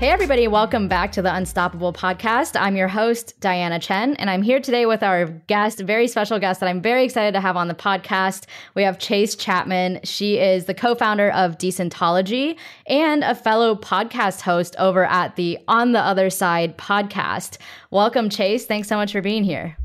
Hey, 0.00 0.08
everybody, 0.08 0.48
welcome 0.48 0.88
back 0.88 1.12
to 1.12 1.20
the 1.20 1.34
Unstoppable 1.34 1.92
podcast. 1.92 2.58
I'm 2.58 2.74
your 2.74 2.88
host, 2.88 3.38
Diana 3.38 3.78
Chen, 3.78 4.14
and 4.14 4.30
I'm 4.30 4.40
here 4.40 4.58
today 4.58 4.86
with 4.86 5.02
our 5.02 5.26
guest, 5.26 5.80
very 5.80 6.08
special 6.08 6.38
guest 6.38 6.60
that 6.60 6.70
I'm 6.70 6.80
very 6.80 7.04
excited 7.04 7.32
to 7.32 7.40
have 7.42 7.54
on 7.54 7.68
the 7.68 7.74
podcast. 7.74 8.46
We 8.74 8.82
have 8.82 8.98
Chase 8.98 9.34
Chapman. 9.34 10.00
She 10.04 10.38
is 10.38 10.64
the 10.64 10.72
co 10.72 10.94
founder 10.94 11.30
of 11.32 11.58
Decentology 11.58 12.56
and 12.86 13.22
a 13.22 13.34
fellow 13.34 13.74
podcast 13.74 14.40
host 14.40 14.74
over 14.78 15.04
at 15.04 15.36
the 15.36 15.58
On 15.68 15.92
the 15.92 16.00
Other 16.00 16.30
Side 16.30 16.78
podcast. 16.78 17.58
Welcome, 17.90 18.30
Chase. 18.30 18.64
Thanks 18.64 18.88
so 18.88 18.96
much 18.96 19.12
for 19.12 19.20
being 19.20 19.44
here. 19.44 19.76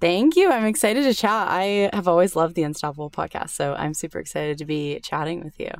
Thank 0.00 0.36
you. 0.36 0.52
I'm 0.52 0.66
excited 0.66 1.02
to 1.02 1.14
chat. 1.14 1.48
I 1.48 1.90
have 1.92 2.06
always 2.06 2.36
loved 2.36 2.54
the 2.54 2.62
Unstoppable 2.62 3.10
podcast, 3.10 3.50
so 3.50 3.74
I'm 3.74 3.94
super 3.94 4.20
excited 4.20 4.56
to 4.58 4.64
be 4.64 5.00
chatting 5.00 5.42
with 5.42 5.58
you. 5.58 5.72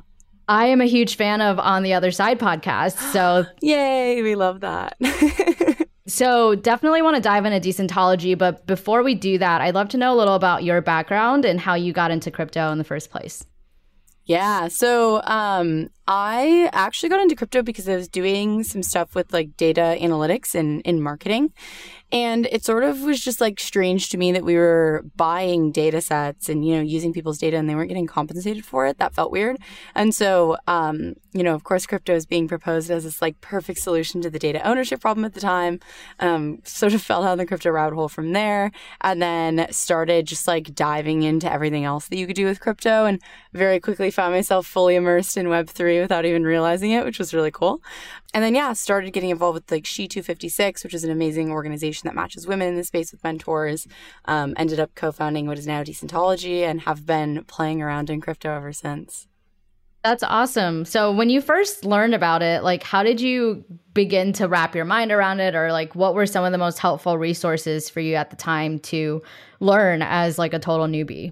I 0.47 0.65
am 0.67 0.81
a 0.81 0.85
huge 0.85 1.15
fan 1.15 1.41
of 1.41 1.59
On 1.59 1.83
the 1.83 1.93
Other 1.93 2.11
Side 2.11 2.39
podcast. 2.39 2.97
So, 3.11 3.45
yay, 3.61 4.21
we 4.21 4.35
love 4.35 4.61
that. 4.61 4.97
so, 6.07 6.55
definitely 6.55 7.01
want 7.01 7.15
to 7.15 7.21
dive 7.21 7.45
into 7.45 7.67
decentology. 7.67 8.37
But 8.37 8.65
before 8.67 9.03
we 9.03 9.15
do 9.15 9.37
that, 9.37 9.61
I'd 9.61 9.75
love 9.75 9.89
to 9.89 9.97
know 9.97 10.13
a 10.13 10.17
little 10.17 10.35
about 10.35 10.63
your 10.63 10.81
background 10.81 11.45
and 11.45 11.59
how 11.59 11.73
you 11.73 11.93
got 11.93 12.11
into 12.11 12.31
crypto 12.31 12.71
in 12.71 12.77
the 12.77 12.83
first 12.83 13.09
place. 13.09 13.45
Yeah. 14.25 14.67
So 14.67 15.21
um, 15.23 15.89
I 16.07 16.69
actually 16.71 17.09
got 17.09 17.21
into 17.21 17.35
crypto 17.35 17.63
because 17.63 17.89
I 17.89 17.95
was 17.95 18.07
doing 18.07 18.63
some 18.63 18.83
stuff 18.83 19.15
with 19.15 19.33
like 19.33 19.57
data 19.57 19.97
analytics 19.99 20.53
and 20.53 20.81
in 20.81 21.01
marketing. 21.01 21.51
And 22.11 22.45
it 22.51 22.63
sort 22.63 22.83
of 22.83 23.01
was 23.01 23.19
just 23.19 23.41
like 23.41 23.59
strange 23.59 24.09
to 24.09 24.17
me 24.17 24.31
that 24.31 24.45
we 24.45 24.55
were 24.55 25.03
buying 25.15 25.71
data 25.71 26.01
sets 26.01 26.47
and, 26.47 26.65
you 26.65 26.75
know, 26.75 26.81
using 26.81 27.11
people's 27.11 27.39
data 27.39 27.57
and 27.57 27.67
they 27.67 27.73
weren't 27.73 27.89
getting 27.89 28.05
compensated 28.05 28.63
for 28.63 28.85
it. 28.85 28.99
That 28.99 29.15
felt 29.15 29.31
weird. 29.31 29.57
And 29.95 30.13
so, 30.13 30.55
um, 30.67 31.15
you 31.33 31.43
know, 31.43 31.55
of 31.55 31.63
course, 31.63 31.87
crypto 31.87 32.13
is 32.13 32.27
being 32.27 32.47
proposed 32.47 32.91
as 32.91 33.03
this 33.03 33.21
like 33.21 33.41
perfect 33.41 33.79
solution 33.79 34.21
to 34.21 34.29
the 34.29 34.39
data 34.39 34.65
ownership 34.65 35.01
problem 35.01 35.25
at 35.25 35.33
the 35.33 35.41
time. 35.41 35.79
Um, 36.19 36.59
sort 36.63 36.93
of 36.93 37.01
fell 37.09 37.23
down 37.23 37.39
the 37.39 37.45
crypto 37.45 37.71
rabbit 37.71 37.95
hole 37.95 38.07
from 38.07 38.33
there 38.33 38.71
and 39.01 39.21
then 39.21 39.67
started 39.71 40.27
just 40.27 40.47
like 40.47 40.75
diving 40.75 41.23
into 41.23 41.51
everything 41.51 41.85
else 41.85 42.07
that 42.07 42.17
you 42.17 42.27
could 42.27 42.35
do 42.35 42.45
with 42.45 42.59
crypto 42.59 43.05
and 43.05 43.19
very 43.51 43.79
quickly 43.79 44.11
found 44.11 44.33
myself 44.33 44.67
fully 44.67 44.95
immersed 44.95 45.37
in 45.37 45.47
Web3 45.47 45.94
without 46.01 46.25
even 46.25 46.43
realizing 46.43 46.91
it, 46.91 47.05
which 47.05 47.19
was 47.19 47.33
really 47.33 47.51
cool. 47.51 47.81
And 48.33 48.43
then, 48.43 48.55
yeah, 48.55 48.73
started 48.73 49.11
getting 49.11 49.29
involved 49.29 49.55
with 49.55 49.71
like 49.71 49.83
She256, 49.83 50.83
which 50.83 50.93
is 50.93 51.03
an 51.03 51.11
amazing 51.11 51.51
organization 51.51 52.07
that 52.07 52.15
matches 52.15 52.47
women 52.47 52.67
in 52.67 52.75
the 52.75 52.83
space 52.83 53.11
with 53.11 53.23
mentors. 53.23 53.87
Um, 54.25 54.53
ended 54.57 54.79
up 54.79 54.95
co 54.95 55.11
founding 55.11 55.47
what 55.47 55.57
is 55.57 55.67
now 55.67 55.83
Decentology 55.83 56.61
and 56.61 56.81
have 56.81 57.05
been 57.05 57.43
playing 57.45 57.81
around 57.81 58.09
in 58.09 58.21
crypto 58.21 58.55
ever 58.55 58.73
since. 58.73 59.27
That's 60.05 60.21
awesome. 60.21 60.85
So, 60.85 61.11
when 61.11 61.31
you 61.31 61.41
first 61.41 61.83
learned 61.83 62.13
about 62.13 62.43
it, 62.43 62.61
like, 62.61 62.83
how 62.83 63.01
did 63.01 63.19
you 63.19 63.65
begin 63.95 64.33
to 64.33 64.47
wrap 64.47 64.75
your 64.75 64.85
mind 64.85 65.11
around 65.11 65.39
it? 65.39 65.55
Or, 65.55 65.71
like, 65.71 65.95
what 65.95 66.13
were 66.13 66.27
some 66.27 66.45
of 66.45 66.51
the 66.51 66.59
most 66.59 66.77
helpful 66.77 67.17
resources 67.17 67.89
for 67.89 68.01
you 68.01 68.13
at 68.13 68.29
the 68.29 68.35
time 68.35 68.77
to 68.81 69.23
learn 69.59 70.03
as, 70.03 70.37
like, 70.37 70.53
a 70.53 70.59
total 70.59 70.85
newbie? 70.85 71.31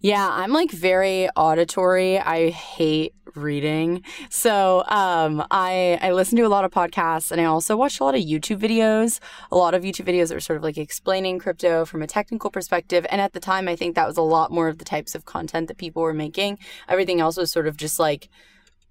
Yeah, 0.00 0.28
I'm 0.30 0.52
like 0.52 0.70
very 0.70 1.28
auditory. 1.30 2.18
I 2.18 2.50
hate 2.50 3.14
reading. 3.34 4.02
So 4.30 4.84
um, 4.88 5.44
I 5.50 5.98
I 6.00 6.12
listen 6.12 6.36
to 6.36 6.42
a 6.42 6.48
lot 6.48 6.64
of 6.64 6.70
podcasts 6.70 7.30
and 7.30 7.40
I 7.40 7.44
also 7.44 7.76
watch 7.76 8.00
a 8.00 8.04
lot 8.04 8.14
of 8.14 8.20
YouTube 8.20 8.60
videos. 8.60 9.20
A 9.50 9.56
lot 9.56 9.74
of 9.74 9.82
YouTube 9.82 10.06
videos 10.06 10.28
that 10.28 10.36
are 10.36 10.40
sort 10.40 10.56
of 10.58 10.62
like 10.62 10.78
explaining 10.78 11.38
crypto 11.38 11.84
from 11.84 12.02
a 12.02 12.06
technical 12.06 12.50
perspective. 12.50 13.06
And 13.10 13.20
at 13.20 13.32
the 13.32 13.40
time, 13.40 13.68
I 13.68 13.76
think 13.76 13.94
that 13.94 14.06
was 14.06 14.16
a 14.16 14.22
lot 14.22 14.50
more 14.50 14.68
of 14.68 14.78
the 14.78 14.84
types 14.84 15.14
of 15.14 15.24
content 15.24 15.68
that 15.68 15.78
people 15.78 16.02
were 16.02 16.14
making. 16.14 16.58
Everything 16.88 17.20
else 17.20 17.36
was 17.36 17.50
sort 17.50 17.66
of 17.66 17.76
just 17.76 17.98
like 17.98 18.28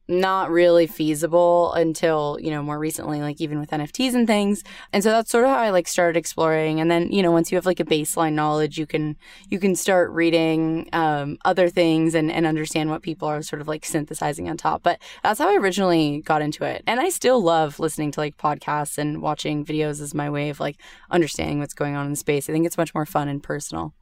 not 0.08 0.52
really 0.52 0.88
feasible 0.88 1.74
until 1.74 2.38
you 2.40 2.52
know 2.52 2.62
more 2.62 2.78
recently 2.78 3.22
like 3.22 3.42
even 3.42 3.60
with 3.60 3.72
nfts 3.72 4.14
and 4.14 4.28
things. 4.28 4.64
And 4.94 5.04
so 5.04 5.10
that's 5.10 5.32
sort 5.32 5.46
of 5.46 5.50
how 5.50 5.58
i 5.58 5.70
like 5.72 5.88
started 5.88 6.18
exploring. 6.18 6.80
And 6.80 6.92
then 6.92 7.12
you 7.12 7.24
know 7.24 7.32
once 7.32 7.52
you 7.52 7.58
have 7.58 7.66
like 7.66 7.80
a 7.80 7.86
baseline 7.86 8.34
knowledge 8.34 8.78
you 8.78 8.86
can 8.86 9.16
you 9.50 9.60
can 9.60 9.76
start 9.76 10.12
reading 10.12 10.90
um, 10.94 11.38
other 11.46 11.70
things 11.70 12.14
and, 12.14 12.32
and 12.32 12.46
understand 12.46 12.90
what 12.90 13.02
people 13.02 13.28
are 13.28 13.42
sort 13.42 13.62
of 13.62 13.68
like 13.68 13.86
synthesizing 13.86 14.50
on 14.50 14.58
top. 14.58 14.84
But 14.84 15.00
that's 15.24 15.40
how 15.40 15.50
i 15.50 15.56
originally 15.56 16.22
got 16.22 16.42
into 16.42 16.64
it. 16.66 16.84
And 16.86 17.00
i 17.00 17.10
still 17.10 17.42
love 17.42 17.80
listening 17.80 18.12
to 18.12 18.20
like 18.20 18.38
podcasts 18.38 18.98
and 18.98 19.22
watching 19.22 19.66
videos 19.66 20.02
as 20.02 20.14
my 20.14 20.30
way 20.30 20.50
of 20.50 20.60
like 20.60 20.80
understanding 21.10 21.60
what's 21.60 21.74
going 21.74 21.96
on 21.96 22.08
in 22.08 22.16
space. 22.16 22.50
I 22.50 22.54
think 22.54 22.66
it's 22.66 22.78
much 22.78 22.94
more 22.94 23.06
fun 23.06 23.28
and 23.28 23.42
personal 23.42 23.94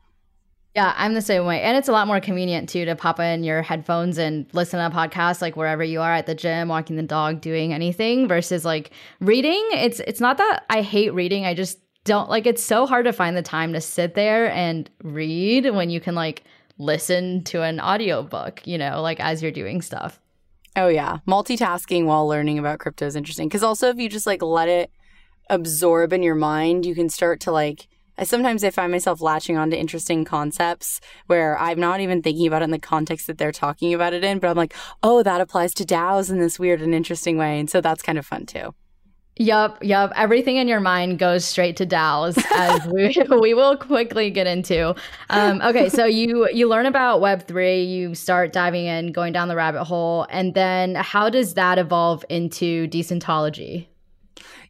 yeah, 0.76 0.94
I'm 0.98 1.14
the 1.14 1.22
same 1.22 1.46
way. 1.46 1.62
And 1.62 1.78
it's 1.78 1.88
a 1.88 1.92
lot 1.92 2.08
more 2.08 2.20
convenient 2.20 2.68
too 2.68 2.86
to 2.86 2.96
pop 2.96 3.20
in 3.20 3.44
your 3.44 3.62
headphones 3.62 4.18
and 4.18 4.48
listen 4.54 4.80
to 4.80 4.88
a 4.88 4.90
podcast 4.90 5.40
like 5.42 5.56
wherever 5.56 5.84
you 5.84 6.02
are 6.02 6.14
at 6.14 6.26
the 6.26 6.34
gym, 6.34 6.68
walking 6.68 6.96
the 6.96 7.04
dog, 7.04 7.42
doing 7.42 7.74
anything 7.74 8.28
versus 8.28 8.66
like 8.66 8.92
reading. 9.20 9.64
It's 9.74 10.00
it's 10.02 10.20
not 10.20 10.38
that 10.38 10.64
I 10.70 10.82
hate 10.82 11.14
reading. 11.14 11.46
I 11.46 11.54
just 11.54 11.80
don't 12.06 12.28
like 12.28 12.48
it's 12.48 12.64
so 12.64 12.88
hard 12.88 13.06
to 13.06 13.14
find 13.14 13.38
the 13.38 13.44
time 13.44 13.74
to 13.74 13.82
sit 13.82 14.16
there 14.16 14.52
and 14.52 14.90
read 15.04 15.70
when 15.70 15.92
you 15.92 16.02
can 16.02 16.16
like 16.16 16.44
listen 16.80 17.44
to 17.44 17.62
an 17.62 17.80
audiobook, 17.80 18.66
you 18.66 18.80
know, 18.80 19.00
like 19.02 19.20
as 19.20 19.44
you're 19.44 19.52
doing 19.52 19.80
stuff. 19.82 20.20
Oh 20.76 20.88
yeah. 20.88 21.20
Multitasking 21.28 22.06
while 22.06 22.28
learning 22.28 22.58
about 22.58 22.80
crypto 22.80 23.06
is 23.06 23.16
interesting 23.16 23.48
cuz 23.48 23.62
also 23.62 23.90
if 23.90 23.98
you 23.98 24.10
just 24.10 24.26
like 24.26 24.42
let 24.42 24.70
it 24.70 24.92
absorb 25.52 26.14
in 26.14 26.24
your 26.24 26.34
mind, 26.34 26.84
you 26.84 26.96
can 26.96 27.10
start 27.10 27.40
to 27.42 27.52
like 27.52 27.88
I 28.18 28.24
sometimes 28.24 28.64
I 28.64 28.70
find 28.70 28.92
myself 28.92 29.22
latching 29.22 29.58
onto 29.58 29.76
interesting 29.76 30.26
concepts 30.26 31.02
where 31.28 31.58
I'm 31.58 31.80
not 31.80 32.00
even 32.00 32.22
thinking 32.22 32.48
about 32.48 32.62
it 32.62 32.66
in 32.66 32.72
the 32.72 32.80
context 32.80 33.28
that 33.28 33.38
they're 33.38 33.52
talking 33.52 33.94
about 33.94 34.14
it 34.14 34.24
in, 34.24 34.40
but 34.40 34.50
I'm 34.50 34.58
like, 34.58 34.76
oh, 35.02 35.24
that 35.24 35.42
applies 35.42 35.74
to 35.76 35.86
DAOs 35.86 36.30
in 36.30 36.40
this 36.40 36.60
weird 36.60 36.82
and 36.82 36.94
interesting 36.94 37.38
way. 37.38 37.60
And 37.60 37.70
so 37.70 37.82
that's 37.82 38.02
kind 38.02 38.18
of 38.18 38.26
fun 38.26 38.46
too. 38.46 38.74
Yup, 39.38 39.84
yup. 39.84 40.12
Everything 40.16 40.58
in 40.58 40.68
your 40.68 40.80
mind 40.80 41.18
goes 41.18 41.44
straight 41.44 41.76
to 41.78 41.88
DAOs, 41.88 42.38
as 42.52 42.86
we 42.86 43.16
we 43.42 43.56
will 43.56 43.76
quickly 43.76 44.30
get 44.30 44.46
into. 44.46 44.94
Um, 45.32 45.60
okay, 45.64 45.90
so 45.90 46.06
you 46.06 46.48
you 46.54 46.70
learn 46.70 46.86
about 46.86 47.20
Web 47.20 47.48
three, 47.48 47.84
you 47.84 48.14
start 48.14 48.54
diving 48.54 48.86
in, 48.86 49.12
going 49.12 49.34
down 49.34 49.48
the 49.48 49.56
rabbit 49.56 49.86
hole, 49.86 50.28
and 50.30 50.54
then 50.54 50.94
how 50.94 51.32
does 51.32 51.56
that 51.56 51.80
evolve 51.80 52.24
into 52.30 52.88
decentology? 52.90 53.88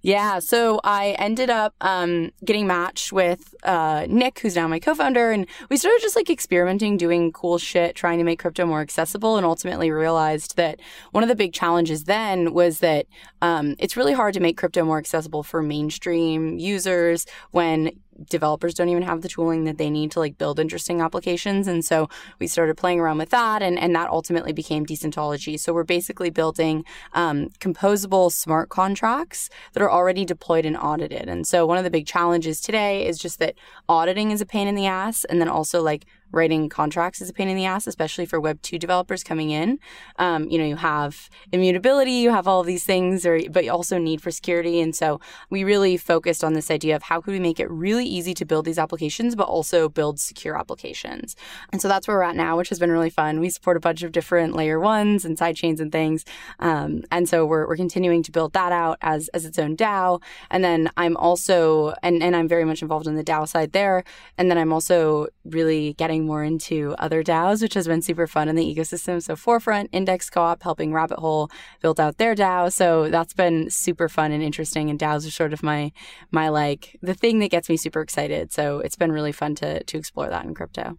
Yeah, 0.05 0.39
so 0.39 0.81
I 0.83 1.11
ended 1.11 1.49
up 1.49 1.75
um, 1.79 2.31
getting 2.43 2.67
matched 2.67 3.13
with 3.13 3.55
uh, 3.63 4.05
Nick, 4.09 4.39
who's 4.39 4.53
now 4.53 4.67
my 4.67 4.77
co-founder, 4.77 5.31
and 5.31 5.47
we 5.69 5.77
started 5.77 6.01
just 6.01 6.17
like 6.17 6.29
experimenting, 6.29 6.97
doing 6.97 7.31
cool 7.31 7.57
shit, 7.57 7.95
trying 7.95 8.17
to 8.17 8.25
make 8.25 8.39
crypto 8.39 8.65
more 8.65 8.81
accessible, 8.81 9.37
and 9.37 9.45
ultimately 9.45 9.91
realized 9.91 10.57
that 10.57 10.81
one 11.11 11.23
of 11.23 11.29
the 11.29 11.37
big 11.37 11.53
challenges 11.53 12.03
then 12.03 12.53
was 12.53 12.79
that 12.79 13.05
um, 13.41 13.75
it's 13.79 13.95
really 13.95 14.11
hard 14.11 14.33
to 14.33 14.41
make 14.41 14.57
crypto 14.57 14.83
more 14.83 14.97
accessible 14.97 15.41
for 15.41 15.63
mainstream 15.63 16.59
users 16.59 17.25
when 17.51 17.89
developers 18.29 18.73
don't 18.73 18.89
even 18.89 19.03
have 19.03 19.21
the 19.21 19.29
tooling 19.29 19.63
that 19.63 19.77
they 19.77 19.89
need 19.89 20.11
to 20.11 20.19
like 20.19 20.37
build 20.37 20.59
interesting 20.59 21.01
applications. 21.01 21.67
And 21.67 21.83
so 21.83 22.09
we 22.39 22.47
started 22.47 22.77
playing 22.77 22.99
around 22.99 23.17
with 23.17 23.29
that 23.29 23.61
and, 23.61 23.79
and 23.79 23.95
that 23.95 24.09
ultimately 24.09 24.53
became 24.53 24.85
decentology 24.85 25.59
so 25.59 25.73
we're 25.73 25.83
basically 25.83 26.29
building 26.29 26.85
um, 27.13 27.49
composable 27.59 28.31
smart 28.31 28.69
contracts 28.69 29.49
that 29.73 29.81
are 29.81 29.91
already 29.91 30.25
deployed 30.25 30.65
and 30.65 30.77
audited. 30.77 31.29
And 31.29 31.47
so 31.47 31.65
one 31.65 31.77
of 31.77 31.83
the 31.83 31.89
big 31.89 32.05
challenges 32.05 32.59
today 32.59 33.05
is 33.07 33.17
just 33.17 33.39
that 33.39 33.55
auditing 33.87 34.31
is 34.31 34.41
a 34.41 34.45
pain 34.45 34.67
in 34.67 34.75
the 34.75 34.85
ass 34.85 35.23
and 35.25 35.39
then 35.39 35.47
also 35.47 35.81
like 35.81 36.05
writing 36.33 36.67
contracts 36.67 37.21
is 37.21 37.29
a 37.29 37.33
pain 37.33 37.47
in 37.47 37.55
the 37.55 37.65
ass, 37.65 37.87
especially 37.87 38.25
for 38.25 38.39
Web 38.39 38.61
two 38.61 38.77
developers 38.77 39.23
coming 39.23 39.51
in. 39.51 39.79
Um, 40.17 40.49
you 40.49 40.57
know, 40.57 40.65
you 40.65 40.75
have 40.75 41.29
immutability, 41.51 42.11
you 42.11 42.31
have 42.31 42.47
all 42.47 42.63
these 42.63 42.83
things, 42.83 43.25
or 43.25 43.39
but 43.49 43.63
you 43.63 43.71
also 43.71 43.97
need 43.97 44.21
for 44.21 44.31
security. 44.31 44.81
And 44.81 44.95
so 44.95 45.21
we 45.49 45.63
really 45.63 45.95
focused 45.95 46.43
on 46.43 46.53
this 46.53 46.71
idea 46.71 46.95
of 46.95 47.03
how 47.03 47.21
could 47.21 47.31
we 47.31 47.39
make 47.39 47.59
it 47.59 47.69
really 47.69 48.05
easy 48.05 48.33
to 48.33 48.45
build 48.45 48.65
these 48.65 48.79
applications, 48.79 49.35
but 49.35 49.47
also 49.47 49.87
build 49.87 50.19
secure 50.19 50.57
applications. 50.57 51.35
And 51.71 51.81
so 51.81 51.87
that's 51.87 52.07
where 52.07 52.17
we're 52.17 52.23
at 52.23 52.35
now, 52.35 52.57
which 52.57 52.69
has 52.69 52.79
been 52.79 52.91
really 52.91 53.11
fun. 53.11 53.39
We 53.39 53.49
support 53.49 53.77
a 53.77 53.79
bunch 53.79 54.01
of 54.03 54.11
different 54.11 54.55
layer 54.55 54.79
ones 54.79 55.25
and 55.25 55.37
side 55.37 55.55
chains 55.55 55.79
and 55.79 55.91
things. 55.91 56.25
Um, 56.59 57.03
and 57.11 57.29
so 57.29 57.45
we're, 57.45 57.67
we're 57.67 57.77
continuing 57.77 58.23
to 58.23 58.31
build 58.31 58.53
that 58.53 58.71
out 58.71 58.97
as, 59.01 59.29
as 59.29 59.45
its 59.45 59.59
own 59.59 59.77
DAO. 59.77 60.21
And 60.49 60.63
then 60.63 60.89
I'm 60.97 61.15
also, 61.17 61.93
and, 62.01 62.23
and 62.23 62.35
I'm 62.35 62.47
very 62.47 62.65
much 62.65 62.81
involved 62.81 63.07
in 63.07 63.15
the 63.15 63.23
DAO 63.23 63.47
side 63.47 63.71
there. 63.71 64.03
And 64.37 64.49
then 64.49 64.57
I'm 64.57 64.73
also 64.73 65.27
really 65.45 65.93
getting 65.93 66.22
more 66.25 66.43
into 66.43 66.95
other 66.97 67.23
DAOs, 67.23 67.61
which 67.61 67.73
has 67.73 67.87
been 67.87 68.01
super 68.01 68.27
fun 68.27 68.49
in 68.49 68.55
the 68.55 68.75
ecosystem. 68.75 69.21
So 69.21 69.35
Forefront, 69.35 69.89
Index 69.91 70.29
Co-op, 70.29 70.63
helping 70.63 70.93
Rabbit 70.93 71.19
Hole 71.19 71.49
built 71.81 71.99
out 71.99 72.17
their 72.17 72.35
DAO. 72.35 72.71
So 72.71 73.09
that's 73.09 73.33
been 73.33 73.69
super 73.69 74.09
fun 74.09 74.31
and 74.31 74.43
interesting. 74.43 74.89
And 74.89 74.99
DAOs 74.99 75.27
are 75.27 75.31
sort 75.31 75.53
of 75.53 75.63
my 75.63 75.91
my 76.31 76.49
like 76.49 76.97
the 77.01 77.13
thing 77.13 77.39
that 77.39 77.51
gets 77.51 77.69
me 77.69 77.77
super 77.77 78.01
excited. 78.01 78.51
So 78.51 78.79
it's 78.79 78.95
been 78.95 79.11
really 79.11 79.31
fun 79.31 79.55
to 79.55 79.83
to 79.83 79.97
explore 79.97 80.29
that 80.29 80.45
in 80.45 80.53
crypto. 80.53 80.97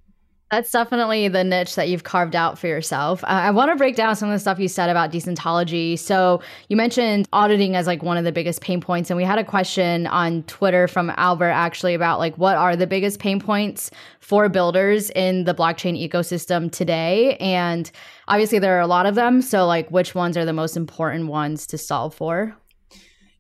That's 0.51 0.71
definitely 0.71 1.27
the 1.29 1.43
niche 1.43 1.75
that 1.75 1.89
you've 1.89 2.05
carved 2.05 2.37
out 2.37 2.59
for 2.59 2.69
yourself. 2.69 3.25
Uh, 3.25 3.29
I 3.29 3.51
want 3.51 3.71
to 3.73 3.77
break 3.77 3.97
down 3.97 4.15
some 4.15 4.29
of 4.29 4.35
the 4.35 4.39
stuff 4.39 4.61
you 4.61 4.69
said 4.69 4.89
about 4.89 5.11
Decentology. 5.11 5.99
So 5.99 6.43
you 6.69 6.77
mentioned 6.77 7.27
auditing 7.33 7.75
as 7.75 7.87
like 7.87 8.03
one 8.03 8.17
of 8.17 8.25
the 8.25 8.31
biggest 8.31 8.61
pain 8.61 8.81
points, 8.81 9.11
and 9.11 9.17
we 9.17 9.25
had 9.25 9.39
a 9.39 9.45
question 9.45 10.07
on 10.07 10.43
Twitter 10.45 10.87
from 10.87 11.11
Albert 11.17 11.51
actually 11.51 11.95
about 11.95 12.19
like 12.19 12.37
what 12.37 12.57
are 12.57 12.77
the 12.77 12.87
biggest 12.87 13.19
pain 13.19 13.41
points 13.41 13.91
for 14.21 14.49
builders 14.49 15.11
in 15.11 15.45
the 15.45 15.55
blockchain 15.55 16.01
ecosystem 16.01 16.71
today, 16.71 17.37
and 17.39 17.91
obviously 18.29 18.59
there 18.59 18.77
are 18.77 18.81
a 18.81 18.87
lot 18.87 19.07
of 19.07 19.15
them. 19.15 19.43
So 19.43 19.67
like 19.67 19.91
which 19.91 20.15
ones 20.15 20.37
are 20.37 20.45
the 20.45 20.53
most 20.53 20.77
important 20.77 21.29
ones 21.29 21.67
to 21.69 21.79
solve 21.79 22.15
for? 22.15 22.55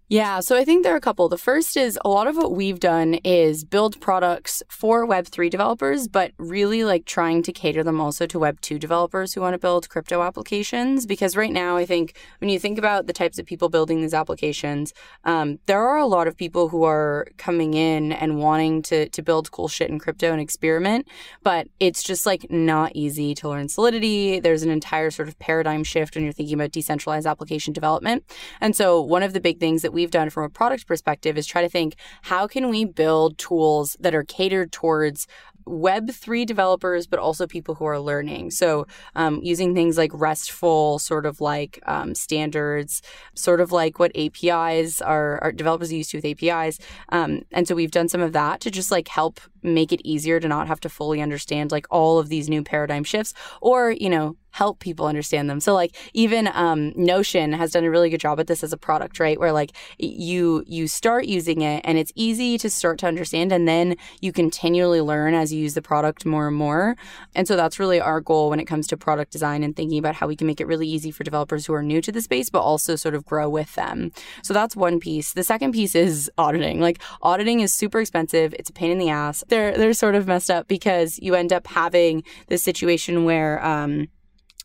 Yeah, 0.09 0.41
so 0.41 0.55
I 0.55 0.67
think 0.67 0.83
there 0.83 0.93
are 0.93 0.99
a 0.99 1.01
couple. 1.01 1.31
The 1.31 1.39
first 1.39 1.79
is 1.79 1.99
a 2.05 2.11
lot 2.11 2.27
of 2.27 2.37
what 2.37 2.53
we've 2.53 2.79
done 2.79 3.15
is 3.25 3.65
build 3.65 3.99
products 4.03 4.63
for 4.69 5.07
Web3 5.07 5.49
developers, 5.49 6.09
but 6.09 6.33
really 6.37 6.85
like 6.85 7.07
trying 7.07 7.43
to 7.43 7.53
cater 7.55 7.83
them 7.83 8.03
also 8.03 8.27
to 8.27 8.39
Web2 8.39 8.79
developers 8.79 9.33
who 9.33 9.41
want 9.41 9.55
to 9.55 9.59
build 9.59 9.89
crypto 9.89 10.23
applications. 10.23 11.07
Because 11.07 11.39
right 11.39 11.51
now, 11.51 11.79
I 11.79 11.87
think 11.87 12.19
when 12.39 12.51
you 12.51 12.59
think 12.59 12.77
about 12.77 13.07
the 13.07 13.15
types 13.15 13.39
of 13.39 13.47
people 13.47 13.71
building 13.71 14.03
these 14.03 14.13
applications, 14.13 14.93
um, 15.25 15.59
there 15.65 15.81
are 15.81 15.97
a 15.97 16.07
lot 16.07 16.29
of 16.29 16.37
people 16.37 16.69
who 16.69 16.85
are 16.85 17.27
coming 17.39 17.73
in 17.73 18.13
and 18.13 18.39
wanting 18.39 18.83
to, 18.83 19.09
to 19.09 19.23
build 19.23 19.53
cool 19.53 19.69
shit 19.69 19.89
in 19.89 19.99
crypto 19.99 20.33
and 20.33 20.41
experiment, 20.41 21.09
but 21.43 21.67
it's 21.81 22.03
just 22.03 22.27
like 22.27 22.51
not 22.51 22.93
easy 22.95 23.35
to 23.37 23.49
learn 23.49 23.71
Solidity. 23.71 24.39
There's 24.39 24.65
an 24.65 24.71
entire 24.71 25.11
sort 25.11 25.29
of 25.29 25.39
paradigm 25.39 25.83
shift 25.83 26.15
when 26.15 26.25
you're 26.25 26.35
thinking 26.35 26.57
about 26.57 26.73
decentralized 26.73 27.27
application 27.27 27.73
development. 27.73 28.23
And 28.61 28.77
so 28.77 29.01
one 29.01 29.23
of 29.23 29.33
the 29.33 29.41
big 29.41 29.59
things 29.59 29.81
that 29.81 29.95
we've 30.05 30.11
done 30.11 30.29
from 30.29 30.45
a 30.45 30.51
product 30.51 30.87
perspective 30.87 31.39
is 31.39 31.47
try 31.47 31.63
to 31.63 31.69
think 31.69 31.97
how 32.23 32.47
can 32.47 32.69
we 32.69 32.85
build 32.85 33.39
tools 33.39 33.97
that 34.01 34.15
are 34.15 34.23
catered 34.23 34.71
towards 34.71 35.27
Web3 35.67 36.45
developers, 36.45 37.07
but 37.07 37.19
also 37.19 37.47
people 37.47 37.75
who 37.75 37.87
are 37.87 37.99
learning. 37.99 38.51
So, 38.51 38.87
um, 39.15 39.41
using 39.43 39.75
things 39.75 39.97
like 39.97 40.11
RESTful, 40.13 40.99
sort 40.99 41.25
of 41.25 41.41
like 41.41 41.81
um, 41.87 42.15
standards, 42.15 43.01
sort 43.35 43.63
of 43.63 43.73
like 43.73 43.99
what 43.99 44.13
APIs 44.15 45.01
are, 45.01 45.43
are 45.43 45.53
developers 45.53 45.91
used 45.91 46.11
to 46.11 46.19
with 46.19 46.27
APIs. 46.27 46.79
Um, 47.09 47.43
and 47.51 47.67
so, 47.67 47.75
we've 47.75 47.91
done 47.91 48.11
some 48.11 48.21
of 48.21 48.35
that 48.35 48.61
to 48.61 48.71
just 48.71 48.91
like 48.91 49.09
help 49.09 49.41
make 49.65 49.93
it 49.93 50.01
easier 50.05 50.39
to 50.39 50.49
not 50.49 50.69
have 50.69 50.81
to 50.81 50.89
fully 50.89 51.21
understand 51.21 51.73
like 51.73 51.87
all 51.91 52.19
of 52.19 52.29
these 52.29 52.49
new 52.49 52.63
paradigm 52.63 53.05
shifts 53.05 53.35
or, 53.61 53.93
you 53.93 54.11
know, 54.11 54.37
help 54.55 54.79
people 54.79 55.07
understand 55.07 55.51
them. 55.51 55.59
So 55.59 55.75
like 55.75 55.97
even 56.13 56.49
um, 56.55 56.93
Notion 56.95 57.53
has 57.55 57.73
done 57.73 57.83
a 57.83 57.91
really 57.91 58.09
good 58.09 58.21
job 58.21 58.39
at 58.39 58.47
this 58.47 58.63
as 58.63 58.73
a 58.73 58.77
product, 58.77 59.19
right? 59.19 59.39
Where 59.39 59.51
like 59.51 59.73
you 59.99 60.63
you 60.69 60.87
start 60.87 61.25
using 61.25 61.63
it 61.63 61.81
and 61.85 61.99
it's 61.99 62.13
easy 62.15 62.57
to 62.59 62.71
start 62.71 63.01
to 63.01 63.09
understand, 63.09 63.51
and 63.51 63.67
then 63.67 63.97
you 64.21 64.33
continually 64.33 65.01
learn 65.01 65.35
as 65.35 65.53
you 65.53 65.61
use 65.61 65.75
the 65.75 65.83
product 65.83 66.25
more 66.25 66.47
and 66.47 66.57
more. 66.57 66.97
And 67.35 67.49
so 67.49 67.57
that's 67.57 67.81
really 67.81 68.01
our 68.01 68.21
goal 68.21 68.49
when 68.49 68.61
it 68.61 68.67
comes 68.67 68.87
to 68.89 68.97
product 68.97 69.33
design 69.33 69.65
and 69.65 69.75
thinking 69.75 69.99
about 69.99 70.15
how 70.15 70.29
we 70.29 70.37
can 70.37 70.47
make 70.47 70.61
it 70.61 70.69
really 70.69 70.87
easy 70.87 71.11
for 71.11 71.25
developers 71.25 71.67
who 71.67 71.75
are 71.75 71.83
new 71.83 72.01
to 72.03 72.13
the 72.13 72.21
space, 72.21 72.49
but 72.49 72.61
also 72.61 72.95
sort 72.95 73.17
of 73.17 73.25
grow 73.25 73.49
with 73.49 73.75
them. 73.75 74.13
So 74.45 74.55
that's 74.55 74.77
one 74.77 75.01
piece. 75.01 75.33
The 75.33 75.43
second 75.43 75.73
piece 75.73 75.97
is 75.97 76.31
auditing. 76.39 76.81
Like 76.81 77.03
auditing 77.23 77.59
is 77.59 77.73
super 77.73 78.01
expensive. 78.01 78.55
It's 78.57 78.71
a 78.71 78.73
pain 78.73 78.93
in 78.93 78.99
the 78.99 79.09
ass. 79.09 79.43
They're 79.55 79.79
they're 79.79 79.93
sort 79.93 80.17
of 80.17 80.27
messed 80.27 80.51
up 80.51 80.67
because 80.67 81.21
you 81.23 81.37
end 81.37 81.53
up 81.53 81.69
having 81.69 82.25
this 82.49 82.61
situation 82.61 83.25
where 83.25 83.65
um, 83.65 84.09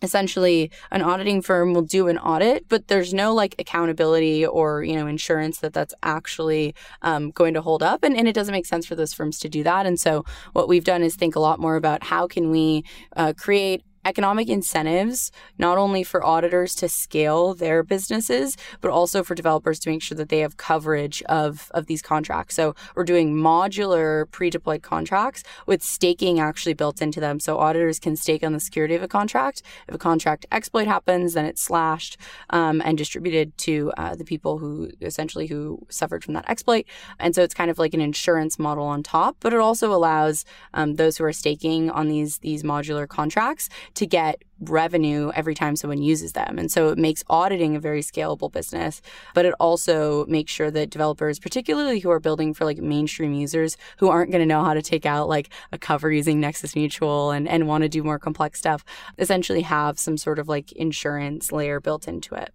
essentially 0.02 0.72
an 0.90 1.04
auditing 1.04 1.44
firm 1.44 1.74
will 1.74 1.84
do 1.84 2.08
an 2.08 2.18
audit 2.18 2.68
but 2.70 2.88
there's 2.88 3.14
no 3.14 3.34
like 3.34 3.54
accountability 3.60 4.44
or 4.46 4.84
you 4.84 4.96
know 4.96 5.06
insurance 5.06 5.60
that 5.60 5.74
that's 5.74 5.94
actually 6.02 6.74
um, 7.04 7.30
going 7.30 7.54
to 7.54 7.62
hold 7.62 7.84
up 7.84 8.04
and, 8.04 8.18
and 8.18 8.28
it 8.28 8.34
doesn't 8.34 8.54
make 8.54 8.66
sense 8.66 8.86
for 8.88 8.96
those 8.96 9.14
firms 9.14 9.38
to 9.38 9.48
do 9.48 9.62
that. 9.62 9.86
And 9.86 10.00
so 10.00 10.26
what 10.54 10.68
we've 10.68 10.84
done 10.84 11.04
is 11.04 11.16
think 11.16 11.36
a 11.36 11.40
lot 11.40 11.60
more 11.60 11.76
about 11.76 12.04
how 12.04 12.26
can 12.26 12.50
we 12.50 12.84
uh, 13.16 13.34
create 13.38 13.84
economic 14.06 14.50
incentives, 14.50 15.32
not 15.58 15.78
only 15.78 16.04
for 16.04 16.26
auditors 16.26 16.76
to 16.76 16.90
scale 16.90 17.54
their 17.54 17.84
businesses, 17.84 18.58
but 18.82 18.92
also 18.92 19.24
for 19.24 19.36
developers 19.36 19.80
to 19.80 19.90
make 19.90 20.02
sure 20.02 20.18
that 20.18 20.30
they 20.30 20.40
have 20.40 20.58
coverage 20.58 21.22
of, 21.24 21.72
of 21.74 21.88
these 21.88 22.02
contracts. 22.02 22.56
So 22.56 22.76
we're 22.96 23.04
doing 23.04 23.36
modular 23.36 24.30
pre-deployed 24.32 24.82
contracts 24.82 25.44
with 25.66 25.84
staking 25.84 26.40
actually 26.40 26.74
built 26.74 27.02
into 27.02 27.20
them. 27.20 27.40
So 27.40 27.58
auditors 27.58 28.00
can 28.00 28.16
stake 28.16 28.44
on 28.44 28.54
the 28.54 28.60
security 28.60 28.96
of 28.96 29.04
a 29.04 29.08
contract. 29.08 29.62
If 29.88 29.96
a 29.96 29.98
contract 29.98 30.46
exploit 30.52 30.88
happens, 30.88 31.34
then 31.34 31.46
it's 31.46 31.62
slashed 31.62 32.18
um, 32.50 32.82
and 32.84 32.98
distributed 32.98 33.58
to 33.60 33.92
uh, 33.98 34.16
the 34.16 34.26
people 34.26 34.58
who 34.58 34.92
essentially 35.02 35.48
who 35.48 35.86
suffered 35.90 36.24
from 36.24 36.34
that 36.34 36.50
exploit. 36.50 36.86
And 37.20 37.36
so 37.36 37.44
it's 37.44 37.54
kind 37.54 37.72
of 37.72 37.80
like 37.80 37.94
an 37.94 38.02
insurance 38.02 38.58
model 38.58 38.86
on 38.86 39.04
top, 39.04 39.38
but 39.40 39.54
it 39.54 39.60
also 39.60 39.94
allows 39.94 40.46
um, 40.74 40.96
those 40.96 41.18
who 41.18 41.24
are 41.24 41.34
staking 41.34 41.90
on 41.90 42.08
these 42.08 42.40
these 42.40 42.64
modular 42.64 43.08
contracts 43.08 43.70
to 43.96 44.06
get 44.06 44.44
revenue 44.62 45.32
every 45.36 45.56
time 45.56 45.76
someone 45.76 46.02
uses 46.02 46.34
them. 46.34 46.60
And 46.60 46.72
so 46.72 46.90
it 46.90 46.98
makes 46.98 47.24
auditing 47.30 47.76
a 47.76 47.80
very 47.80 48.02
scalable 48.02 48.52
business, 48.52 49.02
but 49.34 49.46
it 49.46 49.54
also 49.60 50.26
makes 50.26 50.52
sure 50.52 50.70
that 50.72 50.90
developers, 50.90 51.40
particularly 51.40 52.00
who 52.00 52.10
are 52.12 52.20
building 52.20 52.54
for 52.54 52.66
like 52.66 52.78
mainstream 52.78 53.34
users 53.34 53.78
who 53.98 54.10
aren't 54.10 54.32
going 54.32 54.42
to 54.42 54.46
know 54.46 54.64
how 54.64 54.74
to 54.74 54.82
take 54.82 55.06
out 55.06 55.30
like 55.30 55.50
a 55.72 55.78
cover 55.78 56.12
using 56.12 56.40
Nexus 56.40 56.76
Mutual 56.76 57.32
and, 57.32 57.48
and 57.48 57.68
want 57.68 57.84
to 57.84 57.90
do 57.90 58.04
more 58.04 58.20
complex 58.20 58.60
stuff, 58.60 58.84
essentially 59.18 59.62
have 59.62 59.98
some 60.00 60.18
sort 60.18 60.40
of 60.40 60.48
like 60.48 60.72
insurance 60.74 61.52
layer 61.52 61.80
built 61.80 62.08
into 62.08 62.36
it. 62.36 62.54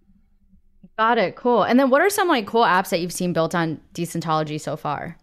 Got 0.97 1.17
it. 1.17 1.35
Cool. 1.35 1.63
And 1.63 1.79
then 1.79 1.89
what 1.89 2.01
are 2.01 2.09
some 2.09 2.27
like 2.27 2.47
cool 2.47 2.63
apps 2.63 2.89
that 2.89 3.01
you've 3.01 3.11
seen 3.11 3.33
built 3.33 3.53
on 3.53 3.81
Decentology 3.93 4.61
so 4.61 4.77
far? 4.77 5.17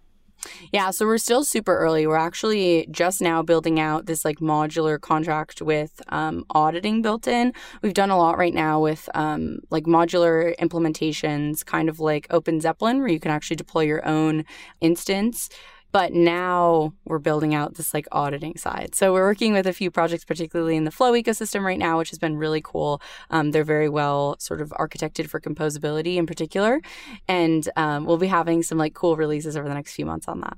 Yeah, 0.72 0.90
so 0.90 1.06
we're 1.06 1.18
still 1.18 1.44
super 1.44 1.76
early. 1.76 2.06
We're 2.06 2.16
actually 2.16 2.86
just 2.90 3.20
now 3.20 3.42
building 3.42 3.78
out 3.78 4.06
this 4.06 4.24
like 4.24 4.38
modular 4.38 5.00
contract 5.00 5.62
with 5.62 6.00
um, 6.08 6.44
auditing 6.50 7.02
built 7.02 7.26
in. 7.26 7.52
We've 7.82 7.94
done 7.94 8.10
a 8.10 8.18
lot 8.18 8.38
right 8.38 8.54
now 8.54 8.80
with 8.80 9.08
um, 9.14 9.60
like 9.70 9.84
modular 9.84 10.56
implementations, 10.58 11.64
kind 11.64 11.88
of 11.88 12.00
like 12.00 12.26
OpenZeppelin, 12.28 12.98
where 12.98 13.08
you 13.08 13.20
can 13.20 13.30
actually 13.30 13.56
deploy 13.56 13.82
your 13.82 14.06
own 14.06 14.44
instance. 14.80 15.48
But 15.92 16.12
now 16.14 16.94
we're 17.04 17.18
building 17.18 17.54
out 17.54 17.74
this 17.74 17.94
like 17.94 18.08
auditing 18.10 18.56
side. 18.56 18.94
So 18.94 19.12
we're 19.12 19.26
working 19.26 19.52
with 19.52 19.66
a 19.66 19.72
few 19.72 19.90
projects, 19.90 20.24
particularly 20.24 20.76
in 20.76 20.84
the 20.84 20.90
Flow 20.90 21.12
ecosystem 21.12 21.62
right 21.62 21.78
now, 21.78 21.98
which 21.98 22.10
has 22.10 22.18
been 22.18 22.36
really 22.36 22.62
cool. 22.62 23.00
Um, 23.30 23.50
they're 23.50 23.62
very 23.64 23.88
well 23.88 24.36
sort 24.38 24.60
of 24.60 24.70
architected 24.70 25.28
for 25.28 25.40
composability 25.40 26.16
in 26.16 26.26
particular. 26.26 26.80
And 27.28 27.68
um, 27.76 28.06
we'll 28.06 28.16
be 28.16 28.26
having 28.26 28.62
some 28.62 28.78
like 28.78 28.94
cool 28.94 29.16
releases 29.16 29.56
over 29.56 29.68
the 29.68 29.74
next 29.74 29.94
few 29.94 30.06
months 30.06 30.28
on 30.28 30.40
that. 30.40 30.56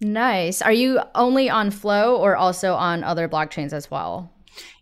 Nice. 0.00 0.62
Are 0.62 0.72
you 0.72 1.00
only 1.14 1.50
on 1.50 1.70
Flow 1.70 2.16
or 2.16 2.36
also 2.36 2.74
on 2.74 3.02
other 3.02 3.28
blockchains 3.28 3.72
as 3.72 3.90
well? 3.90 4.32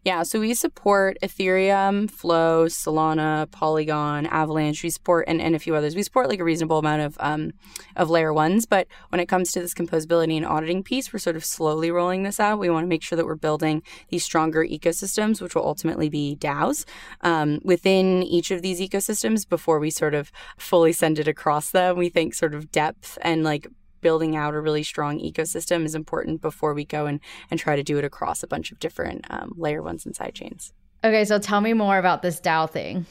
Yeah, 0.04 0.22
so 0.22 0.38
we 0.38 0.54
support 0.54 1.18
Ethereum, 1.22 2.08
Flow, 2.08 2.66
Solana, 2.66 3.50
Polygon, 3.50 4.26
Avalanche. 4.26 4.82
We 4.82 4.90
support 4.90 5.24
and, 5.26 5.40
and 5.40 5.56
a 5.56 5.58
few 5.58 5.74
others. 5.74 5.96
We 5.96 6.02
support 6.02 6.28
like 6.28 6.38
a 6.38 6.44
reasonable 6.44 6.78
amount 6.78 7.02
of 7.02 7.16
um, 7.18 7.52
of 7.96 8.08
layer 8.08 8.32
ones, 8.32 8.66
but 8.66 8.86
when 9.08 9.20
it 9.20 9.26
comes 9.26 9.50
to 9.52 9.60
this 9.60 9.74
composability 9.74 10.36
and 10.36 10.46
auditing 10.46 10.82
piece, 10.82 11.12
we're 11.12 11.18
sort 11.18 11.36
of 11.36 11.44
slowly 11.44 11.90
rolling 11.90 12.22
this 12.22 12.38
out. 12.38 12.58
We 12.58 12.70
want 12.70 12.84
to 12.84 12.88
make 12.88 13.02
sure 13.02 13.16
that 13.16 13.26
we're 13.26 13.34
building 13.34 13.82
these 14.08 14.24
stronger 14.24 14.64
ecosystems, 14.64 15.40
which 15.40 15.54
will 15.54 15.66
ultimately 15.66 16.08
be 16.08 16.36
DAOs 16.36 16.84
um, 17.22 17.60
within 17.64 18.22
each 18.22 18.50
of 18.50 18.62
these 18.62 18.80
ecosystems 18.80 19.48
before 19.48 19.78
we 19.78 19.90
sort 19.90 20.14
of 20.14 20.30
fully 20.56 20.92
send 20.92 21.18
it 21.18 21.26
across 21.26 21.70
them. 21.70 21.96
We 21.96 22.08
think 22.08 22.34
sort 22.34 22.54
of 22.54 22.70
depth 22.70 23.18
and 23.22 23.42
like 23.42 23.66
building 24.06 24.36
out 24.36 24.54
a 24.54 24.60
really 24.60 24.84
strong 24.84 25.18
ecosystem 25.18 25.84
is 25.84 25.96
important 25.96 26.40
before 26.40 26.74
we 26.74 26.84
go 26.84 27.06
and, 27.06 27.18
and 27.50 27.58
try 27.58 27.74
to 27.74 27.82
do 27.82 27.98
it 27.98 28.04
across 28.04 28.44
a 28.44 28.46
bunch 28.46 28.70
of 28.70 28.78
different 28.78 29.24
um, 29.30 29.50
layer 29.56 29.82
ones 29.82 30.06
and 30.06 30.14
side 30.14 30.32
chains. 30.32 30.72
Okay, 31.02 31.24
so 31.24 31.40
tell 31.40 31.60
me 31.60 31.72
more 31.72 31.98
about 31.98 32.22
this 32.22 32.40
DAO 32.40 32.70
thing. 32.70 33.04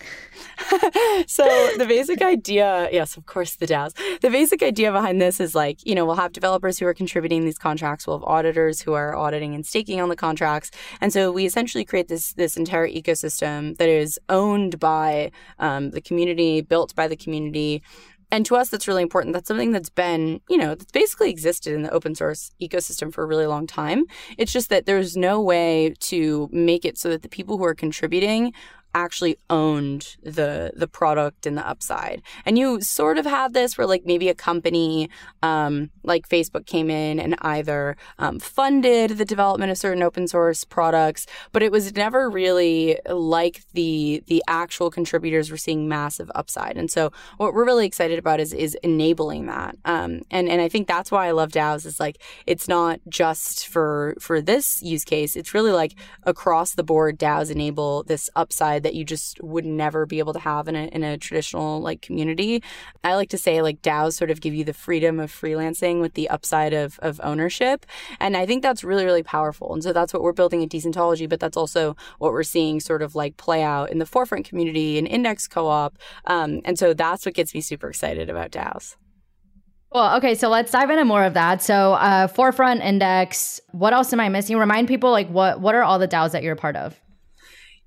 so 1.27 1.43
the 1.77 1.85
basic 1.85 2.21
idea, 2.21 2.87
yes, 2.93 3.17
of 3.17 3.25
course, 3.25 3.55
the 3.55 3.67
DAOs. 3.67 3.93
The 4.21 4.29
basic 4.29 4.63
idea 4.63 4.93
behind 4.93 5.21
this 5.21 5.41
is 5.41 5.53
like, 5.53 5.85
you 5.85 5.95
know, 5.95 6.05
we'll 6.05 6.15
have 6.15 6.31
developers 6.31 6.79
who 6.79 6.85
are 6.87 6.93
contributing 6.93 7.43
these 7.43 7.57
contracts, 7.57 8.07
we'll 8.07 8.19
have 8.19 8.27
auditors 8.27 8.81
who 8.81 8.93
are 8.93 9.17
auditing 9.17 9.53
and 9.53 9.65
staking 9.65 9.99
on 9.99 10.07
the 10.07 10.15
contracts, 10.15 10.71
and 11.01 11.11
so 11.11 11.29
we 11.29 11.45
essentially 11.45 11.83
create 11.83 12.07
this 12.07 12.33
this 12.33 12.55
entire 12.55 12.87
ecosystem 12.87 13.77
that 13.79 13.89
is 13.89 14.17
owned 14.29 14.79
by 14.79 15.31
um, 15.59 15.91
the 15.91 16.01
community, 16.01 16.61
built 16.61 16.95
by 16.95 17.07
the 17.07 17.17
community, 17.17 17.83
and 18.35 18.45
to 18.47 18.57
us, 18.57 18.67
that's 18.67 18.85
really 18.85 19.01
important. 19.01 19.31
That's 19.31 19.47
something 19.47 19.71
that's 19.71 19.89
been, 19.89 20.41
you 20.49 20.57
know, 20.57 20.75
that's 20.75 20.91
basically 20.91 21.29
existed 21.29 21.73
in 21.73 21.83
the 21.83 21.91
open 21.91 22.15
source 22.15 22.51
ecosystem 22.61 23.13
for 23.13 23.23
a 23.23 23.25
really 23.25 23.45
long 23.45 23.65
time. 23.65 24.03
It's 24.37 24.51
just 24.51 24.69
that 24.71 24.85
there's 24.85 25.15
no 25.15 25.41
way 25.41 25.93
to 26.01 26.49
make 26.51 26.83
it 26.83 26.97
so 26.97 27.07
that 27.11 27.21
the 27.21 27.29
people 27.29 27.57
who 27.57 27.63
are 27.63 27.73
contributing 27.73 28.51
actually 28.95 29.37
owned 29.49 30.15
the 30.23 30.71
the 30.75 30.87
product 30.87 31.45
and 31.45 31.57
the 31.57 31.67
upside. 31.67 32.21
And 32.45 32.57
you 32.57 32.81
sort 32.81 33.17
of 33.17 33.25
had 33.25 33.53
this 33.53 33.77
where 33.77 33.85
like 33.85 34.05
maybe 34.05 34.29
a 34.29 34.33
company 34.33 35.09
um, 35.43 35.91
like 36.03 36.27
Facebook 36.27 36.65
came 36.65 36.89
in 36.89 37.19
and 37.19 37.35
either 37.41 37.97
um, 38.17 38.39
funded 38.39 39.11
the 39.11 39.25
development 39.25 39.71
of 39.71 39.77
certain 39.77 40.01
open 40.01 40.27
source 40.27 40.63
products, 40.63 41.27
but 41.51 41.61
it 41.61 41.71
was 41.71 41.93
never 41.95 42.29
really 42.29 42.97
like 43.07 43.63
the 43.73 44.23
the 44.27 44.41
actual 44.47 44.89
contributors 44.89 45.51
were 45.51 45.57
seeing 45.57 45.87
massive 45.87 46.31
upside. 46.33 46.77
And 46.77 46.89
so 46.89 47.11
what 47.37 47.53
we're 47.53 47.65
really 47.65 47.85
excited 47.85 48.17
about 48.17 48.39
is 48.39 48.53
is 48.53 48.75
enabling 48.81 49.45
that. 49.47 49.75
Um, 49.83 50.21
and 50.31 50.47
and 50.47 50.61
I 50.61 50.69
think 50.69 50.87
that's 50.87 51.11
why 51.11 51.27
I 51.27 51.31
love 51.31 51.51
DAOs 51.51 51.85
is 51.85 51.99
like 51.99 52.21
it's 52.47 52.67
not 52.67 53.01
just 53.09 53.67
for 53.67 54.15
for 54.19 54.41
this 54.41 54.81
use 54.81 55.03
case. 55.03 55.35
It's 55.35 55.53
really 55.53 55.73
like 55.73 55.95
across 56.23 56.75
the 56.75 56.83
board 56.83 57.19
DAOs 57.19 57.51
enable 57.51 58.03
this 58.03 58.29
upside 58.37 58.84
that 58.85 58.93
you 58.93 59.03
just 59.03 59.41
would 59.43 59.65
never 59.65 60.05
be 60.05 60.19
able 60.19 60.31
to 60.33 60.39
have 60.39 60.67
in 60.67 60.75
a, 60.75 60.85
in 60.89 61.03
a 61.03 61.17
traditional 61.17 61.81
like 61.81 62.03
community. 62.03 62.61
I 63.03 63.15
like 63.15 63.29
to 63.29 63.37
say 63.37 63.63
like 63.63 63.81
DAOs 63.81 64.13
sort 64.13 64.29
of 64.29 64.41
give 64.41 64.53
you 64.53 64.63
the 64.63 64.73
freedom 64.73 65.19
of 65.19 65.31
freelancing 65.31 66.01
with 66.01 66.13
the 66.13 66.29
upside 66.29 66.71
of, 66.71 66.99
of 66.99 67.19
ownership. 67.23 67.87
And 68.19 68.37
I 68.37 68.45
think 68.45 68.61
that's 68.61 68.83
really, 68.83 69.03
really 69.03 69.23
powerful. 69.23 69.73
And 69.73 69.83
so 69.83 69.91
that's 69.91 70.13
what 70.13 70.21
we're 70.21 70.33
building 70.33 70.61
at 70.61 70.69
Decentology, 70.69 71.27
but 71.27 71.39
that's 71.39 71.57
also 71.57 71.95
what 72.19 72.31
we're 72.31 72.43
seeing 72.43 72.79
sort 72.79 73.01
of 73.01 73.15
like 73.15 73.37
play 73.37 73.63
out 73.63 73.91
in 73.91 73.97
the 73.97 74.05
forefront 74.05 74.45
community 74.45 74.99
and 74.99 75.07
index 75.07 75.47
co-op. 75.47 75.97
Um, 76.25 76.61
and 76.63 76.77
so 76.77 76.93
that's 76.93 77.25
what 77.25 77.33
gets 77.33 77.55
me 77.55 77.61
super 77.61 77.89
excited 77.89 78.29
about 78.29 78.51
DAOs. 78.51 78.95
Well, 79.91 80.17
okay, 80.17 80.35
so 80.35 80.49
let's 80.49 80.71
dive 80.71 80.89
into 80.89 81.05
more 81.05 81.23
of 81.23 81.33
that. 81.35 81.63
So, 81.63 81.93
uh, 81.93 82.27
Forefront 82.27 82.81
Index. 82.81 83.61
What 83.71 83.93
else 83.93 84.11
am 84.11 84.19
I 84.19 84.27
missing? 84.27 84.57
Remind 84.57 84.89
people 84.89 85.09
like 85.09 85.29
what 85.29 85.61
what 85.61 85.73
are 85.73 85.83
all 85.83 85.99
the 85.99 86.07
DAOs 86.07 86.31
that 86.31 86.43
you're 86.43 86.53
a 86.53 86.57
part 86.57 86.75
of? 86.75 86.99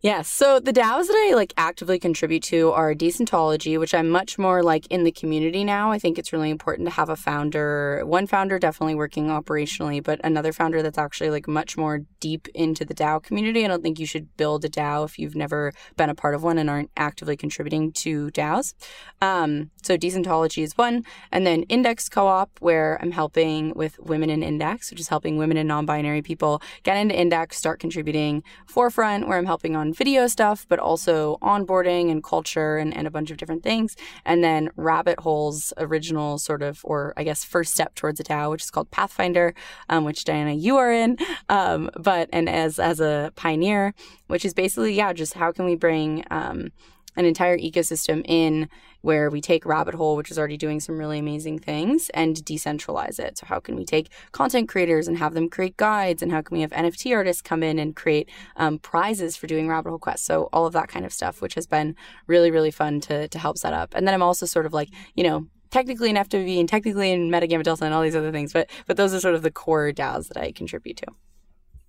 Yes. 0.00 0.30
So 0.30 0.60
the 0.60 0.72
DAOs 0.72 1.08
that 1.08 1.28
I 1.28 1.34
like 1.34 1.52
actively 1.56 1.98
contribute 1.98 2.44
to 2.44 2.70
are 2.70 2.94
Decentology, 2.94 3.80
which 3.80 3.92
I'm 3.92 4.08
much 4.08 4.38
more 4.38 4.62
like 4.62 4.86
in 4.86 5.02
the 5.02 5.10
community 5.10 5.64
now. 5.64 5.90
I 5.90 5.98
think 5.98 6.20
it's 6.20 6.32
really 6.32 6.50
important 6.50 6.86
to 6.86 6.94
have 6.94 7.08
a 7.08 7.16
founder, 7.16 8.02
one 8.06 8.28
founder 8.28 8.60
definitely 8.60 8.94
working 8.94 9.26
operationally, 9.26 10.00
but 10.00 10.20
another 10.22 10.52
founder 10.52 10.82
that's 10.82 10.98
actually 10.98 11.30
like 11.30 11.48
much 11.48 11.76
more 11.76 12.02
deep 12.20 12.46
into 12.54 12.84
the 12.84 12.94
DAO 12.94 13.20
community. 13.20 13.64
I 13.64 13.68
don't 13.68 13.82
think 13.82 13.98
you 13.98 14.06
should 14.06 14.36
build 14.36 14.64
a 14.64 14.68
DAO 14.68 15.04
if 15.04 15.18
you've 15.18 15.34
never 15.34 15.72
been 15.96 16.10
a 16.10 16.14
part 16.14 16.36
of 16.36 16.44
one 16.44 16.58
and 16.58 16.70
aren't 16.70 16.92
actively 16.96 17.36
contributing 17.36 17.90
to 17.94 18.30
DAOs. 18.30 18.74
Um, 19.20 19.72
so 19.82 19.96
Decentology 19.98 20.62
is 20.62 20.78
one. 20.78 21.04
And 21.32 21.44
then 21.44 21.64
Index 21.64 22.08
Co-op, 22.08 22.50
where 22.60 22.98
I'm 23.02 23.10
helping 23.10 23.72
with 23.74 23.98
women 23.98 24.30
in 24.30 24.44
Index, 24.44 24.92
which 24.92 25.00
is 25.00 25.08
helping 25.08 25.38
women 25.38 25.56
and 25.56 25.66
non-binary 25.66 26.22
people 26.22 26.62
get 26.84 26.96
into 26.96 27.18
Index, 27.18 27.56
start 27.56 27.80
contributing. 27.80 28.44
Forefront, 28.68 29.26
where 29.26 29.38
I'm 29.38 29.46
helping 29.46 29.74
on 29.74 29.87
video 29.94 30.26
stuff, 30.26 30.66
but 30.68 30.78
also 30.78 31.38
onboarding 31.42 32.10
and 32.10 32.22
culture 32.22 32.76
and, 32.76 32.96
and 32.96 33.06
a 33.06 33.10
bunch 33.10 33.30
of 33.30 33.36
different 33.36 33.62
things. 33.62 33.96
And 34.24 34.42
then 34.42 34.70
Rabbit 34.76 35.20
Hole's 35.20 35.72
original 35.78 36.38
sort 36.38 36.62
of, 36.62 36.80
or 36.84 37.14
I 37.16 37.24
guess 37.24 37.44
first 37.44 37.72
step 37.72 37.94
towards 37.94 38.20
a 38.20 38.24
DAO, 38.24 38.50
which 38.50 38.62
is 38.62 38.70
called 38.70 38.90
Pathfinder, 38.90 39.54
um, 39.88 40.04
which 40.04 40.24
Diana, 40.24 40.52
you 40.52 40.76
are 40.76 40.92
in. 40.92 41.18
Um, 41.48 41.90
but, 41.98 42.28
and 42.32 42.48
as, 42.48 42.78
as 42.78 43.00
a 43.00 43.32
pioneer, 43.36 43.94
which 44.26 44.44
is 44.44 44.54
basically, 44.54 44.94
yeah, 44.94 45.12
just 45.12 45.34
how 45.34 45.52
can 45.52 45.64
we 45.64 45.76
bring, 45.76 46.24
um, 46.30 46.70
an 47.18 47.24
entire 47.24 47.58
ecosystem 47.58 48.22
in 48.24 48.68
where 49.00 49.28
we 49.28 49.40
take 49.40 49.66
Rabbit 49.66 49.94
Hole, 49.94 50.16
which 50.16 50.30
is 50.30 50.38
already 50.38 50.56
doing 50.56 50.80
some 50.80 50.98
really 50.98 51.18
amazing 51.18 51.58
things, 51.58 52.10
and 52.10 52.36
decentralize 52.36 53.18
it. 53.18 53.38
So, 53.38 53.46
how 53.46 53.58
can 53.60 53.76
we 53.76 53.84
take 53.84 54.10
content 54.32 54.68
creators 54.68 55.08
and 55.08 55.18
have 55.18 55.34
them 55.34 55.50
create 55.50 55.76
guides? 55.76 56.22
And 56.22 56.30
how 56.30 56.40
can 56.42 56.56
we 56.56 56.62
have 56.62 56.70
NFT 56.70 57.14
artists 57.14 57.42
come 57.42 57.62
in 57.62 57.78
and 57.78 57.94
create 57.94 58.30
um, 58.56 58.78
prizes 58.78 59.36
for 59.36 59.48
doing 59.48 59.68
Rabbit 59.68 59.90
Hole 59.90 59.98
quests? 59.98 60.26
So, 60.26 60.48
all 60.52 60.64
of 60.64 60.72
that 60.72 60.88
kind 60.88 61.04
of 61.04 61.12
stuff, 61.12 61.42
which 61.42 61.54
has 61.54 61.66
been 61.66 61.96
really, 62.28 62.50
really 62.50 62.70
fun 62.70 63.00
to, 63.02 63.28
to 63.28 63.38
help 63.38 63.58
set 63.58 63.72
up. 63.72 63.94
And 63.94 64.06
then 64.06 64.14
I'm 64.14 64.22
also 64.22 64.46
sort 64.46 64.66
of 64.66 64.72
like, 64.72 64.88
you 65.14 65.24
know, 65.24 65.48
technically 65.70 66.10
in 66.10 66.16
FWB 66.16 66.60
and 66.60 66.68
technically 66.68 67.10
in 67.10 67.30
Meta 67.30 67.46
Delta 67.46 67.84
and 67.84 67.92
all 67.92 68.02
these 68.02 68.16
other 68.16 68.32
things, 68.32 68.52
but 68.52 68.70
but 68.86 68.96
those 68.96 69.12
are 69.12 69.20
sort 69.20 69.34
of 69.34 69.42
the 69.42 69.50
core 69.50 69.92
DAOs 69.92 70.28
that 70.28 70.36
I 70.36 70.52
contribute 70.52 70.96
to. 70.98 71.06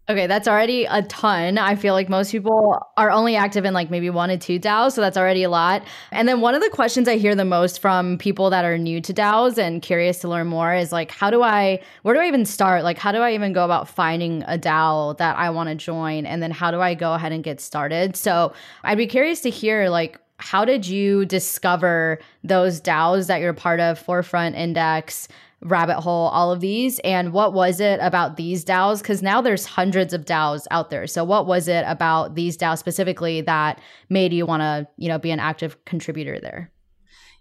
Okay, 0.09 0.25
that's 0.25 0.47
already 0.47 0.85
a 0.85 1.03
ton. 1.03 1.59
I 1.59 1.75
feel 1.75 1.93
like 1.93 2.09
most 2.09 2.31
people 2.31 2.83
are 2.97 3.11
only 3.11 3.35
active 3.35 3.63
in 3.63 3.75
like 3.75 3.91
maybe 3.91 4.09
one 4.09 4.31
or 4.31 4.37
two 4.37 4.59
DAOs, 4.59 4.93
so 4.93 5.01
that's 5.01 5.17
already 5.17 5.43
a 5.43 5.51
lot. 5.51 5.83
And 6.11 6.27
then 6.27 6.41
one 6.41 6.55
of 6.55 6.63
the 6.63 6.69
questions 6.71 7.07
I 7.07 7.17
hear 7.17 7.35
the 7.35 7.45
most 7.45 7.79
from 7.79 8.17
people 8.17 8.49
that 8.49 8.65
are 8.65 8.75
new 8.75 9.01
to 9.01 9.13
DAOs 9.13 9.59
and 9.59 9.83
curious 9.83 10.17
to 10.21 10.27
learn 10.27 10.47
more 10.47 10.73
is 10.73 10.91
like, 10.91 11.11
how 11.11 11.29
do 11.29 11.43
I, 11.43 11.79
where 12.01 12.15
do 12.15 12.21
I 12.21 12.27
even 12.27 12.43
start? 12.43 12.83
Like, 12.83 12.97
how 12.97 13.11
do 13.11 13.19
I 13.19 13.35
even 13.35 13.53
go 13.53 13.63
about 13.63 13.87
finding 13.87 14.41
a 14.47 14.57
DAO 14.57 15.15
that 15.19 15.37
I 15.37 15.51
want 15.51 15.69
to 15.69 15.75
join? 15.75 16.25
And 16.25 16.41
then 16.41 16.49
how 16.49 16.71
do 16.71 16.81
I 16.81 16.95
go 16.95 17.13
ahead 17.13 17.31
and 17.31 17.43
get 17.43 17.61
started? 17.61 18.15
So 18.15 18.51
I'd 18.83 18.97
be 18.97 19.05
curious 19.05 19.41
to 19.41 19.51
hear 19.51 19.89
like, 19.89 20.19
how 20.37 20.65
did 20.65 20.87
you 20.87 21.25
discover 21.25 22.17
those 22.43 22.81
DAOs 22.81 23.27
that 23.27 23.41
you're 23.41 23.53
part 23.53 23.79
of, 23.79 23.99
Forefront 23.99 24.55
Index? 24.55 25.27
Rabbit 25.61 25.99
hole 25.99 26.29
all 26.29 26.51
of 26.51 26.61
these 26.61 26.99
and 26.99 27.33
what 27.33 27.53
was 27.53 27.79
it 27.79 27.99
about 28.01 28.37
these 28.37 28.63
DAOs 28.63 29.03
cuz 29.03 29.21
now 29.21 29.41
there's 29.41 29.65
hundreds 29.65 30.13
of 30.13 30.23
DAOs 30.23 30.65
out 30.71 30.89
there. 30.89 31.05
So 31.05 31.23
what 31.23 31.45
was 31.45 31.67
it 31.67 31.83
about 31.87 32.35
these 32.35 32.57
DAOs 32.57 32.79
specifically 32.79 33.41
that 33.41 33.81
made 34.09 34.31
you 34.31 34.45
want 34.45 34.61
to, 34.61 34.87
you 34.97 35.09
know, 35.09 35.19
be 35.19 35.31
an 35.31 35.39
active 35.39 35.83
contributor 35.85 36.39
there? 36.39 36.71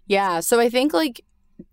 Yeah, 0.05 0.41
so 0.41 0.59
I 0.59 0.69
think 0.69 0.93
like 0.93 1.23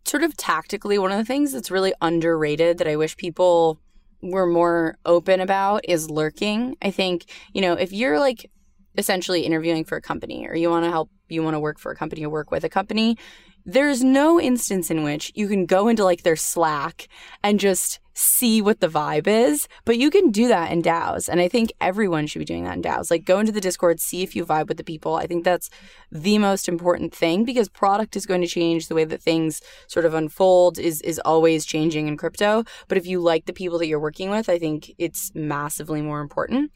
sort 0.05 0.23
of 0.23 0.37
tactically 0.37 0.99
one 0.99 1.13
of 1.13 1.19
the 1.19 1.25
things 1.25 1.53
that's 1.53 1.71
really 1.71 1.95
underrated 2.01 2.79
that 2.79 2.89
I 2.89 2.97
wish 2.97 3.17
people 3.17 3.81
were 4.23 4.47
more 4.47 4.99
open 5.05 5.41
about 5.41 5.83
is 5.89 6.11
lurking. 6.11 6.77
I 6.83 6.91
think, 6.91 7.27
you 7.53 7.61
know, 7.61 7.75
if 7.75 7.93
you're 7.93 8.19
like 8.19 8.51
essentially 8.99 9.43
interviewing 9.43 9.85
for 9.85 9.97
a 9.97 10.03
company 10.03 10.47
or 10.49 10.55
you 10.55 10.71
want 10.71 10.85
to 10.85 10.91
help 10.91 11.11
you 11.29 11.43
want 11.43 11.55
to 11.55 11.61
work 11.61 11.79
for 11.79 11.91
a 11.91 11.97
company 11.97 12.25
or 12.25 12.31
work 12.31 12.51
with 12.51 12.65
a 12.65 12.69
company, 12.69 13.17
there's 13.67 14.05
no 14.05 14.41
instance 14.41 14.91
in 14.91 15.03
which 15.03 15.33
you 15.35 15.49
can 15.49 15.67
go 15.67 15.89
into 15.89 16.05
like 16.05 16.23
their 16.23 16.37
Slack 16.37 17.09
and 17.43 17.59
just 17.59 17.99
see 18.17 18.63
what 18.63 18.81
the 18.81 18.89
vibe 18.89 19.27
is, 19.27 19.69
but 19.85 19.99
you 19.99 20.11
can 20.11 20.31
do 20.31 20.49
that 20.49 20.73
in 20.73 20.81
DAOs. 20.81 21.29
And 21.29 21.39
I 21.39 21.49
think 21.49 21.71
everyone 21.83 22.27
should 22.27 22.39
be 22.39 22.47
doing 22.47 22.65
that 22.65 22.77
in 22.77 22.83
DAOs. 22.83 23.11
Like 23.11 23.27
go 23.27 23.39
into 23.39 23.53
the 23.53 23.61
Discord, 23.61 24.01
see 24.01 24.23
if 24.23 24.35
you 24.35 24.47
vibe 24.47 24.69
with 24.69 24.79
the 24.79 24.85
people. 24.85 25.17
I 25.17 25.27
think 25.27 25.45
that's 25.45 25.69
the 26.11 26.39
most 26.39 26.67
important 26.67 27.15
thing 27.15 27.45
because 27.45 27.69
product 27.69 28.17
is 28.17 28.25
going 28.25 28.41
to 28.41 28.47
change. 28.47 28.89
The 28.89 28.95
way 28.95 29.05
that 29.05 29.23
things 29.23 29.61
sort 29.87 30.07
of 30.07 30.15
unfold 30.15 30.79
is 30.79 31.03
is 31.03 31.19
always 31.27 31.67
changing 31.67 32.09
in 32.09 32.17
crypto. 32.17 32.65
But 32.89 32.97
if 32.97 33.07
you 33.07 33.21
like 33.21 33.45
the 33.45 33.53
people 33.53 33.79
that 33.79 33.87
you're 33.87 34.01
working 34.01 34.31
with, 34.31 34.49
I 34.49 34.59
think 34.59 34.93
it's 34.97 35.31
massively 35.35 36.01
more 36.01 36.21
important. 36.21 36.73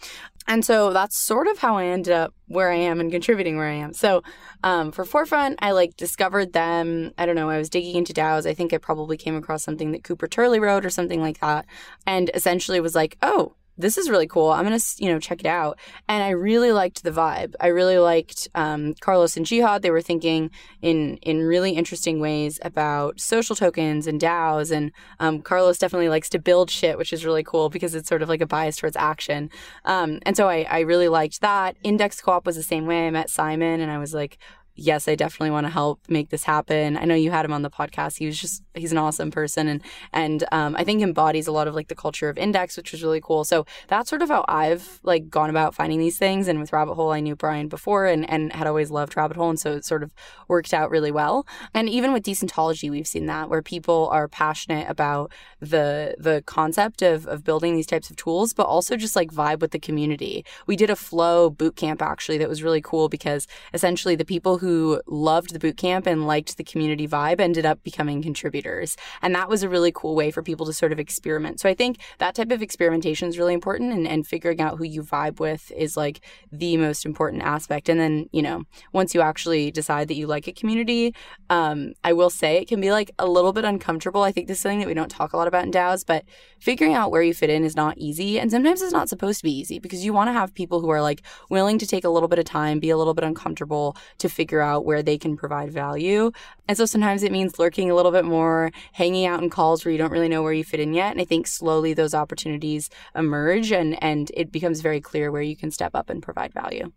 And 0.47 0.64
so 0.64 0.92
that's 0.92 1.16
sort 1.16 1.47
of 1.47 1.59
how 1.59 1.76
I 1.76 1.87
ended 1.87 2.12
up 2.12 2.35
where 2.49 2.73
I 2.73 2.76
am 2.76 2.99
and 2.99 3.12
contributing 3.12 3.56
where 3.56 3.68
I 3.68 3.75
am. 3.75 3.92
So 3.92 4.23
um, 4.64 4.90
for 4.90 5.04
Forefront, 5.04 5.61
I 5.62 5.70
like 5.70 5.97
discovered 5.97 6.52
them. 6.52 7.12
I 7.16 7.25
don't 7.25 7.37
know. 7.37 7.49
I 7.49 7.59
was 7.59 7.70
digging 7.70 7.94
into 7.94 8.12
DAOs. 8.12 8.47
I 8.47 8.54
think 8.54 8.73
I 8.73 8.78
probably 8.78 9.16
came 9.16 9.37
across 9.37 9.62
something 9.62 9.92
that 9.92 10.02
Cooper 10.02 10.26
Turley 10.26 10.59
wrote 10.59 10.85
or 10.85 10.90
something 10.90 11.20
like 11.20 11.29
that, 11.38 11.66
and 12.06 12.30
essentially 12.34 12.80
was 12.80 12.94
like, 12.94 13.16
oh, 13.22 13.54
this 13.80 13.96
is 13.96 14.10
really 14.10 14.26
cool. 14.26 14.50
I'm 14.50 14.64
gonna 14.64 14.78
you 14.99 15.08
know 15.08 15.18
check 15.18 15.40
it 15.40 15.46
out. 15.46 15.78
And 16.08 16.22
I 16.22 16.30
really 16.30 16.72
liked 16.72 17.02
the 17.02 17.10
vibe. 17.10 17.54
I 17.60 17.68
really 17.68 17.99
liked 17.99 18.49
um, 18.54 18.94
Carlos 19.00 19.37
and 19.37 19.46
Jihad. 19.46 19.82
They 19.82 19.90
were 19.90 20.02
thinking 20.02 20.50
in 20.82 21.16
in 21.18 21.42
really 21.42 21.72
interesting 21.72 22.20
ways 22.20 22.60
about 22.62 23.20
social 23.20 23.56
tokens 23.56 24.06
and 24.06 24.20
DAOs. 24.20 24.70
And 24.70 24.92
um, 25.18 25.40
Carlos 25.40 25.78
definitely 25.78 26.08
likes 26.08 26.28
to 26.30 26.38
build 26.38 26.70
shit, 26.70 26.99
which 26.99 27.12
is 27.12 27.25
really 27.25 27.42
cool 27.42 27.70
because 27.70 27.94
it's 27.94 28.08
sort 28.08 28.22
of 28.22 28.28
like 28.28 28.40
a 28.40 28.46
bias 28.46 28.76
towards 28.76 28.96
action. 28.96 29.50
Um, 29.84 30.20
and 30.26 30.37
so 30.37 30.49
I, 30.49 30.66
I 30.70 30.80
really 30.80 31.08
liked 31.08 31.40
that. 31.40 31.76
Index 31.82 32.20
Co-op 32.20 32.46
was 32.46 32.56
the 32.56 32.62
same 32.62 32.87
way. 32.87 33.06
I 33.06 33.10
met 33.10 33.30
Simon 33.30 33.80
and 33.80 33.90
I 33.90 33.99
was 33.99 34.14
like, 34.14 34.38
yes, 34.75 35.09
I 35.09 35.15
definitely 35.15 35.50
want 35.50 35.67
to 35.67 35.73
help 35.73 36.00
make 36.09 36.31
this 36.31 36.45
happen. 36.45 36.97
I 36.97 37.05
know 37.05 37.15
you 37.15 37.31
had 37.31 37.45
him 37.45 37.53
on 37.53 37.62
the 37.62 37.71
podcast. 37.71 38.19
He 38.19 38.27
was 38.27 38.41
just 38.41 38.62
he's 38.75 38.93
an 38.93 38.99
awesome 38.99 39.31
person 39.31 39.69
and 39.69 39.83
and 40.12 40.45
um, 40.53 40.75
I 40.77 40.85
think 40.85 41.03
embodies 41.03 41.47
a 41.47 41.53
lot 41.53 41.69
of 41.69 41.75
like 41.75 41.89
the 41.89 41.95
culture 41.95 42.29
of 42.29 42.39
Index, 42.39 42.77
which 42.77 42.93
was 42.93 43.03
really 43.03 43.21
cool. 43.21 43.45
So 43.45 43.67
that's 43.89 44.09
sort 44.09 44.23
of 44.23 44.29
how 44.29 44.45
I've 44.49 45.00
like 45.03 45.29
gone 45.29 45.50
about 45.50 45.75
finding 45.75 45.99
these 45.99 46.19
things. 46.19 46.49
And 46.49 46.61
with 46.61 46.73
Rabbit 46.73 46.95
Hole, 46.95 47.12
I 47.12 47.21
knew 47.21 47.37
Brian 47.37 47.69
before 47.69 48.07
and 48.07 48.29
and 48.31 48.53
had 48.53 48.67
always 48.67 48.91
loved 48.91 49.17
Rabbit 49.17 49.37
Hole, 49.37 49.50
and 49.50 49.61
so 49.61 49.73
it 49.73 49.85
sort 49.85 50.03
of 50.03 50.15
worked 50.49 50.73
out 50.73 50.91
really 50.91 51.11
well. 51.11 51.47
And 51.75 51.89
even 51.89 52.12
with 52.12 52.25
Decentology, 52.25 52.91
we've 52.91 53.07
seen 53.07 53.27
that 53.27 53.50
where 53.50 53.62
people 53.62 54.09
are 54.12 54.29
passionate 54.29 54.89
about 54.89 55.31
the 55.61 56.15
the 56.19 56.43
concept 56.47 57.03
of 57.03 57.27
of 57.27 57.45
building 57.45 57.75
these 57.75 57.87
types 57.87 58.11
of 58.11 58.17
tools, 58.17 58.55
but 58.55 58.67
also 58.67 58.97
just 58.97 59.17
like 59.17 59.31
vibe 59.31 59.61
with 59.61 59.73
the 59.73 59.79
community. 59.79 60.45
We 60.67 60.77
did 60.77 60.91
a 60.91 60.97
flow 60.97 61.50
boot 61.50 61.77
camp 61.77 62.00
actually 62.00 62.39
that 62.39 62.49
was 62.49 62.62
really 62.62 62.81
cool 62.81 63.09
because 63.09 63.47
essentially 63.75 64.17
the 64.17 64.25
people 64.25 64.59
who 64.59 64.70
who 64.71 65.03
loved 65.09 65.53
the 65.53 65.59
boot 65.59 65.77
camp 65.77 66.07
and 66.07 66.29
liked 66.29 66.57
the 66.57 66.62
community 66.62 67.09
vibe 67.09 67.41
ended 67.41 67.67
up 67.67 67.83
becoming 67.83 68.23
contributors. 68.23 68.97
And 69.21 69.35
that 69.35 69.49
was 69.49 69.65
a 69.65 69.69
really 69.69 69.91
cool 69.91 70.15
way 70.15 70.31
for 70.31 70.45
people 70.45 70.65
to 70.67 70.73
sort 70.73 70.93
of 70.93 71.00
experiment. 71.00 71.59
So 71.59 71.69
I 71.69 71.75
think 71.75 71.99
that 72.19 72.37
type 72.37 72.53
of 72.53 72.62
experimentation 72.62 73.29
is 73.29 73.37
really 73.37 73.53
important 73.53 73.93
and, 73.93 74.07
and 74.07 74.25
figuring 74.25 74.61
out 74.61 74.79
who 74.79 74.85
you 74.85 75.03
vibe 75.03 75.41
with 75.41 75.73
is 75.73 75.97
like 75.97 76.21
the 76.53 76.77
most 76.77 77.05
important 77.05 77.43
aspect. 77.43 77.89
And 77.89 77.99
then, 77.99 78.29
you 78.31 78.43
know, 78.43 78.62
once 78.93 79.12
you 79.12 79.23
actually 79.23 79.73
decide 79.73 80.07
that 80.07 80.15
you 80.15 80.29
like 80.29 80.47
a 80.47 80.53
community, 80.53 81.17
um, 81.49 81.95
I 82.05 82.12
will 82.12 82.31
say 82.31 82.59
it 82.59 82.69
can 82.69 82.81
be 82.81 82.93
like 82.93 83.11
a 83.19 83.27
little 83.27 83.53
bit 83.53 83.65
uncomfortable. 83.65 84.23
I 84.23 84.31
think 84.31 84.47
this 84.47 84.59
is 84.59 84.62
something 84.62 84.79
that 84.79 84.89
we 84.89 84.95
don't 84.95 85.11
talk 85.11 85.33
a 85.33 85.37
lot 85.37 85.49
about 85.49 85.65
in 85.65 85.73
DAOs, 85.73 86.07
but 86.07 86.25
figuring 86.61 86.95
out 86.95 87.11
where 87.11 87.23
you 87.23 87.35
fit 87.35 87.50
in 87.50 87.65
is 87.65 87.75
not 87.75 87.99
easy. 87.99 88.39
And 88.39 88.53
sometimes 88.53 88.83
it's 88.83 88.93
not 88.93 89.09
supposed 89.09 89.41
to 89.41 89.45
be 89.45 89.59
easy 89.59 89.81
because 89.81 90.05
you 90.05 90.12
want 90.12 90.29
to 90.29 90.33
have 90.33 90.55
people 90.55 90.81
who 90.81 90.91
are 90.91 91.03
like 91.03 91.23
willing 91.49 91.77
to 91.79 91.89
take 91.89 92.05
a 92.05 92.09
little 92.09 92.29
bit 92.29 92.39
of 92.39 92.45
time, 92.45 92.79
be 92.79 92.91
a 92.91 92.97
little 92.97 93.15
bit 93.15 93.25
uncomfortable 93.25 93.97
to 94.19 94.29
figure 94.29 94.50
out 94.59 94.85
where 94.85 95.04
they 95.04 95.16
can 95.16 95.37
provide 95.37 95.71
value. 95.71 96.33
And 96.66 96.76
so 96.76 96.85
sometimes 96.85 97.23
it 97.23 97.30
means 97.30 97.61
lurking 97.61 97.92
a 97.92 97.95
little 97.95 98.11
bit 98.11 98.25
more, 98.25 98.73
hanging 98.92 99.26
out 99.26 99.40
in 99.40 99.50
calls 99.50 99.85
where 99.85 99.92
you 99.92 99.99
don't 99.99 100.11
really 100.11 100.28
know 100.28 100.42
where 100.42 100.52
you 100.52 100.64
fit 100.64 100.80
in 100.80 100.95
yet. 100.95 101.12
And 101.12 101.21
I 101.21 101.25
think 101.25 101.47
slowly 101.47 101.95
those 101.95 102.14
opportunities 102.14 102.90
emerge 103.14 103.71
and, 103.71 104.02
and 104.02 104.33
it 104.35 104.50
becomes 104.50 104.80
very 104.80 105.00
clear 105.00 105.30
where 105.30 105.42
you 105.42 105.57
can 105.57 105.71
step 105.71 105.92
up 105.95 106.11
and 106.11 106.21
provide 106.21 106.52
value. 106.52 106.90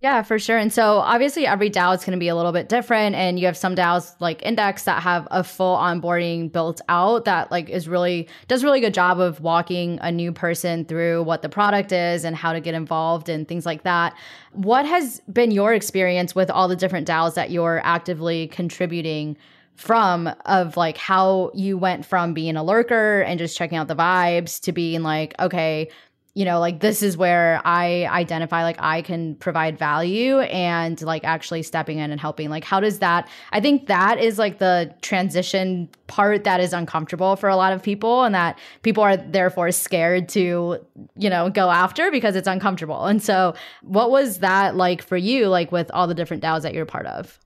Yeah, 0.00 0.22
for 0.22 0.38
sure. 0.38 0.58
And 0.58 0.70
so 0.70 0.98
obviously 0.98 1.46
every 1.46 1.70
DAO 1.70 1.94
is 1.94 2.04
going 2.04 2.12
to 2.12 2.20
be 2.20 2.28
a 2.28 2.36
little 2.36 2.52
bit 2.52 2.68
different. 2.68 3.16
And 3.16 3.40
you 3.40 3.46
have 3.46 3.56
some 3.56 3.74
DAOs 3.74 4.14
like 4.20 4.42
Index 4.42 4.84
that 4.84 5.02
have 5.02 5.26
a 5.30 5.42
full 5.42 5.74
onboarding 5.74 6.52
built 6.52 6.82
out 6.90 7.24
that 7.24 7.50
like 7.50 7.70
is 7.70 7.88
really 7.88 8.28
does 8.46 8.62
really 8.62 8.80
good 8.80 8.92
job 8.92 9.18
of 9.18 9.40
walking 9.40 9.98
a 10.02 10.12
new 10.12 10.32
person 10.32 10.84
through 10.84 11.22
what 11.22 11.40
the 11.40 11.48
product 11.48 11.92
is 11.92 12.24
and 12.24 12.36
how 12.36 12.52
to 12.52 12.60
get 12.60 12.74
involved 12.74 13.30
and 13.30 13.48
things 13.48 13.64
like 13.64 13.84
that. 13.84 14.14
What 14.52 14.84
has 14.84 15.22
been 15.32 15.50
your 15.50 15.72
experience 15.72 16.34
with 16.34 16.50
all 16.50 16.68
the 16.68 16.76
different 16.76 17.08
DAOs 17.08 17.34
that 17.34 17.50
you're 17.50 17.80
actively 17.82 18.48
contributing 18.48 19.38
from 19.76 20.28
of 20.46 20.76
like 20.76 20.96
how 20.96 21.50
you 21.54 21.76
went 21.76 22.04
from 22.04 22.32
being 22.32 22.56
a 22.56 22.64
lurker 22.64 23.20
and 23.20 23.38
just 23.38 23.56
checking 23.56 23.76
out 23.76 23.88
the 23.88 23.96
vibes 23.96 24.60
to 24.62 24.72
being 24.72 25.02
like, 25.02 25.34
okay, 25.38 25.88
you 26.36 26.44
know, 26.44 26.60
like 26.60 26.80
this 26.80 27.02
is 27.02 27.16
where 27.16 27.62
I 27.64 28.04
identify 28.04 28.62
like 28.62 28.76
I 28.78 29.00
can 29.00 29.36
provide 29.36 29.78
value 29.78 30.40
and 30.40 31.00
like 31.00 31.24
actually 31.24 31.62
stepping 31.62 31.96
in 31.96 32.10
and 32.10 32.20
helping. 32.20 32.50
Like, 32.50 32.62
how 32.62 32.78
does 32.78 32.98
that? 32.98 33.26
I 33.52 33.60
think 33.60 33.86
that 33.86 34.18
is 34.18 34.38
like 34.38 34.58
the 34.58 34.94
transition 35.00 35.88
part 36.08 36.44
that 36.44 36.60
is 36.60 36.74
uncomfortable 36.74 37.36
for 37.36 37.48
a 37.48 37.56
lot 37.56 37.72
of 37.72 37.82
people 37.82 38.24
and 38.24 38.34
that 38.34 38.58
people 38.82 39.02
are 39.02 39.16
therefore 39.16 39.72
scared 39.72 40.28
to, 40.28 40.76
you 41.16 41.30
know, 41.30 41.48
go 41.48 41.70
after 41.70 42.10
because 42.10 42.36
it's 42.36 42.46
uncomfortable. 42.46 43.06
And 43.06 43.22
so, 43.22 43.54
what 43.80 44.10
was 44.10 44.40
that 44.40 44.76
like 44.76 45.00
for 45.00 45.16
you, 45.16 45.48
like 45.48 45.72
with 45.72 45.90
all 45.94 46.06
the 46.06 46.14
different 46.14 46.42
DAOs 46.42 46.60
that 46.62 46.74
you're 46.74 46.84
part 46.84 47.06
of? 47.06 47.38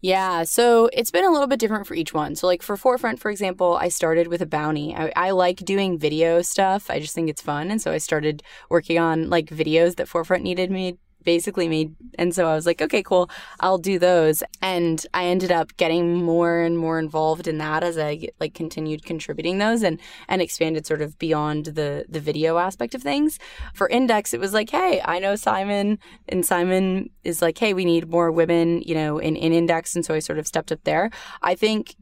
Yeah, 0.00 0.44
so 0.44 0.88
it's 0.92 1.10
been 1.10 1.24
a 1.24 1.30
little 1.30 1.48
bit 1.48 1.58
different 1.58 1.86
for 1.86 1.94
each 1.94 2.14
one. 2.14 2.36
So, 2.36 2.46
like 2.46 2.62
for 2.62 2.76
Forefront, 2.76 3.18
for 3.18 3.32
example, 3.32 3.74
I 3.74 3.88
started 3.88 4.28
with 4.28 4.40
a 4.40 4.46
bounty. 4.46 4.94
I, 4.94 5.12
I, 5.16 5.30
like 5.32 5.56
doing 5.58 5.98
video 5.98 6.40
stuff. 6.40 6.88
I 6.88 7.00
just 7.00 7.16
think 7.16 7.28
it's 7.28 7.42
fun, 7.42 7.70
and 7.70 7.82
so 7.82 7.90
I 7.90 7.98
started 7.98 8.44
working 8.70 9.00
on 9.00 9.28
like 9.28 9.46
videos 9.46 9.96
that 9.96 10.06
Forefront 10.06 10.44
needed 10.44 10.70
me 10.70 10.98
basically 11.28 11.68
made 11.68 11.94
and 12.18 12.34
so 12.34 12.48
I 12.48 12.54
was 12.54 12.64
like, 12.64 12.80
okay, 12.80 13.02
cool, 13.02 13.28
I'll 13.60 13.76
do 13.76 13.98
those. 13.98 14.42
And 14.62 15.04
I 15.12 15.26
ended 15.26 15.52
up 15.52 15.76
getting 15.76 16.24
more 16.24 16.60
and 16.60 16.78
more 16.78 16.98
involved 16.98 17.46
in 17.46 17.58
that 17.58 17.84
as 17.84 17.98
I 17.98 18.28
like 18.40 18.54
continued 18.54 19.04
contributing 19.04 19.58
those 19.58 19.82
and 19.82 20.00
and 20.26 20.40
expanded 20.40 20.86
sort 20.86 21.02
of 21.02 21.18
beyond 21.18 21.66
the 21.66 22.06
the 22.08 22.18
video 22.18 22.56
aspect 22.56 22.94
of 22.94 23.02
things. 23.02 23.38
For 23.74 23.90
Index, 23.90 24.32
it 24.32 24.40
was 24.40 24.54
like, 24.54 24.70
hey, 24.70 25.02
I 25.04 25.18
know 25.18 25.36
Simon 25.36 25.98
and 26.30 26.46
Simon 26.46 27.10
is 27.24 27.42
like, 27.42 27.58
hey, 27.58 27.74
we 27.74 27.84
need 27.84 28.08
more 28.08 28.32
women, 28.32 28.80
you 28.86 28.94
know, 28.94 29.18
in, 29.18 29.36
in 29.36 29.52
Index. 29.52 29.94
And 29.94 30.04
so 30.06 30.14
I 30.14 30.20
sort 30.20 30.38
of 30.38 30.46
stepped 30.46 30.72
up 30.72 30.82
there. 30.84 31.10
I 31.42 31.54
think 31.54 31.94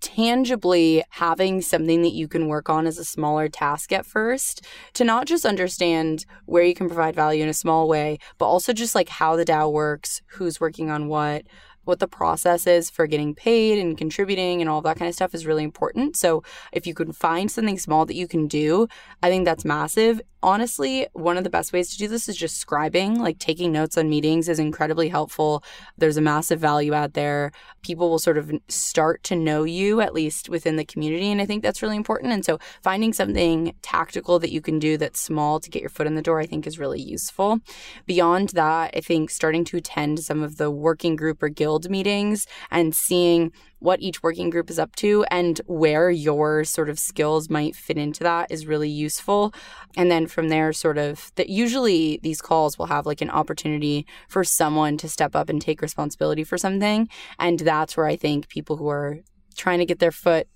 tangibly 0.00 1.02
having 1.10 1.60
something 1.60 2.02
that 2.02 2.12
you 2.12 2.28
can 2.28 2.48
work 2.48 2.68
on 2.68 2.86
as 2.86 2.98
a 2.98 3.04
smaller 3.04 3.48
task 3.48 3.92
at 3.92 4.06
first 4.06 4.64
to 4.94 5.04
not 5.04 5.26
just 5.26 5.44
understand 5.44 6.24
where 6.44 6.62
you 6.62 6.74
can 6.74 6.86
provide 6.86 7.14
value 7.14 7.42
in 7.42 7.48
a 7.48 7.54
small 7.54 7.88
way, 7.88 8.18
but 8.38 8.46
also 8.46 8.72
just 8.72 8.94
like 8.94 9.08
how 9.08 9.36
the 9.36 9.44
DAO 9.44 9.72
works, 9.72 10.22
who's 10.26 10.60
working 10.60 10.90
on 10.90 11.08
what, 11.08 11.44
what 11.86 12.00
the 12.00 12.08
process 12.08 12.66
is 12.66 12.90
for 12.90 13.06
getting 13.06 13.34
paid 13.34 13.78
and 13.78 13.96
contributing 13.96 14.60
and 14.60 14.68
all 14.68 14.82
that 14.82 14.98
kind 14.98 15.08
of 15.08 15.14
stuff 15.14 15.34
is 15.34 15.46
really 15.46 15.64
important. 15.64 16.16
So 16.16 16.42
if 16.72 16.86
you 16.86 16.94
can 16.94 17.12
find 17.12 17.50
something 17.50 17.78
small 17.78 18.04
that 18.06 18.16
you 18.16 18.28
can 18.28 18.48
do, 18.48 18.88
I 19.22 19.30
think 19.30 19.44
that's 19.44 19.64
massive 19.64 20.20
honestly, 20.42 21.06
one 21.12 21.36
of 21.36 21.44
the 21.44 21.50
best 21.50 21.72
ways 21.72 21.90
to 21.90 21.98
do 21.98 22.08
this 22.08 22.28
is 22.28 22.36
just 22.36 22.64
scribing. 22.64 23.18
Like 23.18 23.38
taking 23.38 23.72
notes 23.72 23.96
on 23.96 24.08
meetings 24.08 24.48
is 24.48 24.58
incredibly 24.58 25.08
helpful. 25.08 25.64
There's 25.98 26.16
a 26.16 26.22
massive 26.22 26.60
value 26.60 26.94
out 26.94 27.14
there. 27.14 27.52
People 27.82 28.10
will 28.10 28.18
sort 28.18 28.38
of 28.38 28.52
start 28.68 29.22
to 29.24 29.36
know 29.36 29.64
you, 29.64 30.00
at 30.00 30.14
least 30.14 30.48
within 30.48 30.76
the 30.76 30.84
community. 30.84 31.30
And 31.30 31.40
I 31.40 31.46
think 31.46 31.62
that's 31.62 31.82
really 31.82 31.96
important. 31.96 32.32
And 32.32 32.44
so 32.44 32.58
finding 32.82 33.12
something 33.12 33.74
tactical 33.82 34.38
that 34.38 34.52
you 34.52 34.60
can 34.60 34.78
do 34.78 34.96
that's 34.96 35.20
small 35.20 35.60
to 35.60 35.70
get 35.70 35.80
your 35.80 35.90
foot 35.90 36.06
in 36.06 36.14
the 36.14 36.22
door, 36.22 36.40
I 36.40 36.46
think 36.46 36.66
is 36.66 36.78
really 36.78 37.00
useful. 37.00 37.60
Beyond 38.06 38.50
that, 38.50 38.92
I 38.94 39.00
think 39.00 39.30
starting 39.30 39.64
to 39.66 39.76
attend 39.76 40.20
some 40.20 40.42
of 40.42 40.56
the 40.56 40.70
working 40.70 41.16
group 41.16 41.42
or 41.42 41.48
guild 41.48 41.90
meetings 41.90 42.46
and 42.70 42.94
seeing 42.94 43.52
what 43.78 44.00
each 44.00 44.22
working 44.22 44.50
group 44.50 44.70
is 44.70 44.78
up 44.78 44.94
to 44.96 45.24
and 45.30 45.60
where 45.66 46.10
your 46.10 46.64
sort 46.64 46.88
of 46.88 46.98
skills 46.98 47.50
might 47.50 47.76
fit 47.76 47.98
into 47.98 48.22
that 48.24 48.50
is 48.50 48.66
really 48.66 48.88
useful. 48.88 49.52
And 49.96 50.10
then 50.10 50.26
from 50.26 50.48
there, 50.48 50.72
sort 50.72 50.98
of 50.98 51.30
that 51.36 51.48
usually 51.48 52.18
these 52.22 52.40
calls 52.40 52.78
will 52.78 52.86
have 52.86 53.06
like 53.06 53.20
an 53.20 53.30
opportunity 53.30 54.06
for 54.28 54.44
someone 54.44 54.96
to 54.98 55.08
step 55.08 55.36
up 55.36 55.48
and 55.48 55.60
take 55.60 55.82
responsibility 55.82 56.44
for 56.44 56.58
something. 56.58 57.08
And 57.38 57.60
that's 57.60 57.96
where 57.96 58.06
I 58.06 58.16
think 58.16 58.48
people 58.48 58.76
who 58.76 58.88
are 58.88 59.18
trying 59.56 59.78
to 59.78 59.86
get 59.86 59.98
their 59.98 60.12
foot 60.12 60.48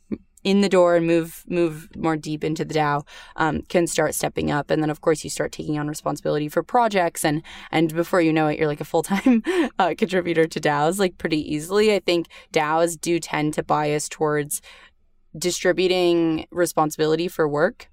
in 0.43 0.61
the 0.63 0.69
door 0.69 0.97
and 0.97 1.07
move 1.07 1.45
move 1.49 1.89
more 1.97 2.17
deep 2.17 2.43
into 2.43 2.65
the 2.65 2.75
DAO 2.75 3.07
um, 3.37 3.63
can 3.63 3.87
start 3.87 4.15
stepping 4.15 4.51
up, 4.51 4.71
and 4.71 4.83
then 4.83 4.91
of 4.91 5.01
course 5.01 5.23
you 5.25 5.31
start 5.31 5.53
taking 5.53 5.79
on 5.79 5.89
responsibility 5.89 6.49
for 6.49 6.63
projects, 6.63 7.25
and 7.25 7.43
and 7.71 7.95
before 7.95 8.21
you 8.21 8.33
know 8.33 8.47
it, 8.47 8.59
you're 8.59 8.69
like 8.69 8.81
a 8.81 8.85
full 8.85 9.03
time 9.03 9.43
uh, 9.79 9.95
contributor 9.97 10.47
to 10.47 10.61
DAOs 10.61 10.99
like 10.99 11.19
pretty 11.19 11.55
easily. 11.55 11.95
I 11.95 12.01
think 12.01 12.29
DAOs 12.53 13.01
do 13.01 13.19
tend 13.19 13.55
to 13.55 13.63
bias 13.63 14.09
towards 14.09 14.63
distributing 15.37 16.47
responsibility 16.51 17.29
for 17.29 17.47
work 17.49 17.89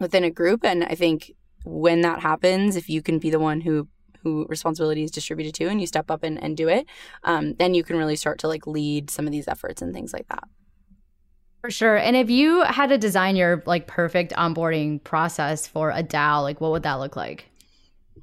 within 0.00 0.24
a 0.24 0.30
group, 0.30 0.64
and 0.64 0.84
I 0.84 0.94
think 0.94 1.32
when 1.64 2.00
that 2.02 2.20
happens, 2.20 2.76
if 2.76 2.88
you 2.88 3.02
can 3.02 3.18
be 3.18 3.30
the 3.30 3.40
one 3.40 3.60
who 3.60 3.88
who 4.24 4.46
responsibility 4.48 5.04
is 5.04 5.12
distributed 5.12 5.54
to 5.54 5.68
and 5.68 5.80
you 5.80 5.86
step 5.86 6.10
up 6.10 6.24
and, 6.24 6.42
and 6.42 6.56
do 6.56 6.66
it 6.66 6.86
um, 7.22 7.54
then 7.54 7.72
you 7.72 7.84
can 7.84 7.96
really 7.96 8.16
start 8.16 8.36
to 8.36 8.48
like 8.48 8.66
lead 8.66 9.08
some 9.10 9.26
of 9.26 9.30
these 9.30 9.46
efforts 9.46 9.80
and 9.80 9.94
things 9.94 10.12
like 10.12 10.26
that 10.26 10.42
for 11.60 11.70
sure. 11.70 11.96
And 11.96 12.16
if 12.16 12.30
you 12.30 12.62
had 12.62 12.88
to 12.88 12.98
design 12.98 13.36
your 13.36 13.62
like 13.66 13.86
perfect 13.86 14.32
onboarding 14.32 15.02
process 15.02 15.66
for 15.66 15.90
a 15.90 16.02
DAO, 16.02 16.42
like 16.42 16.60
what 16.60 16.70
would 16.72 16.84
that 16.84 16.94
look 16.94 17.16
like? 17.16 17.46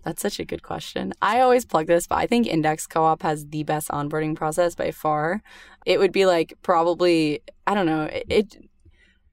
That's 0.03 0.21
such 0.21 0.39
a 0.39 0.45
good 0.45 0.61
question. 0.61 1.13
I 1.21 1.39
always 1.39 1.65
plug 1.65 1.87
this, 1.87 2.05
but 2.05 2.17
I 2.17 2.27
think 2.27 2.47
Index 2.47 2.85
Co 2.85 3.03
op 3.03 3.23
has 3.23 3.47
the 3.47 3.63
best 3.63 3.89
onboarding 3.89 4.35
process 4.35 4.75
by 4.75 4.91
far. 4.91 5.41
It 5.85 5.99
would 5.99 6.11
be 6.11 6.25
like 6.25 6.53
probably, 6.61 7.41
I 7.65 7.73
don't 7.73 7.87
know, 7.87 8.03
it, 8.03 8.57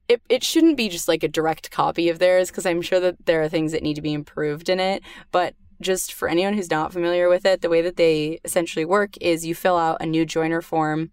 it, 0.09 0.23
it 0.29 0.43
shouldn't 0.43 0.77
be 0.77 0.89
just 0.89 1.09
like 1.09 1.23
a 1.23 1.29
direct 1.29 1.71
copy 1.71 2.09
of 2.09 2.19
theirs 2.19 2.51
because 2.51 2.65
I'm 2.65 2.83
sure 2.83 3.01
that 3.01 3.27
there 3.27 3.43
are 3.43 3.49
things 3.49 3.73
that 3.73 3.83
need 3.83 3.95
to 3.95 4.03
be 4.03 4.15
improved 4.15 4.69
in 4.69 4.81
it. 4.81 5.03
But 5.31 5.55
just 5.83 6.13
for 6.13 6.29
anyone 6.29 6.55
who's 6.55 6.71
not 6.71 6.93
familiar 6.93 7.29
with 7.29 7.45
it, 7.45 7.61
the 7.61 7.69
way 7.69 7.83
that 7.83 7.97
they 7.97 8.41
essentially 8.45 8.85
work 8.85 9.17
is 9.21 9.45
you 9.45 9.55
fill 9.55 9.77
out 9.77 9.99
a 10.01 10.07
new 10.07 10.25
joiner 10.25 10.63
form 10.63 11.11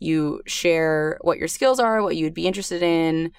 you 0.00 0.40
share 0.46 1.18
what 1.20 1.38
your 1.38 1.46
skills 1.46 1.78
are, 1.78 2.02
what 2.02 2.16
you 2.16 2.24
would 2.24 2.34
be 2.34 2.46
interested 2.46 2.82
in, 2.82 3.30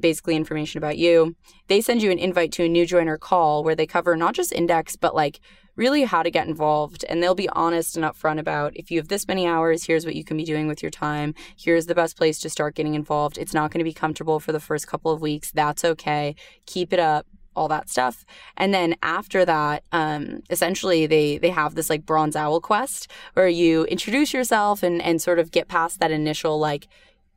basically 0.00 0.34
information 0.34 0.78
about 0.78 0.98
you. 0.98 1.36
They 1.68 1.80
send 1.80 2.02
you 2.02 2.10
an 2.10 2.18
invite 2.18 2.50
to 2.52 2.64
a 2.64 2.68
new 2.68 2.86
joiner 2.86 3.18
call 3.18 3.62
where 3.62 3.76
they 3.76 3.86
cover 3.86 4.16
not 4.16 4.34
just 4.34 4.52
index, 4.52 4.96
but 4.96 5.14
like 5.14 5.38
really 5.76 6.04
how 6.04 6.22
to 6.22 6.30
get 6.30 6.48
involved. 6.48 7.04
And 7.08 7.22
they'll 7.22 7.34
be 7.34 7.48
honest 7.50 7.96
and 7.96 8.04
upfront 8.04 8.40
about 8.40 8.74
if 8.74 8.90
you 8.90 8.98
have 8.98 9.08
this 9.08 9.28
many 9.28 9.46
hours, 9.46 9.84
here's 9.84 10.04
what 10.04 10.16
you 10.16 10.24
can 10.24 10.36
be 10.36 10.44
doing 10.44 10.66
with 10.66 10.82
your 10.82 10.90
time. 10.90 11.34
Here's 11.56 11.86
the 11.86 11.94
best 11.94 12.16
place 12.16 12.40
to 12.40 12.50
start 12.50 12.74
getting 12.74 12.94
involved. 12.94 13.38
It's 13.38 13.54
not 13.54 13.70
going 13.70 13.80
to 13.80 13.88
be 13.88 13.94
comfortable 13.94 14.40
for 14.40 14.52
the 14.52 14.60
first 14.60 14.88
couple 14.88 15.12
of 15.12 15.20
weeks. 15.20 15.52
That's 15.52 15.84
okay. 15.84 16.34
Keep 16.66 16.92
it 16.92 16.98
up 16.98 17.26
all 17.54 17.68
that 17.68 17.88
stuff. 17.88 18.24
And 18.56 18.72
then 18.72 18.96
after 19.02 19.44
that, 19.44 19.84
um, 19.92 20.42
essentially 20.50 21.06
they 21.06 21.38
they 21.38 21.50
have 21.50 21.74
this 21.74 21.90
like 21.90 22.06
bronze 22.06 22.36
owl 22.36 22.60
quest 22.60 23.08
where 23.34 23.48
you 23.48 23.84
introduce 23.84 24.32
yourself 24.32 24.82
and 24.82 25.02
and 25.02 25.20
sort 25.20 25.38
of 25.38 25.50
get 25.50 25.68
past 25.68 26.00
that 26.00 26.10
initial 26.10 26.58
like 26.58 26.88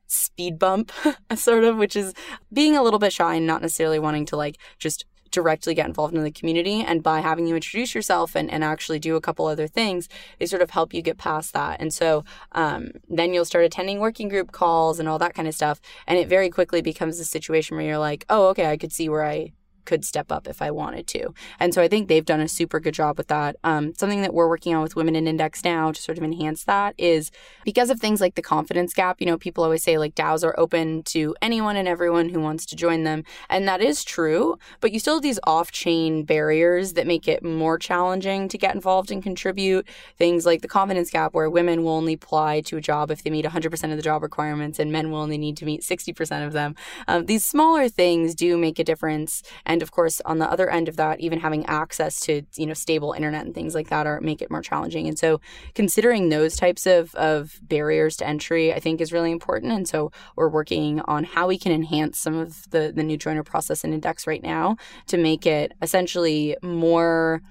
speed 0.08 0.60
bump 0.60 0.92
sort 1.36 1.64
of 1.64 1.78
which 1.78 1.96
is 1.96 2.14
being 2.54 2.78
a 2.78 2.84
little 2.84 3.00
bit 3.00 3.12
shy 3.12 3.36
and 3.36 3.48
not 3.48 3.62
necessarily 3.62 3.98
wanting 3.98 4.26
to 4.26 4.38
like 4.38 4.58
just 4.78 5.06
directly 5.36 5.74
get 5.74 5.86
involved 5.86 6.16
in 6.16 6.24
the 6.24 6.32
community. 6.32 6.82
And 6.82 7.04
by 7.04 7.20
having 7.20 7.46
you 7.46 7.56
introduce 7.56 7.94
yourself 7.94 8.36
and, 8.36 8.50
and 8.50 8.64
actually 8.64 9.00
do 9.00 9.16
a 9.16 9.22
couple 9.22 9.46
other 9.46 9.68
things 9.68 10.08
they 10.40 10.46
sort 10.46 10.62
of 10.62 10.70
help 10.70 10.94
you 10.94 11.02
get 11.02 11.18
past 11.18 11.54
that. 11.54 11.82
And 11.82 11.94
so 11.94 12.24
um, 12.54 12.92
then 13.10 13.34
you'll 13.34 13.46
start 13.46 13.66
attending 13.66 14.00
working 14.00 14.30
group 14.30 14.52
calls 14.52 15.00
and 15.00 15.10
all 15.10 15.20
that 15.20 15.34
kind 15.34 15.48
of 15.48 15.54
stuff. 15.54 15.82
And 16.08 16.18
it 16.18 16.30
very 16.30 16.50
quickly 16.50 16.82
becomes 16.82 17.20
a 17.20 17.26
situation 17.26 17.76
where 17.76 17.86
you're 17.86 17.98
like 17.98 18.26
oh 18.30 18.48
okay 18.50 18.68
i 18.68 18.78
could 18.78 18.94
see 18.94 19.10
where 19.10 19.26
i 19.26 19.52
could 19.86 20.06
step 20.06 20.32
up 20.32 20.48
if 20.48 20.62
I 20.62 20.72
wanted 20.72 21.08
to. 21.08 21.34
And 21.60 21.74
so 21.74 21.82
I 21.82 21.88
think 21.88 22.08
they've 22.08 22.26
done 22.26 22.42
a 22.42 22.48
super 22.48 22.80
good 22.80 22.94
job 22.94 23.18
with 23.18 23.28
that. 23.28 23.56
Um, 23.64 23.94
something 23.96 24.22
that 24.22 24.34
we're 24.34 24.50
working 24.50 24.76
on 24.76 24.82
with 24.82 24.96
Women 24.96 25.16
in 25.16 25.28
Index 25.28 25.64
now 25.64 25.92
to 25.92 26.02
sort 26.02 26.18
of 26.18 26.24
enhance 26.24 26.64
that 26.66 26.96
is 26.98 27.32
because 27.64 27.90
of 27.90 28.00
things 28.00 28.22
like 28.22 28.36
the 28.36 28.42
confidence 28.42 28.94
gap. 28.94 29.20
You 29.20 29.28
know, 29.28 29.38
people 29.38 29.64
always 29.64 29.84
say 29.84 29.98
like 29.98 30.16
DAOs 30.16 30.44
are 30.44 30.58
open 30.60 31.04
to 31.04 31.36
anyone 31.42 31.76
and 31.76 31.88
everyone 31.88 32.30
who 32.30 32.40
wants 32.40 32.66
to 32.68 32.76
join 32.76 33.04
them. 33.04 33.24
And 33.50 33.68
that 33.68 33.82
is 33.82 34.04
true, 34.04 34.58
but 34.82 34.92
you 34.92 35.00
still 35.00 35.16
have 35.16 35.24
these 35.24 35.40
off 35.46 35.72
chain 35.72 36.24
barriers 36.24 36.94
that 36.94 37.08
make 37.08 37.28
it 37.28 37.44
more 37.44 37.78
challenging 37.78 38.48
to 38.50 38.58
get 38.58 38.76
involved 38.76 39.12
and 39.12 39.22
contribute. 39.22 39.88
Things 40.18 40.46
like 40.46 40.62
the 40.62 40.68
confidence 40.68 41.10
gap, 41.10 41.34
where 41.34 41.50
women 41.50 41.84
will 41.84 41.92
only 41.92 42.14
apply 42.14 42.62
to 42.62 42.78
a 42.78 42.82
job 42.82 43.12
if 43.12 43.24
they 43.24 43.30
meet 43.30 43.46
100% 43.46 43.92
of 43.92 43.98
the 43.98 44.04
job 44.04 44.24
requirements 44.24 44.80
and 44.80 44.92
men 44.92 45.12
will 45.12 45.20
only 45.20 45.38
need 45.38 45.58
to 45.58 45.66
meet 45.66 45.82
60% 45.82 46.46
of 46.46 46.54
them. 46.54 46.76
Um, 47.08 47.26
these 47.26 47.46
smaller 47.46 47.90
things 47.90 48.36
do 48.36 48.58
make 48.58 48.80
a 48.80 48.84
difference. 48.84 49.44
And 49.66 49.75
of 49.82 49.92
course, 49.92 50.22
on 50.26 50.40
the 50.40 50.50
other 50.50 50.70
end 50.70 50.88
of 50.88 50.98
that, 50.98 51.20
even 51.20 51.40
having 51.40 51.66
access 51.66 52.20
to, 52.22 52.44
you 52.56 52.66
know, 52.66 52.74
stable 52.74 53.14
internet 53.14 53.46
and 53.46 53.54
things 53.54 53.76
like 53.76 53.90
that 53.90 54.08
are 54.08 54.22
make 54.22 54.42
it 54.42 54.52
more 54.52 54.62
challenging. 54.62 55.08
And 55.08 55.18
so 55.18 55.40
considering 55.74 56.30
those 56.30 56.56
types 56.56 56.86
of, 56.86 57.14
of 57.16 57.60
barriers 57.64 58.18
to 58.18 58.28
entry, 58.28 58.74
I 58.74 58.80
think 58.80 59.02
is 59.02 59.14
really 59.14 59.32
important. 59.32 59.72
And 59.72 59.88
so 59.88 60.12
we're 60.36 60.50
working 60.50 61.02
on 61.02 61.24
how 61.24 61.48
we 61.48 61.58
can 61.58 61.72
enhance 61.72 62.20
some 62.20 62.36
of 62.36 62.70
the, 62.72 62.92
the 62.96 63.04
new 63.04 63.18
joiner 63.18 63.44
process 63.44 63.84
in 63.84 63.94
Index 63.94 64.28
right 64.28 64.44
now 64.44 64.78
to 65.08 65.18
make 65.18 65.46
it 65.46 65.74
essentially 65.82 66.58
more 66.62 67.42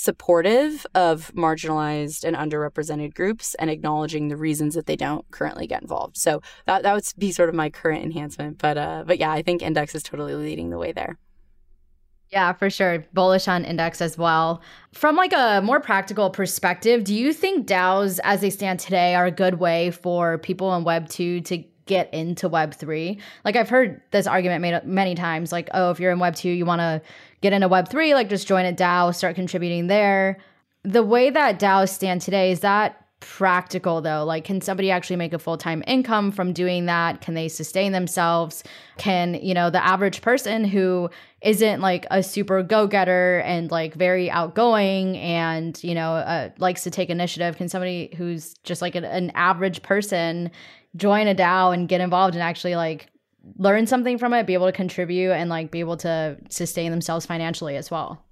supportive 0.00 0.86
of 0.94 1.30
marginalized 1.34 2.24
and 2.24 2.34
underrepresented 2.34 3.14
groups 3.14 3.54
and 3.56 3.68
acknowledging 3.68 4.28
the 4.28 4.36
reasons 4.36 4.74
that 4.74 4.86
they 4.86 4.96
don't 4.96 5.30
currently 5.30 5.66
get 5.66 5.82
involved. 5.82 6.16
So 6.16 6.40
that 6.64 6.82
that 6.84 6.94
would 6.94 7.04
be 7.18 7.32
sort 7.32 7.50
of 7.50 7.54
my 7.54 7.68
current 7.68 8.02
enhancement. 8.02 8.56
But 8.58 8.78
uh, 8.78 9.04
but 9.06 9.18
yeah, 9.18 9.30
I 9.30 9.42
think 9.42 9.60
Index 9.60 9.94
is 9.94 10.02
totally 10.02 10.34
leading 10.34 10.70
the 10.70 10.78
way 10.78 10.92
there. 10.92 11.18
Yeah, 12.30 12.52
for 12.52 12.70
sure. 12.70 13.04
Bullish 13.12 13.48
on 13.48 13.64
index 13.64 14.00
as 14.00 14.16
well. 14.16 14.62
From 14.92 15.16
like 15.16 15.32
a 15.32 15.60
more 15.64 15.80
practical 15.80 16.30
perspective, 16.30 17.02
do 17.02 17.12
you 17.14 17.32
think 17.32 17.66
DAOs 17.66 18.20
as 18.22 18.40
they 18.40 18.50
stand 18.50 18.78
today 18.78 19.16
are 19.16 19.26
a 19.26 19.32
good 19.32 19.54
way 19.54 19.90
for 19.90 20.38
people 20.38 20.74
in 20.76 20.84
web 20.84 21.08
2 21.08 21.40
to 21.42 21.64
get 21.86 22.12
into 22.14 22.48
web 22.48 22.72
3? 22.72 23.18
Like 23.44 23.56
I've 23.56 23.68
heard 23.68 24.00
this 24.12 24.28
argument 24.28 24.62
made 24.62 24.84
many 24.84 25.16
times 25.16 25.50
like, 25.50 25.68
"Oh, 25.74 25.90
if 25.90 25.98
you're 25.98 26.12
in 26.12 26.20
web 26.20 26.36
2, 26.36 26.48
you 26.48 26.64
want 26.64 26.80
to 26.80 27.02
get 27.40 27.52
into 27.52 27.66
web 27.66 27.88
3, 27.88 28.14
like 28.14 28.28
just 28.28 28.46
join 28.46 28.64
a 28.64 28.72
DAO, 28.72 29.12
start 29.12 29.34
contributing 29.34 29.88
there." 29.88 30.38
The 30.84 31.02
way 31.02 31.30
that 31.30 31.58
DAOs 31.58 31.90
stand 31.90 32.20
today 32.20 32.52
is 32.52 32.60
that 32.60 32.99
practical 33.20 34.00
though? 34.00 34.24
Like, 34.24 34.44
can 34.44 34.60
somebody 34.60 34.90
actually 34.90 35.16
make 35.16 35.32
a 35.32 35.38
full 35.38 35.56
time 35.56 35.84
income 35.86 36.32
from 36.32 36.52
doing 36.52 36.86
that? 36.86 37.20
Can 37.20 37.34
they 37.34 37.48
sustain 37.48 37.92
themselves? 37.92 38.64
Can, 38.98 39.34
you 39.34 39.54
know, 39.54 39.70
the 39.70 39.84
average 39.84 40.22
person 40.22 40.64
who 40.64 41.10
isn't 41.42 41.80
like 41.80 42.06
a 42.10 42.22
super 42.22 42.62
go 42.62 42.86
getter 42.86 43.40
and 43.40 43.70
like 43.70 43.94
very 43.94 44.30
outgoing 44.30 45.16
and, 45.18 45.82
you 45.84 45.94
know, 45.94 46.14
uh, 46.14 46.50
likes 46.58 46.82
to 46.84 46.90
take 46.90 47.10
initiative, 47.10 47.56
can 47.56 47.68
somebody 47.68 48.12
who's 48.16 48.54
just 48.64 48.82
like 48.82 48.94
an, 48.94 49.04
an 49.04 49.30
average 49.34 49.82
person 49.82 50.50
join 50.96 51.28
a 51.28 51.34
DAO 51.34 51.72
and 51.72 51.88
get 51.88 52.00
involved 52.00 52.34
and 52.34 52.42
actually 52.42 52.74
like 52.74 53.08
learn 53.56 53.86
something 53.86 54.18
from 54.18 54.34
it, 54.34 54.46
be 54.46 54.54
able 54.54 54.66
to 54.66 54.72
contribute 54.72 55.32
and 55.32 55.48
like 55.48 55.70
be 55.70 55.80
able 55.80 55.96
to 55.98 56.36
sustain 56.48 56.90
themselves 56.90 57.26
financially 57.26 57.76
as 57.76 57.90
well? 57.90 58.24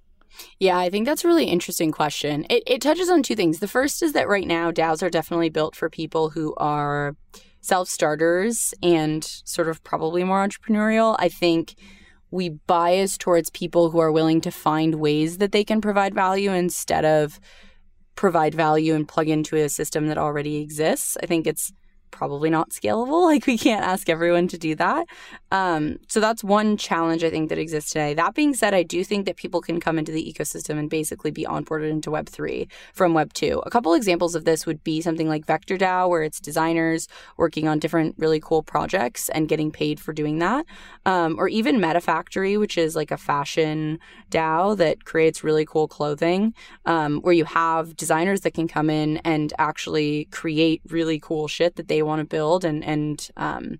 Yeah, 0.59 0.77
I 0.77 0.89
think 0.89 1.05
that's 1.05 1.23
a 1.23 1.27
really 1.27 1.45
interesting 1.45 1.91
question. 1.91 2.45
It, 2.49 2.63
it 2.65 2.81
touches 2.81 3.09
on 3.09 3.23
two 3.23 3.35
things. 3.35 3.59
The 3.59 3.67
first 3.67 4.01
is 4.03 4.13
that 4.13 4.27
right 4.27 4.47
now, 4.47 4.71
DAOs 4.71 5.03
are 5.03 5.09
definitely 5.09 5.49
built 5.49 5.75
for 5.75 5.89
people 5.89 6.29
who 6.29 6.53
are 6.55 7.15
self 7.61 7.89
starters 7.89 8.73
and 8.81 9.23
sort 9.23 9.67
of 9.67 9.83
probably 9.83 10.23
more 10.23 10.45
entrepreneurial. 10.45 11.15
I 11.19 11.29
think 11.29 11.75
we 12.31 12.49
bias 12.49 13.17
towards 13.17 13.49
people 13.49 13.89
who 13.89 13.99
are 13.99 14.11
willing 14.11 14.41
to 14.41 14.51
find 14.51 14.95
ways 14.95 15.39
that 15.39 15.51
they 15.51 15.63
can 15.63 15.81
provide 15.81 16.13
value 16.13 16.51
instead 16.51 17.05
of 17.05 17.39
provide 18.15 18.53
value 18.53 18.93
and 18.93 19.07
plug 19.07 19.29
into 19.29 19.55
a 19.55 19.69
system 19.69 20.07
that 20.07 20.17
already 20.17 20.57
exists. 20.57 21.17
I 21.23 21.25
think 21.25 21.47
it's 21.47 21.71
probably 22.11 22.49
not 22.49 22.71
scalable. 22.71 23.19
Like 23.29 23.45
we 23.45 23.59
can't 23.59 23.85
ask 23.85 24.09
everyone 24.09 24.47
to 24.47 24.57
do 24.57 24.73
that. 24.75 25.05
Um, 25.51 25.99
so 26.07 26.19
that's 26.19 26.43
one 26.43 26.77
challenge 26.77 27.23
I 27.23 27.29
think 27.29 27.49
that 27.49 27.59
exists 27.59 27.91
today. 27.91 28.15
That 28.15 28.33
being 28.33 28.55
said, 28.55 28.73
I 28.73 28.81
do 28.81 29.03
think 29.03 29.27
that 29.27 29.35
people 29.35 29.61
can 29.61 29.79
come 29.79 29.99
into 29.99 30.11
the 30.11 30.33
ecosystem 30.33 30.79
and 30.79 30.89
basically 30.89 31.29
be 31.29 31.45
onboarded 31.45 31.91
into 31.91 32.09
Web 32.09 32.27
three 32.27 32.67
from 32.93 33.13
Web 33.13 33.33
two. 33.33 33.61
A 33.65 33.69
couple 33.69 33.93
examples 33.93 34.33
of 34.33 34.45
this 34.45 34.65
would 34.65 34.83
be 34.83 34.99
something 34.99 35.27
like 35.27 35.45
Vector 35.45 35.77
DAO, 35.77 36.09
where 36.09 36.23
it's 36.23 36.39
designers 36.39 37.07
working 37.37 37.67
on 37.67 37.77
different 37.77 38.15
really 38.17 38.39
cool 38.39 38.63
projects 38.63 39.29
and 39.29 39.47
getting 39.47 39.71
paid 39.71 39.99
for 39.99 40.11
doing 40.11 40.39
that, 40.39 40.65
um, 41.05 41.35
or 41.37 41.47
even 41.47 41.77
MetaFactory, 41.79 42.59
which 42.59 42.77
is 42.77 42.95
like 42.95 43.11
a 43.11 43.17
fashion 43.17 43.99
DAO 44.31 44.75
that 44.77 45.05
creates 45.05 45.43
really 45.43 45.65
cool 45.65 45.87
clothing, 45.87 46.53
um, 46.85 47.21
where 47.21 47.33
you 47.33 47.45
have 47.45 47.95
designers 47.95 48.41
that 48.41 48.53
can 48.53 48.67
come 48.67 48.89
in 48.89 49.17
and 49.17 49.53
actually 49.59 50.25
create 50.31 50.81
really 50.89 51.19
cool 51.19 51.47
shit 51.47 51.75
that 51.75 51.87
they 51.87 51.98
want 52.01 52.19
to 52.19 52.25
build 52.25 52.65
and 52.65 52.83
and 52.83 53.29
um, 53.37 53.79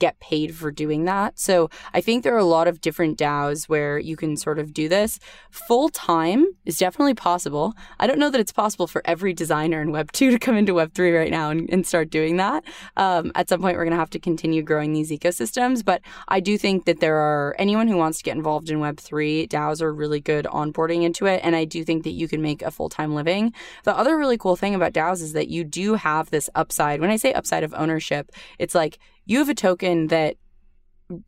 get 0.00 0.18
paid 0.18 0.54
for 0.56 0.72
doing 0.72 1.04
that. 1.04 1.38
So 1.38 1.70
I 1.94 2.00
think 2.00 2.24
there 2.24 2.34
are 2.34 2.38
a 2.38 2.44
lot 2.44 2.66
of 2.66 2.80
different 2.80 3.18
DAOs 3.18 3.68
where 3.68 3.98
you 3.98 4.16
can 4.16 4.36
sort 4.36 4.58
of 4.58 4.72
do 4.72 4.88
this. 4.88 5.20
Full 5.50 5.90
time 5.90 6.46
is 6.64 6.78
definitely 6.78 7.14
possible. 7.14 7.74
I 8.00 8.08
don't 8.08 8.18
know 8.18 8.30
that 8.30 8.40
it's 8.40 8.52
possible 8.52 8.88
for 8.88 9.02
every 9.04 9.32
designer 9.32 9.80
in 9.80 9.92
Web 9.92 10.10
2 10.10 10.30
to 10.32 10.38
come 10.38 10.56
into 10.56 10.74
Web 10.74 10.94
3 10.94 11.16
right 11.16 11.30
now 11.30 11.50
and, 11.50 11.68
and 11.70 11.86
start 11.86 12.10
doing 12.10 12.38
that. 12.38 12.64
Um, 12.96 13.30
at 13.34 13.48
some 13.48 13.60
point, 13.60 13.76
we're 13.76 13.84
going 13.84 13.92
to 13.92 13.98
have 13.98 14.10
to 14.10 14.18
continue 14.18 14.62
growing 14.62 14.92
these 14.92 15.10
ecosystems. 15.10 15.84
But 15.84 16.00
I 16.28 16.40
do 16.40 16.58
think 16.58 16.86
that 16.86 17.00
there 17.00 17.16
are 17.16 17.54
anyone 17.58 17.86
who 17.86 17.96
wants 17.96 18.18
to 18.18 18.24
get 18.24 18.36
involved 18.36 18.70
in 18.70 18.80
Web 18.80 18.98
3, 18.98 19.46
DAOs 19.46 19.82
are 19.82 19.92
really 19.92 20.20
good 20.20 20.46
onboarding 20.46 21.02
into 21.02 21.26
it. 21.26 21.40
And 21.44 21.54
I 21.54 21.64
do 21.66 21.84
think 21.84 22.04
that 22.04 22.10
you 22.12 22.26
can 22.26 22.40
make 22.40 22.62
a 22.62 22.70
full 22.70 22.88
time 22.88 23.14
living. 23.14 23.52
The 23.84 23.96
other 23.96 24.16
really 24.16 24.38
cool 24.38 24.56
thing 24.56 24.74
about 24.74 24.94
DAOs 24.94 25.20
is 25.20 25.34
that 25.34 25.48
you 25.48 25.62
do 25.62 25.94
have 25.94 26.30
this 26.30 26.48
upside. 26.54 27.00
When 27.00 27.10
I 27.10 27.16
say 27.16 27.34
upside 27.34 27.62
of 27.62 27.74
ownership, 27.74 28.30
it's 28.58 28.74
like 28.74 28.98
you 29.24 29.38
have 29.38 29.48
a 29.48 29.54
token 29.54 30.08
that 30.08 30.36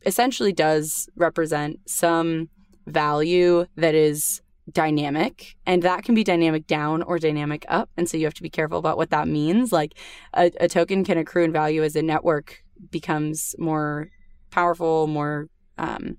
essentially 0.05 0.53
does 0.53 1.09
represent 1.15 1.79
some 1.85 2.49
value 2.87 3.65
that 3.75 3.95
is 3.95 4.41
dynamic 4.71 5.55
and 5.65 5.83
that 5.83 6.03
can 6.03 6.15
be 6.15 6.23
dynamic 6.23 6.65
down 6.67 7.01
or 7.03 7.19
dynamic 7.19 7.65
up 7.67 7.89
and 7.97 8.07
so 8.07 8.15
you 8.15 8.25
have 8.25 8.33
to 8.33 8.43
be 8.43 8.49
careful 8.49 8.77
about 8.77 8.97
what 8.97 9.09
that 9.09 9.27
means. 9.27 9.71
Like 9.71 9.97
a, 10.33 10.51
a 10.59 10.67
token 10.67 11.03
can 11.03 11.17
accrue 11.17 11.43
in 11.43 11.51
value 11.51 11.83
as 11.83 11.95
a 11.95 12.01
network 12.01 12.63
becomes 12.89 13.55
more 13.57 14.09
powerful 14.51 15.07
more 15.07 15.47
um, 15.77 16.17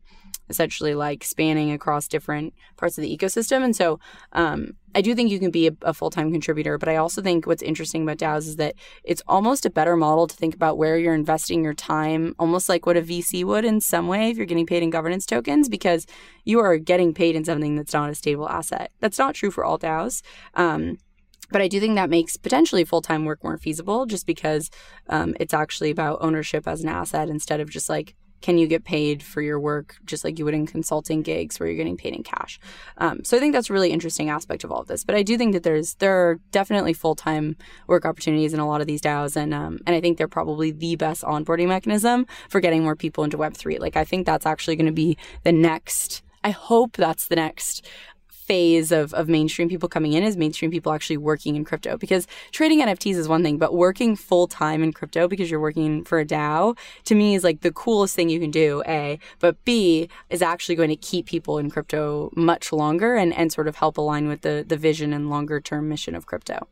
essentially 0.48 0.94
like 0.94 1.24
spanning 1.24 1.72
across 1.72 2.08
different 2.08 2.54
parts 2.76 2.98
of 2.98 3.02
the 3.02 3.16
ecosystem. 3.16 3.64
And 3.64 3.74
so 3.74 3.98
um, 4.32 4.74
I 4.94 5.00
do 5.00 5.14
think 5.14 5.30
you 5.30 5.38
can 5.38 5.50
be 5.50 5.68
a, 5.68 5.72
a 5.82 5.94
full 5.94 6.10
time 6.10 6.30
contributor, 6.30 6.78
but 6.78 6.88
I 6.88 6.96
also 6.96 7.22
think 7.22 7.46
what's 7.46 7.62
interesting 7.62 8.02
about 8.02 8.18
DAOs 8.18 8.46
is 8.46 8.56
that 8.56 8.74
it's 9.02 9.22
almost 9.26 9.66
a 9.66 9.70
better 9.70 9.96
model 9.96 10.26
to 10.26 10.36
think 10.36 10.54
about 10.54 10.78
where 10.78 10.98
you're 10.98 11.14
investing 11.14 11.64
your 11.64 11.74
time, 11.74 12.34
almost 12.38 12.68
like 12.68 12.86
what 12.86 12.96
a 12.96 13.02
VC 13.02 13.44
would 13.44 13.64
in 13.64 13.80
some 13.80 14.06
way 14.06 14.30
if 14.30 14.36
you're 14.36 14.46
getting 14.46 14.66
paid 14.66 14.82
in 14.82 14.90
governance 14.90 15.26
tokens, 15.26 15.68
because 15.68 16.06
you 16.44 16.60
are 16.60 16.76
getting 16.78 17.14
paid 17.14 17.36
in 17.36 17.44
something 17.44 17.76
that's 17.76 17.94
not 17.94 18.10
a 18.10 18.14
stable 18.14 18.48
asset. 18.48 18.90
That's 19.00 19.18
not 19.18 19.34
true 19.34 19.50
for 19.50 19.64
all 19.64 19.78
DAOs. 19.78 20.22
Um, 20.54 20.98
but 21.50 21.60
I 21.60 21.68
do 21.68 21.78
think 21.78 21.94
that 21.96 22.10
makes 22.10 22.36
potentially 22.36 22.84
full 22.84 23.02
time 23.02 23.24
work 23.24 23.44
more 23.44 23.58
feasible 23.58 24.06
just 24.06 24.26
because 24.26 24.70
um, 25.08 25.34
it's 25.38 25.54
actually 25.54 25.90
about 25.90 26.18
ownership 26.20 26.66
as 26.66 26.82
an 26.82 26.88
asset 26.88 27.28
instead 27.28 27.60
of 27.60 27.70
just 27.70 27.88
like 27.88 28.14
can 28.44 28.58
you 28.58 28.66
get 28.66 28.84
paid 28.84 29.22
for 29.22 29.40
your 29.40 29.58
work 29.58 29.96
just 30.04 30.22
like 30.22 30.38
you 30.38 30.44
would 30.44 30.52
in 30.52 30.66
consulting 30.66 31.22
gigs 31.22 31.58
where 31.58 31.66
you're 31.66 31.78
getting 31.78 31.96
paid 31.96 32.14
in 32.14 32.22
cash? 32.22 32.60
Um, 32.98 33.24
so 33.24 33.38
i 33.38 33.40
think 33.40 33.54
that's 33.54 33.70
a 33.70 33.72
really 33.72 33.90
interesting 33.90 34.28
aspect 34.28 34.64
of 34.64 34.70
all 34.70 34.82
of 34.82 34.86
this. 34.86 35.02
But 35.02 35.14
i 35.14 35.22
do 35.22 35.38
think 35.38 35.54
that 35.54 35.62
there's 35.62 35.94
there 35.94 36.14
are 36.14 36.34
definitely 36.50 36.92
full-time 36.92 37.56
work 37.86 38.04
opportunities 38.04 38.52
in 38.52 38.60
a 38.60 38.68
lot 38.68 38.82
of 38.82 38.86
these 38.86 39.00
daos 39.00 39.34
and 39.34 39.54
um, 39.54 39.78
and 39.86 39.96
i 39.96 40.00
think 40.00 40.18
they're 40.18 40.28
probably 40.28 40.70
the 40.70 40.94
best 40.96 41.22
onboarding 41.22 41.68
mechanism 41.68 42.26
for 42.50 42.60
getting 42.60 42.82
more 42.82 42.94
people 42.94 43.24
into 43.24 43.38
web3 43.38 43.80
like 43.80 43.96
i 43.96 44.04
think 44.04 44.26
that's 44.26 44.44
actually 44.44 44.76
going 44.76 44.92
to 44.94 45.00
be 45.04 45.16
the 45.44 45.52
next 45.52 46.22
I 46.44 46.50
hope 46.50 46.98
that's 46.98 47.28
the 47.28 47.36
next 47.36 47.86
phase 48.46 48.92
of, 48.92 49.14
of 49.14 49.28
mainstream 49.28 49.68
people 49.68 49.88
coming 49.88 50.12
in 50.12 50.22
is 50.22 50.36
mainstream 50.36 50.70
people 50.70 50.92
actually 50.92 51.16
working 51.16 51.56
in 51.56 51.64
crypto 51.64 51.96
because 51.96 52.26
trading 52.52 52.80
NFTs 52.80 53.14
is 53.16 53.28
one 53.28 53.42
thing, 53.42 53.58
but 53.58 53.74
working 53.74 54.16
full 54.16 54.46
time 54.46 54.82
in 54.82 54.92
crypto 54.92 55.26
because 55.26 55.50
you're 55.50 55.60
working 55.60 56.04
for 56.04 56.18
a 56.20 56.26
DAO 56.26 56.76
to 57.04 57.14
me 57.14 57.34
is 57.34 57.44
like 57.44 57.62
the 57.62 57.72
coolest 57.72 58.14
thing 58.14 58.28
you 58.28 58.40
can 58.40 58.50
do, 58.50 58.82
A, 58.86 59.18
but 59.40 59.62
B 59.64 60.08
is 60.30 60.42
actually 60.42 60.74
going 60.74 60.90
to 60.90 60.96
keep 60.96 61.26
people 61.26 61.58
in 61.58 61.70
crypto 61.70 62.30
much 62.36 62.72
longer 62.72 63.14
and, 63.14 63.32
and 63.34 63.52
sort 63.52 63.68
of 63.68 63.76
help 63.76 63.96
align 63.96 64.28
with 64.28 64.42
the, 64.42 64.64
the 64.66 64.76
vision 64.76 65.12
and 65.12 65.30
longer 65.30 65.60
term 65.60 65.88
mission 65.88 66.14
of 66.14 66.26
crypto. 66.26 66.68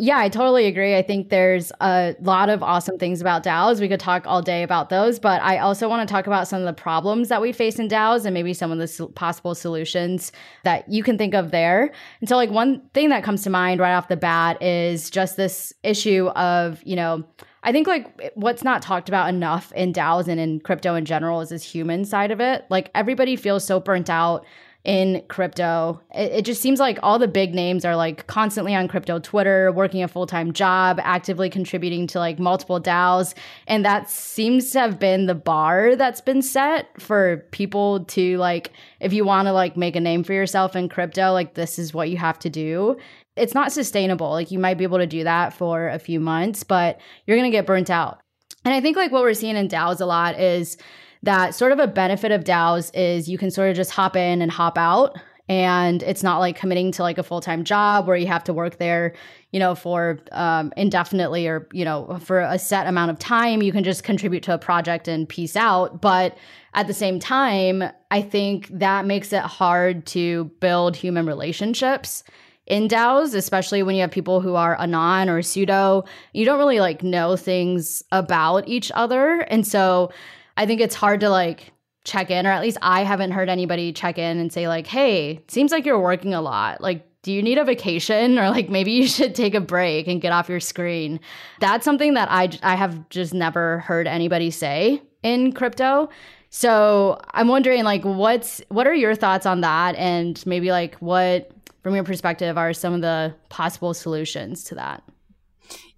Yeah, 0.00 0.18
I 0.18 0.28
totally 0.28 0.66
agree. 0.66 0.96
I 0.96 1.02
think 1.02 1.28
there's 1.28 1.72
a 1.80 2.14
lot 2.20 2.48
of 2.48 2.62
awesome 2.62 2.98
things 2.98 3.20
about 3.20 3.42
DAOs. 3.42 3.80
We 3.80 3.88
could 3.88 3.98
talk 3.98 4.26
all 4.26 4.40
day 4.40 4.62
about 4.62 4.90
those, 4.90 5.18
but 5.18 5.42
I 5.42 5.58
also 5.58 5.88
want 5.88 6.08
to 6.08 6.12
talk 6.12 6.28
about 6.28 6.46
some 6.46 6.60
of 6.60 6.66
the 6.66 6.72
problems 6.72 7.28
that 7.28 7.42
we 7.42 7.50
face 7.50 7.80
in 7.80 7.88
DAOs 7.88 8.24
and 8.24 8.32
maybe 8.32 8.54
some 8.54 8.70
of 8.70 8.78
the 8.78 9.08
possible 9.08 9.56
solutions 9.56 10.30
that 10.62 10.88
you 10.88 11.02
can 11.02 11.18
think 11.18 11.34
of 11.34 11.50
there. 11.50 11.90
And 12.20 12.28
so, 12.28 12.36
like, 12.36 12.50
one 12.50 12.80
thing 12.94 13.08
that 13.08 13.24
comes 13.24 13.42
to 13.42 13.50
mind 13.50 13.80
right 13.80 13.94
off 13.94 14.06
the 14.06 14.16
bat 14.16 14.62
is 14.62 15.10
just 15.10 15.36
this 15.36 15.72
issue 15.82 16.28
of, 16.28 16.80
you 16.84 16.94
know, 16.94 17.24
I 17.64 17.72
think 17.72 17.88
like 17.88 18.32
what's 18.34 18.62
not 18.62 18.82
talked 18.82 19.08
about 19.08 19.28
enough 19.28 19.72
in 19.72 19.92
DAOs 19.92 20.28
and 20.28 20.38
in 20.38 20.60
crypto 20.60 20.94
in 20.94 21.04
general 21.04 21.40
is 21.40 21.48
this 21.48 21.64
human 21.64 22.04
side 22.04 22.30
of 22.30 22.40
it. 22.40 22.64
Like 22.70 22.90
everybody 22.94 23.34
feels 23.34 23.64
so 23.64 23.80
burnt 23.80 24.08
out 24.08 24.46
in 24.84 25.22
crypto. 25.28 26.00
It, 26.14 26.32
it, 26.32 26.44
just 26.44 26.62
seems 26.62 26.80
like 26.80 26.98
all 27.02 27.18
the 27.18 27.28
big 27.28 27.54
names 27.54 27.84
are 27.84 27.96
like 27.96 28.26
constantly 28.26 28.74
on 28.74 28.88
crypto 28.88 29.18
Twitter, 29.18 29.72
working 29.72 30.02
a 30.02 30.08
full 30.08 30.26
time 30.26 30.52
job, 30.52 31.00
actively 31.02 31.50
contributing 31.50 32.06
to 32.08 32.18
like 32.18 32.38
multiple 32.38 32.80
DAOs. 32.80 33.34
And 33.66 33.84
that 33.84 34.08
seems 34.08 34.70
to 34.70 34.80
have 34.80 34.98
been 34.98 35.26
the 35.26 35.34
bar 35.34 35.96
that's 35.96 36.20
been 36.20 36.42
set 36.42 37.00
for 37.00 37.44
people 37.50 38.04
to 38.06 38.38
like, 38.38 38.72
if 39.00 39.12
you 39.12 39.24
want 39.24 39.46
to 39.46 39.52
like 39.52 39.76
make 39.76 39.96
a 39.96 40.00
name 40.00 40.22
for 40.22 40.32
yourself 40.32 40.76
in 40.76 40.88
crypto, 40.88 41.32
like 41.32 41.54
this 41.54 41.78
is 41.78 41.92
what 41.92 42.08
you 42.08 42.16
have 42.16 42.38
to 42.40 42.50
do. 42.50 42.96
It's 43.36 43.54
not 43.54 43.72
sustainable. 43.72 44.30
Like 44.30 44.50
you 44.50 44.58
might 44.58 44.78
be 44.78 44.84
able 44.84 44.98
to 44.98 45.06
do 45.06 45.24
that 45.24 45.52
for 45.52 45.88
a 45.88 45.98
few 45.98 46.20
months, 46.20 46.62
but 46.62 47.00
you're 47.26 47.36
going 47.36 47.50
to 47.50 47.56
get 47.56 47.66
burnt 47.66 47.90
out. 47.90 48.20
And 48.64 48.74
I 48.74 48.80
think 48.80 48.96
like 48.96 49.12
what 49.12 49.22
we're 49.22 49.34
seeing 49.34 49.56
in 49.56 49.68
DAOs 49.68 50.00
a 50.00 50.06
lot 50.06 50.38
is, 50.40 50.76
that 51.22 51.54
sort 51.54 51.72
of 51.72 51.78
a 51.78 51.86
benefit 51.86 52.32
of 52.32 52.44
DAOs 52.44 52.90
is 52.94 53.28
you 53.28 53.38
can 53.38 53.50
sort 53.50 53.70
of 53.70 53.76
just 53.76 53.90
hop 53.90 54.16
in 54.16 54.42
and 54.42 54.50
hop 54.50 54.78
out. 54.78 55.18
And 55.48 56.02
it's 56.02 56.22
not 56.22 56.38
like 56.38 56.56
committing 56.56 56.92
to 56.92 57.02
like 57.02 57.16
a 57.16 57.22
full 57.22 57.40
time 57.40 57.64
job 57.64 58.06
where 58.06 58.16
you 58.16 58.26
have 58.26 58.44
to 58.44 58.52
work 58.52 58.76
there, 58.76 59.14
you 59.50 59.58
know, 59.58 59.74
for 59.74 60.18
um, 60.32 60.72
indefinitely 60.76 61.46
or, 61.46 61.66
you 61.72 61.86
know, 61.86 62.18
for 62.22 62.40
a 62.40 62.58
set 62.58 62.86
amount 62.86 63.10
of 63.10 63.18
time. 63.18 63.62
You 63.62 63.72
can 63.72 63.82
just 63.82 64.04
contribute 64.04 64.42
to 64.42 64.54
a 64.54 64.58
project 64.58 65.08
and 65.08 65.26
peace 65.26 65.56
out. 65.56 66.02
But 66.02 66.36
at 66.74 66.86
the 66.86 66.92
same 66.92 67.18
time, 67.18 67.82
I 68.10 68.20
think 68.20 68.68
that 68.68 69.06
makes 69.06 69.32
it 69.32 69.42
hard 69.42 70.04
to 70.08 70.44
build 70.60 70.96
human 70.96 71.24
relationships 71.24 72.24
in 72.66 72.86
DAOs, 72.86 73.34
especially 73.34 73.82
when 73.82 73.94
you 73.94 74.02
have 74.02 74.10
people 74.10 74.42
who 74.42 74.54
are 74.54 74.78
anon 74.78 75.30
or 75.30 75.40
pseudo. 75.40 76.04
You 76.34 76.44
don't 76.44 76.58
really 76.58 76.80
like 76.80 77.02
know 77.02 77.36
things 77.36 78.02
about 78.12 78.68
each 78.68 78.92
other. 78.94 79.40
And 79.40 79.66
so 79.66 80.12
I 80.58 80.66
think 80.66 80.80
it's 80.80 80.96
hard 80.96 81.20
to 81.20 81.30
like 81.30 81.72
check 82.04 82.30
in, 82.30 82.44
or 82.46 82.50
at 82.50 82.60
least 82.60 82.78
I 82.82 83.04
haven't 83.04 83.30
heard 83.30 83.48
anybody 83.48 83.92
check 83.92 84.18
in 84.18 84.38
and 84.38 84.52
say, 84.52 84.66
like, 84.66 84.88
hey, 84.88 85.40
seems 85.46 85.70
like 85.70 85.86
you're 85.86 86.00
working 86.00 86.34
a 86.34 86.40
lot. 86.40 86.80
Like, 86.80 87.06
do 87.22 87.32
you 87.32 87.42
need 87.42 87.58
a 87.58 87.64
vacation? 87.64 88.38
Or 88.38 88.50
like 88.50 88.68
maybe 88.68 88.90
you 88.90 89.06
should 89.06 89.36
take 89.36 89.54
a 89.54 89.60
break 89.60 90.08
and 90.08 90.20
get 90.20 90.32
off 90.32 90.48
your 90.48 90.58
screen. 90.58 91.20
That's 91.60 91.84
something 91.84 92.14
that 92.14 92.28
i 92.30 92.50
i 92.62 92.74
have 92.74 93.08
just 93.08 93.32
never 93.32 93.78
heard 93.80 94.08
anybody 94.08 94.50
say 94.50 95.00
in 95.22 95.52
crypto. 95.52 96.08
So 96.50 97.20
i'm 97.32 97.48
wondering 97.48 97.84
like 97.84 98.04
what's 98.04 98.60
what 98.68 98.86
are 98.86 98.94
your 98.94 99.14
thoughts 99.14 99.46
on 99.46 99.60
that? 99.60 99.94
And 99.94 100.44
maybe 100.44 100.72
like 100.72 100.96
what 100.96 101.52
from 101.82 101.94
your 101.94 102.04
perspective 102.04 102.58
are 102.58 102.72
some 102.72 102.94
of 102.94 103.00
the 103.00 103.32
possible 103.48 103.94
solutions 103.94 104.64
to 104.64 104.74
that 104.74 105.04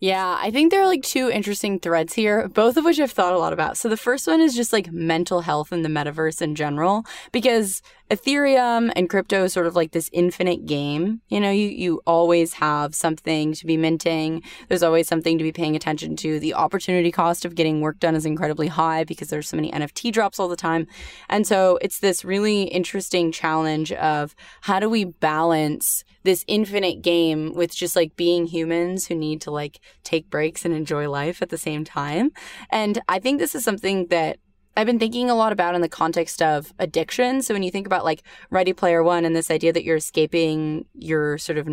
yeah, 0.01 0.39
I 0.41 0.51
think 0.51 0.71
there 0.71 0.81
are 0.81 0.87
like 0.87 1.03
two 1.03 1.31
interesting 1.31 1.79
threads 1.79 2.15
here, 2.15 2.49
both 2.49 2.77
of 2.77 2.85
which 2.85 2.99
I've 2.99 3.11
thought 3.11 3.35
a 3.35 3.39
lot 3.39 3.53
about. 3.53 3.77
So 3.77 3.89
the 3.89 3.97
first 3.97 4.27
one 4.27 4.41
is 4.41 4.57
just 4.57 4.73
like 4.73 4.91
mental 4.91 5.43
health 5.43 5.73
in 5.73 5.83
the 5.83 5.91
metaverse 5.91 6.41
in 6.41 6.55
general, 6.55 7.05
because 7.33 7.83
Ethereum 8.11 8.93
and 8.97 9.09
crypto 9.09 9.45
is 9.45 9.53
sort 9.53 9.69
of 9.69 9.77
like 9.77 9.93
this 9.93 10.11
infinite 10.13 10.67
game. 10.67 11.21
You 11.29 11.39
know, 11.39 11.51
you, 11.51 11.69
you 11.69 12.01
always 12.09 12.55
have 12.55 12.93
something 12.93 13.53
to 13.55 13.65
be 13.65 13.77
minting. 13.77 14.43
There's 14.69 14.83
always 14.83 15.07
something 15.07 15.39
to 15.39 15.45
be 15.45 15.53
paying 15.53 15.77
attention 15.77 16.17
to. 16.17 16.41
The 16.41 16.55
opportunity 16.55 17.13
cost 17.13 17.45
of 17.45 17.55
getting 17.55 17.81
work 17.81 18.01
done 18.01 18.17
is 18.17 18.27
incredibly 18.27 18.67
high 18.67 19.05
because 19.05 19.29
there's 19.29 19.49
so 19.49 19.57
many 19.57 19.71
NFT 19.71 20.13
drops 20.13 20.41
all 20.41 20.49
the 20.49 20.57
time. 20.57 20.89
And 21.29 21.47
so 21.47 21.79
it's 21.81 22.01
this 22.01 22.25
really 22.25 22.65
interesting 22.65 23.31
challenge 23.31 23.93
of 23.93 24.35
how 24.63 24.81
do 24.81 24.91
we 24.91 25.05
balance 25.05 26.03
this 26.25 26.45
infinite 26.49 27.03
game 27.03 27.55
with 27.55 27.75
just 27.75 27.95
like 27.95 28.17
being 28.17 28.47
humans 28.47 29.07
who 29.07 29.15
need 29.15 29.41
to 29.43 29.53
like 29.53 29.79
take 30.03 30.29
breaks 30.29 30.65
and 30.65 30.75
enjoy 30.75 31.09
life 31.09 31.41
at 31.43 31.51
the 31.51 31.57
same 31.57 31.85
time. 31.85 32.33
And 32.71 33.01
I 33.09 33.21
think 33.21 33.39
this 33.39 33.55
is 33.55 33.63
something 33.63 34.09
that 34.09 34.39
I've 34.77 34.87
been 34.87 34.99
thinking 34.99 35.29
a 35.29 35.35
lot 35.35 35.53
about 35.53 35.75
in 35.75 35.81
the 35.81 35.89
context 35.89 36.41
of 36.41 36.73
addiction. 36.79 37.43
So 37.43 37.55
when 37.55 37.63
you 37.63 37.71
think 37.71 37.87
about 37.87 38.05
like 38.05 38.23
Ready 38.51 38.73
Player 38.73 39.03
One 39.03 39.25
and 39.25 39.35
this 39.35 39.51
idea 39.51 39.73
that 39.73 39.85
you're 39.85 39.97
escaping 39.97 40.87
your 40.95 41.39
sort 41.39 41.59
of 41.59 41.69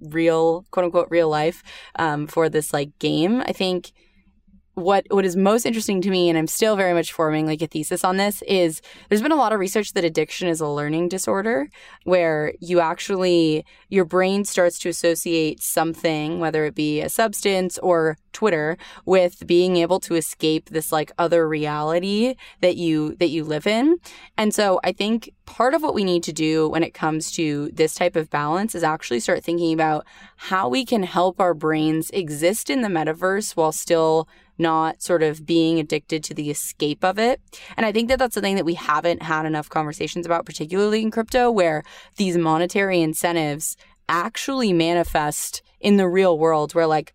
real, 0.00 0.64
quote 0.70 0.84
unquote, 0.84 1.08
real 1.10 1.28
life 1.28 1.62
um, 1.98 2.26
for 2.26 2.48
this 2.48 2.72
like 2.72 2.98
game, 2.98 3.42
I 3.42 3.52
think 3.52 3.92
what 4.74 5.06
what 5.10 5.24
is 5.24 5.36
most 5.36 5.66
interesting 5.66 6.00
to 6.00 6.10
me 6.10 6.28
and 6.28 6.38
I'm 6.38 6.46
still 6.46 6.76
very 6.76 6.94
much 6.94 7.12
forming 7.12 7.46
like 7.46 7.60
a 7.60 7.66
thesis 7.66 8.04
on 8.04 8.16
this 8.16 8.42
is 8.42 8.80
there's 9.08 9.20
been 9.20 9.32
a 9.32 9.36
lot 9.36 9.52
of 9.52 9.60
research 9.60 9.92
that 9.92 10.04
addiction 10.04 10.48
is 10.48 10.60
a 10.60 10.68
learning 10.68 11.08
disorder 11.08 11.68
where 12.04 12.54
you 12.60 12.80
actually 12.80 13.66
your 13.90 14.06
brain 14.06 14.44
starts 14.44 14.78
to 14.80 14.88
associate 14.88 15.62
something 15.62 16.40
whether 16.40 16.64
it 16.64 16.74
be 16.74 17.00
a 17.00 17.10
substance 17.10 17.76
or 17.78 18.16
Twitter 18.32 18.76
with 19.04 19.46
being 19.46 19.76
able 19.76 20.00
to 20.00 20.14
escape 20.14 20.70
this 20.70 20.90
like 20.90 21.12
other 21.18 21.48
reality 21.48 22.34
that 22.60 22.76
you 22.76 23.14
that 23.16 23.28
you 23.28 23.44
live 23.44 23.66
in. 23.66 23.98
And 24.36 24.54
so 24.54 24.80
I 24.82 24.92
think 24.92 25.32
part 25.44 25.74
of 25.74 25.82
what 25.82 25.94
we 25.94 26.04
need 26.04 26.22
to 26.24 26.32
do 26.32 26.68
when 26.68 26.82
it 26.82 26.94
comes 26.94 27.30
to 27.32 27.70
this 27.72 27.94
type 27.94 28.16
of 28.16 28.30
balance 28.30 28.74
is 28.74 28.82
actually 28.82 29.20
start 29.20 29.44
thinking 29.44 29.72
about 29.72 30.06
how 30.36 30.68
we 30.68 30.84
can 30.84 31.02
help 31.02 31.40
our 31.40 31.54
brains 31.54 32.10
exist 32.10 32.70
in 32.70 32.80
the 32.82 32.88
metaverse 32.88 33.54
while 33.56 33.72
still 33.72 34.28
not 34.62 35.02
sort 35.02 35.22
of 35.22 35.44
being 35.44 35.78
addicted 35.78 36.24
to 36.24 36.34
the 36.34 36.50
escape 36.50 37.04
of 37.04 37.18
it. 37.18 37.40
And 37.76 37.84
I 37.84 37.92
think 37.92 38.08
that 38.08 38.18
that's 38.18 38.34
something 38.34 38.56
that 38.56 38.64
we 38.64 38.74
haven't 38.74 39.22
had 39.22 39.44
enough 39.44 39.68
conversations 39.68 40.24
about, 40.24 40.46
particularly 40.46 41.02
in 41.02 41.10
crypto, 41.10 41.50
where 41.50 41.82
these 42.16 42.38
monetary 42.38 43.00
incentives 43.00 43.76
actually 44.08 44.72
manifest 44.72 45.62
in 45.80 45.96
the 45.96 46.08
real 46.08 46.38
world, 46.38 46.74
where 46.74 46.86
like 46.86 47.14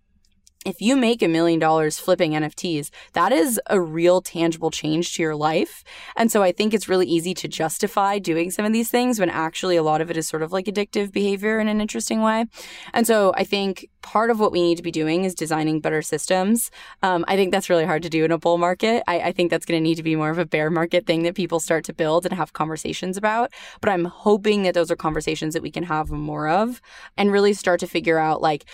if 0.68 0.82
you 0.82 0.98
make 0.98 1.22
a 1.24 1.30
million 1.30 1.62
dollars 1.62 1.98
flipping 1.98 2.34
NFTs, 2.34 2.90
that 3.14 3.32
is 3.32 3.58
a 3.68 3.80
real 3.80 4.22
tangible 4.22 4.70
change 4.70 5.16
to 5.16 5.22
your 5.22 5.34
life. 5.34 5.82
And 6.18 6.30
so 6.30 6.44
I 6.44 6.52
think 6.52 6.74
it's 6.74 6.90
really 6.90 7.08
easy 7.08 7.34
to 7.36 7.48
justify 7.48 8.20
doing 8.20 8.52
some 8.52 8.66
of 8.66 8.74
these 8.74 8.90
things 8.90 9.18
when 9.18 9.30
actually 9.30 9.78
a 9.78 9.84
lot 9.84 10.02
of 10.02 10.12
it 10.12 10.18
is 10.18 10.28
sort 10.28 10.44
of 10.44 10.52
like 10.52 10.66
addictive 10.66 11.14
behavior 11.14 11.62
in 11.62 11.70
an 11.70 11.80
interesting 11.80 12.22
way. 12.22 12.48
And 12.94 13.08
so 13.08 13.34
I 13.38 13.46
think 13.46 13.88
part 14.02 14.30
of 14.30 14.42
what 14.42 14.52
we 14.52 14.62
need 14.62 14.76
to 14.76 14.84
be 14.84 14.92
doing 14.92 15.24
is 15.24 15.34
designing 15.34 15.80
better 15.80 16.02
systems. 16.02 16.70
Um, 17.02 17.24
I 17.30 17.38
think 17.38 17.54
that's 17.54 17.70
really 17.70 17.86
hard 17.86 18.04
to 18.04 18.10
do 18.10 18.26
in 18.26 18.32
a 18.34 18.38
bull 18.38 18.58
market. 18.58 19.04
I, 19.08 19.22
I 19.22 19.32
think 19.32 19.50
that's 19.52 19.66
going 19.66 19.80
to 19.80 19.84
need 19.84 19.96
to 19.96 20.04
be 20.04 20.18
more 20.18 20.32
of 20.32 20.38
a 20.38 20.46
bear 20.46 20.70
market 20.70 21.06
thing 21.06 21.24
that 21.24 21.36
people 21.36 21.62
start 21.62 21.86
to 21.86 21.94
build 21.94 22.26
and 22.26 22.36
have 22.36 22.52
conversations 22.52 23.16
about. 23.16 23.54
But 23.80 23.90
I'm 23.90 24.04
hoping 24.04 24.64
that 24.64 24.74
those 24.74 24.92
are 24.92 24.98
conversations 24.98 25.54
that 25.54 25.64
we 25.64 25.72
can 25.72 25.84
have 25.84 26.12
more 26.12 26.50
of 26.50 26.82
and 27.16 27.32
really 27.32 27.54
start 27.54 27.80
to 27.80 27.88
figure 27.88 28.18
out 28.18 28.42
like 28.42 28.66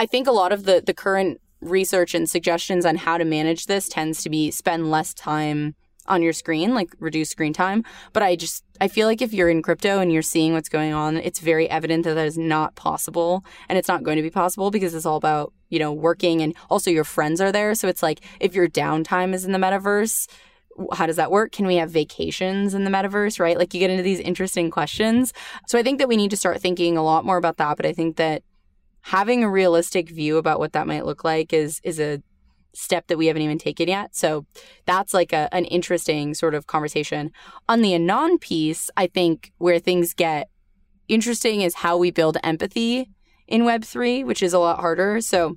I 0.00 0.06
think 0.06 0.26
a 0.26 0.32
lot 0.32 0.50
of 0.50 0.64
the 0.64 0.82
the 0.84 0.94
current 0.94 1.42
research 1.60 2.14
and 2.14 2.28
suggestions 2.28 2.86
on 2.86 2.96
how 2.96 3.18
to 3.18 3.24
manage 3.26 3.66
this 3.66 3.86
tends 3.86 4.22
to 4.22 4.30
be 4.30 4.50
spend 4.50 4.90
less 4.90 5.12
time 5.12 5.74
on 6.06 6.22
your 6.22 6.32
screen, 6.32 6.74
like 6.74 6.88
reduce 6.98 7.28
screen 7.28 7.52
time. 7.52 7.84
But 8.14 8.22
I 8.22 8.34
just 8.34 8.64
I 8.80 8.88
feel 8.88 9.06
like 9.06 9.20
if 9.20 9.34
you're 9.34 9.50
in 9.50 9.60
crypto 9.60 10.00
and 10.00 10.10
you're 10.10 10.22
seeing 10.22 10.54
what's 10.54 10.70
going 10.70 10.94
on, 10.94 11.18
it's 11.18 11.38
very 11.38 11.68
evident 11.68 12.04
that 12.04 12.14
that 12.14 12.26
is 12.26 12.38
not 12.38 12.76
possible 12.76 13.44
and 13.68 13.76
it's 13.76 13.88
not 13.88 14.02
going 14.02 14.16
to 14.16 14.22
be 14.22 14.30
possible 14.30 14.70
because 14.70 14.94
it's 14.94 15.04
all 15.04 15.18
about, 15.18 15.52
you 15.68 15.78
know, 15.78 15.92
working 15.92 16.40
and 16.40 16.54
also 16.70 16.90
your 16.90 17.04
friends 17.04 17.38
are 17.38 17.52
there. 17.52 17.74
So 17.74 17.86
it's 17.86 18.02
like 18.02 18.20
if 18.40 18.54
your 18.54 18.68
downtime 18.68 19.34
is 19.34 19.44
in 19.44 19.52
the 19.52 19.58
metaverse, 19.58 20.28
how 20.94 21.04
does 21.04 21.16
that 21.16 21.30
work? 21.30 21.52
Can 21.52 21.66
we 21.66 21.76
have 21.76 21.90
vacations 21.90 22.72
in 22.72 22.84
the 22.84 22.90
metaverse, 22.90 23.38
right? 23.38 23.58
Like 23.58 23.74
you 23.74 23.80
get 23.80 23.90
into 23.90 24.02
these 24.02 24.20
interesting 24.20 24.70
questions. 24.70 25.34
So 25.66 25.78
I 25.78 25.82
think 25.82 25.98
that 25.98 26.08
we 26.08 26.16
need 26.16 26.30
to 26.30 26.38
start 26.38 26.62
thinking 26.62 26.96
a 26.96 27.04
lot 27.04 27.26
more 27.26 27.36
about 27.36 27.58
that, 27.58 27.76
but 27.76 27.84
I 27.84 27.92
think 27.92 28.16
that 28.16 28.42
having 29.02 29.42
a 29.42 29.50
realistic 29.50 30.08
view 30.08 30.36
about 30.36 30.58
what 30.58 30.72
that 30.72 30.86
might 30.86 31.06
look 31.06 31.24
like 31.24 31.52
is 31.52 31.80
is 31.84 31.98
a 31.98 32.22
step 32.72 33.08
that 33.08 33.18
we 33.18 33.26
haven't 33.26 33.42
even 33.42 33.58
taken 33.58 33.88
yet. 33.88 34.14
So 34.14 34.46
that's 34.86 35.12
like 35.12 35.32
a, 35.32 35.52
an 35.52 35.64
interesting 35.66 36.34
sort 36.34 36.54
of 36.54 36.66
conversation. 36.66 37.32
On 37.68 37.82
the 37.82 37.94
anon 37.94 38.38
piece, 38.38 38.90
I 38.96 39.06
think 39.08 39.52
where 39.58 39.78
things 39.78 40.14
get 40.14 40.48
interesting 41.08 41.62
is 41.62 41.76
how 41.76 41.96
we 41.96 42.10
build 42.10 42.36
empathy 42.44 43.10
in 43.48 43.62
Web3, 43.62 44.24
which 44.24 44.42
is 44.42 44.52
a 44.52 44.58
lot 44.58 44.78
harder. 44.78 45.20
So 45.20 45.56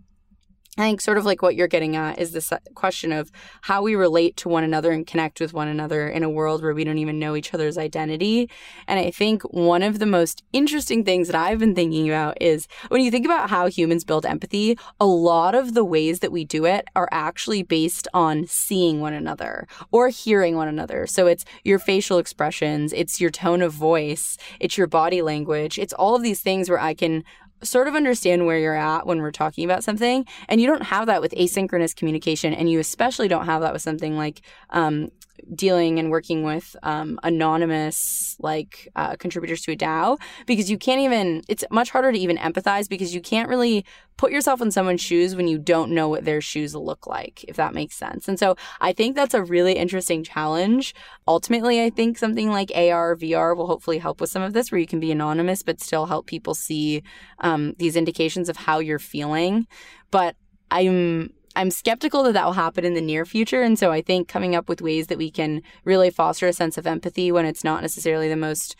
I 0.75 0.81
think 0.81 1.01
sort 1.01 1.19
of 1.19 1.25
like 1.25 1.43
what 1.43 1.55
you're 1.55 1.67
getting 1.67 1.95
at 1.95 2.17
is 2.17 2.31
this 2.31 2.51
uh, 2.51 2.57
question 2.73 3.11
of 3.11 3.31
how 3.61 3.83
we 3.83 3.93
relate 3.93 4.35
to 4.37 4.49
one 4.49 4.63
another 4.63 4.91
and 4.91 5.05
connect 5.05 5.39
with 5.39 5.53
one 5.53 5.67
another 5.67 6.07
in 6.07 6.23
a 6.23 6.29
world 6.29 6.63
where 6.63 6.73
we 6.73 6.83
don't 6.83 6.97
even 6.97 7.19
know 7.19 7.35
each 7.35 7.53
other's 7.53 7.77
identity. 7.77 8.49
And 8.87 8.99
I 8.99 9.11
think 9.11 9.43
one 9.43 9.83
of 9.83 9.99
the 9.99 10.07
most 10.07 10.41
interesting 10.51 11.03
things 11.03 11.27
that 11.27 11.35
I've 11.35 11.59
been 11.59 11.75
thinking 11.75 12.09
about 12.09 12.41
is 12.41 12.67
when 12.89 13.01
you 13.01 13.11
think 13.11 13.23
about 13.23 13.51
how 13.51 13.67
humans 13.67 14.03
build 14.03 14.25
empathy, 14.25 14.75
a 14.99 15.05
lot 15.05 15.53
of 15.53 15.75
the 15.75 15.85
ways 15.85 16.21
that 16.21 16.31
we 16.31 16.43
do 16.43 16.65
it 16.65 16.87
are 16.95 17.09
actually 17.11 17.61
based 17.61 18.07
on 18.11 18.47
seeing 18.47 18.99
one 18.99 19.13
another 19.13 19.67
or 19.91 20.09
hearing 20.09 20.55
one 20.55 20.67
another. 20.67 21.05
So 21.05 21.27
it's 21.27 21.45
your 21.63 21.77
facial 21.77 22.17
expressions, 22.17 22.93
it's 22.93 23.21
your 23.21 23.29
tone 23.29 23.61
of 23.61 23.73
voice, 23.73 24.39
it's 24.59 24.75
your 24.75 24.87
body 24.87 25.21
language, 25.21 25.77
it's 25.77 25.93
all 25.93 26.15
of 26.15 26.23
these 26.23 26.41
things 26.41 26.67
where 26.67 26.79
I 26.79 26.95
can 26.95 27.23
sort 27.63 27.87
of 27.87 27.95
understand 27.95 28.45
where 28.45 28.57
you're 28.57 28.75
at 28.75 29.05
when 29.05 29.19
we're 29.19 29.31
talking 29.31 29.65
about 29.65 29.83
something. 29.83 30.25
And 30.47 30.61
you 30.61 30.67
don't 30.67 30.83
have 30.83 31.07
that 31.07 31.21
with 31.21 31.31
asynchronous 31.33 31.95
communication. 31.95 32.53
And 32.53 32.69
you 32.69 32.79
especially 32.79 33.27
don't 33.27 33.45
have 33.45 33.61
that 33.61 33.73
with 33.73 33.81
something 33.81 34.17
like 34.17 34.41
um, 34.69 35.09
dealing 35.55 35.99
and 35.99 36.09
working 36.09 36.43
with 36.43 36.75
um, 36.83 37.19
anonymous 37.23 38.35
like 38.39 38.89
uh, 38.95 39.15
contributors 39.15 39.61
to 39.61 39.71
a 39.71 39.75
DAO 39.75 40.19
because 40.45 40.69
you 40.69 40.77
can't 40.77 41.01
even. 41.01 41.41
It's 41.47 41.63
much 41.71 41.89
harder 41.89 42.11
to 42.11 42.17
even 42.17 42.37
empathize 42.37 42.87
because 42.87 43.13
you 43.13 43.21
can't 43.21 43.49
really 43.49 43.85
put 44.17 44.31
yourself 44.31 44.61
in 44.61 44.71
someone's 44.71 45.01
shoes 45.01 45.35
when 45.35 45.47
you 45.47 45.57
don't 45.57 45.91
know 45.91 46.07
what 46.07 46.25
their 46.25 46.41
shoes 46.41 46.75
look 46.75 47.07
like, 47.07 47.43
if 47.47 47.55
that 47.55 47.73
makes 47.73 47.95
sense. 47.95 48.27
And 48.27 48.37
so 48.37 48.55
I 48.79 48.93
think 48.93 49.15
that's 49.15 49.33
a 49.33 49.43
really 49.43 49.73
interesting 49.73 50.23
challenge. 50.23 50.93
Ultimately, 51.27 51.83
I 51.83 51.89
think 51.89 52.17
something 52.17 52.49
like 52.49 52.71
AR, 52.75 53.15
VR 53.15 53.55
will 53.57 53.67
hopefully 53.67 53.97
help 53.97 54.21
with 54.21 54.29
some 54.29 54.43
of 54.43 54.53
this, 54.53 54.71
where 54.71 54.79
you 54.79 54.87
can 54.87 54.99
be 54.99 55.11
anonymous 55.11 55.63
but 55.63 55.81
still 55.81 56.05
help 56.05 56.27
people 56.27 56.53
see 56.53 57.03
um, 57.39 57.73
these 57.79 57.95
indications 57.95 58.49
of 58.49 58.57
how 58.57 58.79
you're 58.79 58.99
feeling. 58.99 59.67
But 60.11 60.35
I'm 60.69 61.33
I'm 61.55 61.71
skeptical 61.71 62.23
that 62.23 62.33
that 62.33 62.45
will 62.45 62.53
happen 62.53 62.85
in 62.85 62.93
the 62.93 63.01
near 63.01 63.25
future. 63.25 63.61
And 63.61 63.77
so 63.77 63.91
I 63.91 64.01
think 64.01 64.27
coming 64.27 64.55
up 64.55 64.67
with 64.67 64.81
ways 64.81 65.07
that 65.07 65.17
we 65.17 65.29
can 65.29 65.61
really 65.85 66.09
foster 66.09 66.47
a 66.47 66.53
sense 66.53 66.77
of 66.77 66.87
empathy 66.87 67.31
when 67.31 67.45
it's 67.45 67.63
not 67.63 67.81
necessarily 67.81 68.29
the 68.29 68.35
most 68.35 68.75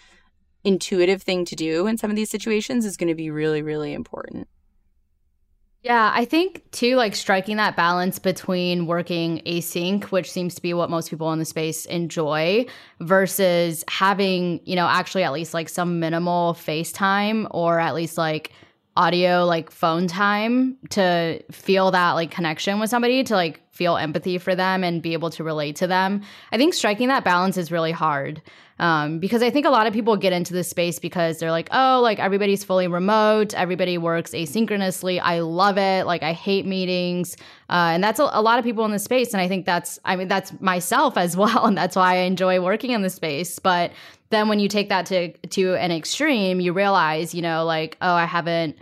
intuitive 0.64 1.22
thing 1.22 1.46
to 1.46 1.56
do 1.56 1.88
in 1.88 1.98
some 1.98 2.10
of 2.10 2.16
these 2.16 2.30
situations 2.30 2.86
is 2.86 2.98
going 2.98 3.10
to 3.10 3.16
be 3.16 3.30
really, 3.30 3.62
really 3.62 3.94
important. 3.94 4.48
Yeah, 5.84 6.14
I 6.16 6.24
think 6.24 6.64
too, 6.72 6.96
like 6.96 7.14
striking 7.14 7.58
that 7.58 7.76
balance 7.76 8.18
between 8.18 8.88
working 8.88 9.42
async, 9.46 10.06
which 10.06 10.32
seems 10.32 10.56
to 10.56 10.62
be 10.62 10.74
what 10.74 10.90
most 10.90 11.10
people 11.10 11.34
in 11.34 11.40
the 11.40 11.46
space 11.46 11.86
enjoy, 11.88 12.66
versus 13.02 13.84
having, 13.90 14.62
you 14.64 14.78
know, 14.78 14.88
actually 14.88 15.24
at 15.24 15.34
least 15.34 15.54
like 15.54 15.68
some 15.68 16.00
minimal 16.00 16.54
FaceTime 16.54 17.48
or 17.52 17.82
at 17.82 17.96
least 17.96 18.18
like 18.18 18.54
audio 18.96 19.46
like 19.46 19.72
phone 19.72 20.08
time 20.08 20.78
to 20.90 21.42
feel 21.52 21.92
that 21.92 22.12
like 22.12 22.30
connection 22.30 22.80
with 22.80 22.90
somebody 22.90 23.24
to 23.24 23.34
like 23.34 23.62
feel 23.72 23.98
empathy 23.98 24.38
for 24.38 24.54
them 24.54 24.84
and 24.84 25.02
be 25.02 25.14
able 25.14 25.32
to 25.32 25.44
relate 25.44 25.78
to 25.78 25.88
them. 25.88 26.22
I 26.52 26.58
think 26.58 26.74
striking 26.74 27.08
that 27.08 27.24
balance 27.24 27.58
is 27.58 27.72
really 27.72 27.92
hard 27.92 28.42
um, 28.80 29.20
because 29.20 29.44
i 29.44 29.50
think 29.50 29.66
a 29.66 29.70
lot 29.70 29.88
of 29.88 29.94
people 29.94 30.18
get 30.18 30.34
into 30.34 30.54
this 30.54 30.70
space 30.70 31.00
because 31.00 31.40
they're 31.40 31.52
like 31.52 31.70
oh 31.72 32.00
like 32.02 32.20
everybody's 32.20 32.64
fully 32.64 32.88
remote 32.88 33.54
everybody 33.54 33.98
works 33.98 34.32
asynchronously 34.32 35.20
i 35.24 35.40
love 35.40 35.78
it 35.78 36.06
like 36.06 36.24
i 36.24 36.34
hate 36.34 36.66
meetings. 36.66 37.38
Uh, 37.70 37.90
and 37.94 38.04
that's 38.04 38.20
a, 38.20 38.30
a 38.34 38.42
lot 38.42 38.60
of 38.60 38.66
people 38.66 38.86
in 38.86 38.92
the 38.92 39.00
space 39.00 39.34
and 39.34 39.42
i 39.42 39.48
think 39.48 39.66
that's 39.66 40.00
i 40.06 40.16
mean 40.16 40.28
that's 40.28 40.60
myself 40.62 41.18
as 41.18 41.36
well 41.44 41.66
and 41.66 41.78
that's 41.78 41.96
why 41.96 42.16
i 42.16 42.18
enjoy 42.18 42.62
working 42.62 42.92
in 42.92 43.02
the 43.02 43.10
space. 43.10 43.60
But 43.60 43.92
then 44.30 44.50
when 44.50 44.60
you 44.60 44.68
take 44.68 44.90
that 44.90 45.06
to 45.08 45.32
to 45.50 45.76
an 45.76 45.92
extreme, 45.92 46.60
you 46.60 46.74
realize, 46.74 47.34
you 47.34 47.42
know, 47.42 47.64
like, 47.66 47.98
oh, 48.02 48.14
I 48.14 48.26
haven't 48.26 48.78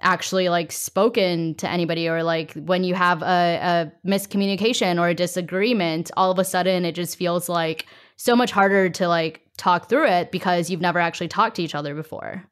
actually 0.00 0.48
like 0.48 0.72
spoken 0.72 1.54
to 1.54 1.70
anybody 1.70 2.08
or 2.08 2.22
like 2.22 2.52
when 2.52 2.84
you 2.84 2.94
have 2.94 3.22
a, 3.22 3.92
a 4.04 4.08
miscommunication 4.08 5.00
or 5.00 5.08
a 5.08 5.14
disagreement 5.14 6.10
all 6.18 6.30
of 6.30 6.38
a 6.38 6.44
sudden 6.44 6.84
it 6.84 6.94
just 6.94 7.16
feels 7.16 7.48
like 7.48 7.86
so 8.16 8.34
much 8.36 8.50
harder 8.50 8.88
to 8.90 9.08
like 9.08 9.42
talk 9.56 9.88
through 9.88 10.06
it 10.06 10.30
because 10.30 10.70
you've 10.70 10.80
never 10.80 10.98
actually 10.98 11.28
talked 11.28 11.56
to 11.56 11.62
each 11.62 11.74
other 11.74 11.94
before. 11.94 12.44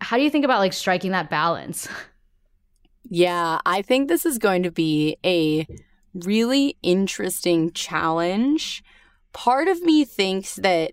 How 0.00 0.16
do 0.16 0.22
you 0.22 0.30
think 0.30 0.44
about 0.44 0.60
like 0.60 0.72
striking 0.72 1.12
that 1.12 1.30
balance? 1.30 1.88
Yeah 3.08 3.60
i 3.64 3.82
think 3.82 4.08
this 4.08 4.26
is 4.26 4.36
going 4.36 4.64
to 4.64 4.72
be 4.72 5.16
a 5.24 5.64
really 6.24 6.76
interesting 6.82 7.72
challenge. 7.72 8.82
Part 9.32 9.68
of 9.68 9.82
me 9.82 10.04
thinks 10.04 10.56
that 10.56 10.92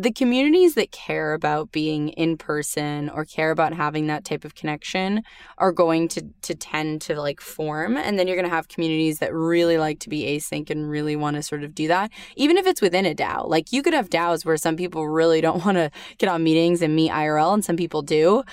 the 0.00 0.12
communities 0.12 0.76
that 0.76 0.92
care 0.92 1.34
about 1.34 1.72
being 1.72 2.10
in 2.10 2.38
person 2.38 3.10
or 3.10 3.24
care 3.24 3.50
about 3.50 3.74
having 3.74 4.06
that 4.06 4.24
type 4.24 4.44
of 4.44 4.54
connection 4.54 5.24
are 5.58 5.72
going 5.72 6.06
to 6.06 6.22
to 6.42 6.54
tend 6.54 7.00
to 7.02 7.20
like 7.20 7.40
form. 7.40 7.96
And 7.96 8.16
then 8.16 8.28
you're 8.28 8.36
going 8.36 8.48
to 8.48 8.54
have 8.54 8.68
communities 8.68 9.18
that 9.18 9.34
really 9.34 9.76
like 9.76 9.98
to 10.00 10.08
be 10.08 10.22
async 10.22 10.70
and 10.70 10.88
really 10.88 11.16
want 11.16 11.34
to 11.34 11.42
sort 11.42 11.64
of 11.64 11.74
do 11.74 11.88
that 11.88 12.12
even 12.36 12.56
if 12.56 12.66
it's 12.66 12.80
within 12.80 13.04
a 13.06 13.14
DAO. 13.14 13.48
Like 13.48 13.72
you 13.72 13.82
could 13.82 13.92
have 13.92 14.08
DAOs 14.08 14.44
where 14.44 14.56
some 14.56 14.76
people 14.76 15.08
really 15.08 15.40
don't 15.40 15.64
want 15.64 15.76
to 15.76 15.90
get 16.18 16.28
on 16.28 16.44
meetings 16.44 16.80
and 16.80 16.94
meet 16.94 17.10
IRL 17.10 17.52
and 17.52 17.64
some 17.64 17.76
people 17.76 18.02
do. 18.02 18.44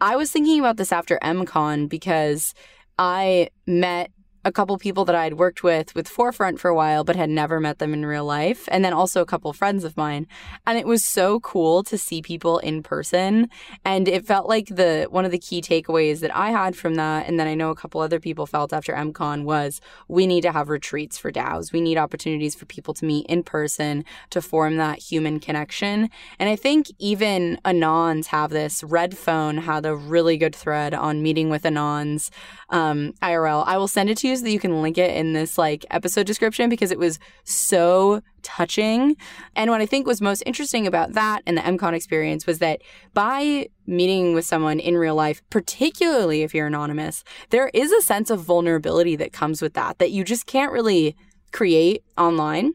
I 0.00 0.16
was 0.16 0.30
thinking 0.32 0.58
about 0.58 0.78
this 0.78 0.92
after 0.92 1.18
MCon 1.22 1.90
because 1.90 2.54
I 2.98 3.50
met 3.66 4.10
a 4.46 4.52
couple 4.52 4.78
people 4.78 5.04
that 5.04 5.16
I 5.16 5.24
had 5.24 5.34
worked 5.34 5.64
with 5.64 5.92
with 5.96 6.06
Forefront 6.06 6.60
for 6.60 6.68
a 6.68 6.74
while, 6.74 7.02
but 7.02 7.16
had 7.16 7.28
never 7.28 7.58
met 7.58 7.80
them 7.80 7.92
in 7.92 8.06
real 8.06 8.24
life. 8.24 8.68
And 8.70 8.84
then 8.84 8.92
also 8.92 9.20
a 9.20 9.26
couple 9.26 9.52
friends 9.52 9.82
of 9.82 9.96
mine. 9.96 10.28
And 10.64 10.78
it 10.78 10.86
was 10.86 11.04
so 11.04 11.40
cool 11.40 11.82
to 11.82 11.98
see 11.98 12.22
people 12.22 12.58
in 12.58 12.84
person. 12.84 13.50
And 13.84 14.06
it 14.06 14.24
felt 14.24 14.48
like 14.48 14.68
the 14.68 15.08
one 15.10 15.24
of 15.24 15.32
the 15.32 15.38
key 15.38 15.60
takeaways 15.60 16.20
that 16.20 16.34
I 16.34 16.52
had 16.52 16.76
from 16.76 16.94
that, 16.94 17.26
and 17.26 17.40
then 17.40 17.48
I 17.48 17.56
know 17.56 17.70
a 17.70 17.74
couple 17.74 18.00
other 18.00 18.20
people 18.20 18.46
felt 18.46 18.72
after 18.72 18.92
MCon 18.92 19.42
was 19.42 19.80
we 20.06 20.28
need 20.28 20.42
to 20.42 20.52
have 20.52 20.68
retreats 20.68 21.18
for 21.18 21.32
DAOs. 21.32 21.72
We 21.72 21.80
need 21.80 21.98
opportunities 21.98 22.54
for 22.54 22.66
people 22.66 22.94
to 22.94 23.04
meet 23.04 23.26
in 23.26 23.42
person 23.42 24.04
to 24.30 24.40
form 24.40 24.76
that 24.76 25.00
human 25.00 25.40
connection. 25.40 26.08
And 26.38 26.48
I 26.48 26.54
think 26.54 26.86
even 27.00 27.58
Anons 27.64 28.26
have 28.26 28.50
this. 28.50 28.84
Red 28.84 29.18
Phone 29.18 29.58
had 29.58 29.84
a 29.84 29.96
really 29.96 30.36
good 30.36 30.54
thread 30.54 30.94
on 30.94 31.20
meeting 31.20 31.50
with 31.50 31.64
Anons 31.64 32.30
um, 32.68 33.12
IRL. 33.20 33.64
I 33.66 33.76
will 33.76 33.88
send 33.88 34.08
it 34.08 34.18
to 34.18 34.28
you 34.28 34.35
that 34.42 34.50
you 34.50 34.58
can 34.58 34.82
link 34.82 34.98
it 34.98 35.14
in 35.16 35.32
this 35.32 35.58
like 35.58 35.84
episode 35.90 36.26
description 36.26 36.68
because 36.68 36.90
it 36.90 36.98
was 36.98 37.18
so 37.44 38.20
touching. 38.42 39.16
And 39.54 39.70
what 39.70 39.80
I 39.80 39.86
think 39.86 40.06
was 40.06 40.20
most 40.20 40.42
interesting 40.46 40.86
about 40.86 41.12
that 41.12 41.42
and 41.46 41.56
the 41.56 41.62
MCon 41.62 41.94
experience 41.94 42.46
was 42.46 42.58
that 42.60 42.82
by 43.14 43.68
meeting 43.86 44.34
with 44.34 44.44
someone 44.44 44.78
in 44.78 44.96
real 44.96 45.14
life, 45.14 45.42
particularly 45.50 46.42
if 46.42 46.54
you're 46.54 46.66
anonymous, 46.66 47.24
there 47.50 47.70
is 47.74 47.92
a 47.92 48.02
sense 48.02 48.30
of 48.30 48.40
vulnerability 48.40 49.16
that 49.16 49.32
comes 49.32 49.60
with 49.60 49.74
that 49.74 49.98
that 49.98 50.10
you 50.10 50.24
just 50.24 50.46
can't 50.46 50.72
really 50.72 51.16
create 51.52 52.04
online. 52.16 52.72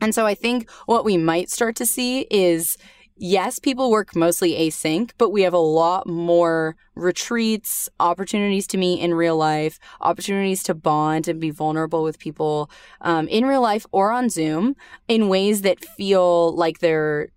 And 0.00 0.14
so 0.14 0.26
I 0.26 0.34
think 0.34 0.70
what 0.86 1.04
we 1.04 1.16
might 1.16 1.50
start 1.50 1.76
to 1.76 1.86
see 1.86 2.26
is 2.30 2.76
yes, 3.16 3.58
people 3.58 3.90
work 3.90 4.14
mostly 4.16 4.52
async, 4.52 5.10
but 5.18 5.30
we 5.30 5.42
have 5.42 5.52
a 5.52 5.58
lot 5.58 6.06
more 6.06 6.76
retreats, 6.94 7.88
opportunities 8.00 8.66
to 8.68 8.76
meet 8.76 9.00
in 9.00 9.14
real 9.14 9.36
life, 9.36 9.78
opportunities 10.00 10.62
to 10.64 10.74
bond 10.74 11.28
and 11.28 11.40
be 11.40 11.50
vulnerable 11.50 12.02
with 12.02 12.18
people 12.18 12.70
um, 13.00 13.28
in 13.28 13.46
real 13.46 13.62
life 13.62 13.86
or 13.92 14.10
on 14.10 14.28
Zoom 14.28 14.76
in 15.08 15.28
ways 15.28 15.62
that 15.62 15.84
feel 15.84 16.54
like 16.56 16.78
they're 16.78 17.28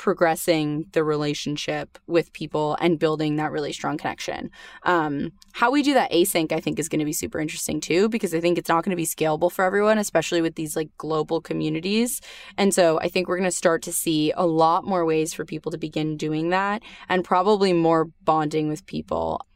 progressing 0.00 0.86
the 0.92 1.04
relationship 1.04 1.98
with 2.06 2.32
people 2.32 2.74
and 2.80 2.98
building 2.98 3.36
that 3.36 3.52
really 3.52 3.70
strong 3.70 3.98
connection. 3.98 4.50
Um, 4.84 5.32
how 5.52 5.70
we 5.70 5.82
do 5.82 5.92
that 5.92 6.10
async, 6.10 6.52
I 6.52 6.60
think, 6.60 6.78
is 6.78 6.88
going 6.88 7.00
to 7.00 7.04
be 7.04 7.12
super 7.12 7.38
interesting 7.38 7.82
too, 7.82 8.08
because 8.08 8.34
I 8.34 8.40
think 8.40 8.56
it's 8.56 8.70
not 8.70 8.82
going 8.82 8.92
to 8.92 8.96
be 8.96 9.04
scalable 9.04 9.52
for 9.52 9.62
everyone, 9.62 9.98
especially 9.98 10.40
with 10.40 10.54
these 10.54 10.74
like 10.74 10.88
global 10.96 11.42
communities. 11.42 12.22
And 12.56 12.72
so 12.72 12.98
I 13.00 13.08
think 13.08 13.28
we're 13.28 13.36
going 13.36 13.50
to 13.50 13.54
start 13.54 13.82
to 13.82 13.92
see 13.92 14.32
a 14.38 14.46
lot 14.46 14.86
more 14.86 15.04
ways 15.04 15.34
for 15.34 15.44
people 15.44 15.70
to 15.70 15.76
begin 15.76 16.16
doing 16.16 16.48
that 16.48 16.80
and 17.10 17.22
probably 17.22 17.74
more 17.74 18.06
bonding 18.24 18.68
with 18.68 18.86
people 18.86 19.46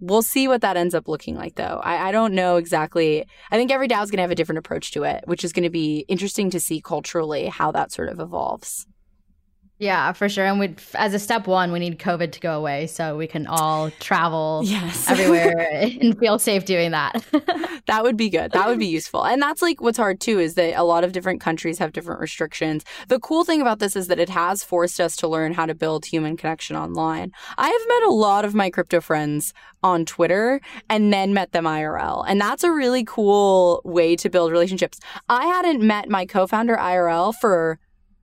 we'll 0.00 0.22
see 0.22 0.48
what 0.48 0.62
that 0.62 0.78
ends 0.78 0.94
up 0.94 1.06
looking 1.06 1.36
like 1.36 1.56
though 1.56 1.82
i, 1.84 2.08
I 2.08 2.10
don't 2.10 2.32
know 2.32 2.56
exactly 2.56 3.26
i 3.50 3.58
think 3.58 3.70
every 3.70 3.86
dao 3.86 4.02
is 4.02 4.10
going 4.10 4.16
to 4.16 4.22
have 4.22 4.30
a 4.30 4.34
different 4.34 4.58
approach 4.58 4.90
to 4.92 5.02
it 5.02 5.24
which 5.26 5.44
is 5.44 5.52
going 5.52 5.64
to 5.64 5.70
be 5.70 6.06
interesting 6.08 6.48
to 6.48 6.60
see 6.60 6.80
culturally 6.80 7.48
how 7.48 7.72
that 7.72 7.92
sort 7.92 8.08
of 8.08 8.18
evolves 8.18 8.86
yeah, 9.78 10.12
for 10.12 10.28
sure. 10.28 10.46
And 10.46 10.58
we 10.58 10.74
as 10.94 11.12
a 11.12 11.18
step 11.18 11.46
one, 11.46 11.70
we 11.70 11.78
need 11.78 11.98
COVID 11.98 12.32
to 12.32 12.40
go 12.40 12.56
away 12.56 12.86
so 12.86 13.16
we 13.16 13.26
can 13.26 13.46
all 13.46 13.90
travel 14.00 14.62
yes. 14.64 15.10
everywhere 15.10 15.80
and 16.00 16.18
feel 16.18 16.38
safe 16.38 16.64
doing 16.64 16.92
that. 16.92 17.22
that 17.86 18.02
would 18.02 18.16
be 18.16 18.30
good. 18.30 18.52
That 18.52 18.68
would 18.68 18.78
be 18.78 18.86
useful. 18.86 19.24
And 19.24 19.42
that's 19.42 19.60
like 19.60 19.82
what's 19.82 19.98
hard 19.98 20.18
too 20.18 20.38
is 20.38 20.54
that 20.54 20.78
a 20.78 20.82
lot 20.82 21.04
of 21.04 21.12
different 21.12 21.42
countries 21.42 21.78
have 21.78 21.92
different 21.92 22.20
restrictions. 22.20 22.84
The 23.08 23.20
cool 23.20 23.44
thing 23.44 23.60
about 23.60 23.78
this 23.78 23.96
is 23.96 24.08
that 24.08 24.18
it 24.18 24.30
has 24.30 24.64
forced 24.64 24.98
us 24.98 25.14
to 25.16 25.28
learn 25.28 25.52
how 25.52 25.66
to 25.66 25.74
build 25.74 26.06
human 26.06 26.38
connection 26.38 26.74
online. 26.74 27.32
I 27.58 27.68
have 27.68 27.88
met 27.88 28.08
a 28.08 28.14
lot 28.14 28.46
of 28.46 28.54
my 28.54 28.70
crypto 28.70 29.02
friends 29.02 29.52
on 29.82 30.06
Twitter 30.06 30.60
and 30.88 31.12
then 31.12 31.34
met 31.34 31.52
them 31.52 31.64
IRL. 31.64 32.24
And 32.26 32.40
that's 32.40 32.64
a 32.64 32.72
really 32.72 33.04
cool 33.04 33.82
way 33.84 34.16
to 34.16 34.30
build 34.30 34.52
relationships. 34.52 34.98
I 35.28 35.46
hadn't 35.46 35.86
met 35.86 36.08
my 36.08 36.24
co-founder 36.24 36.76
IRL 36.76 37.34
for 37.34 37.78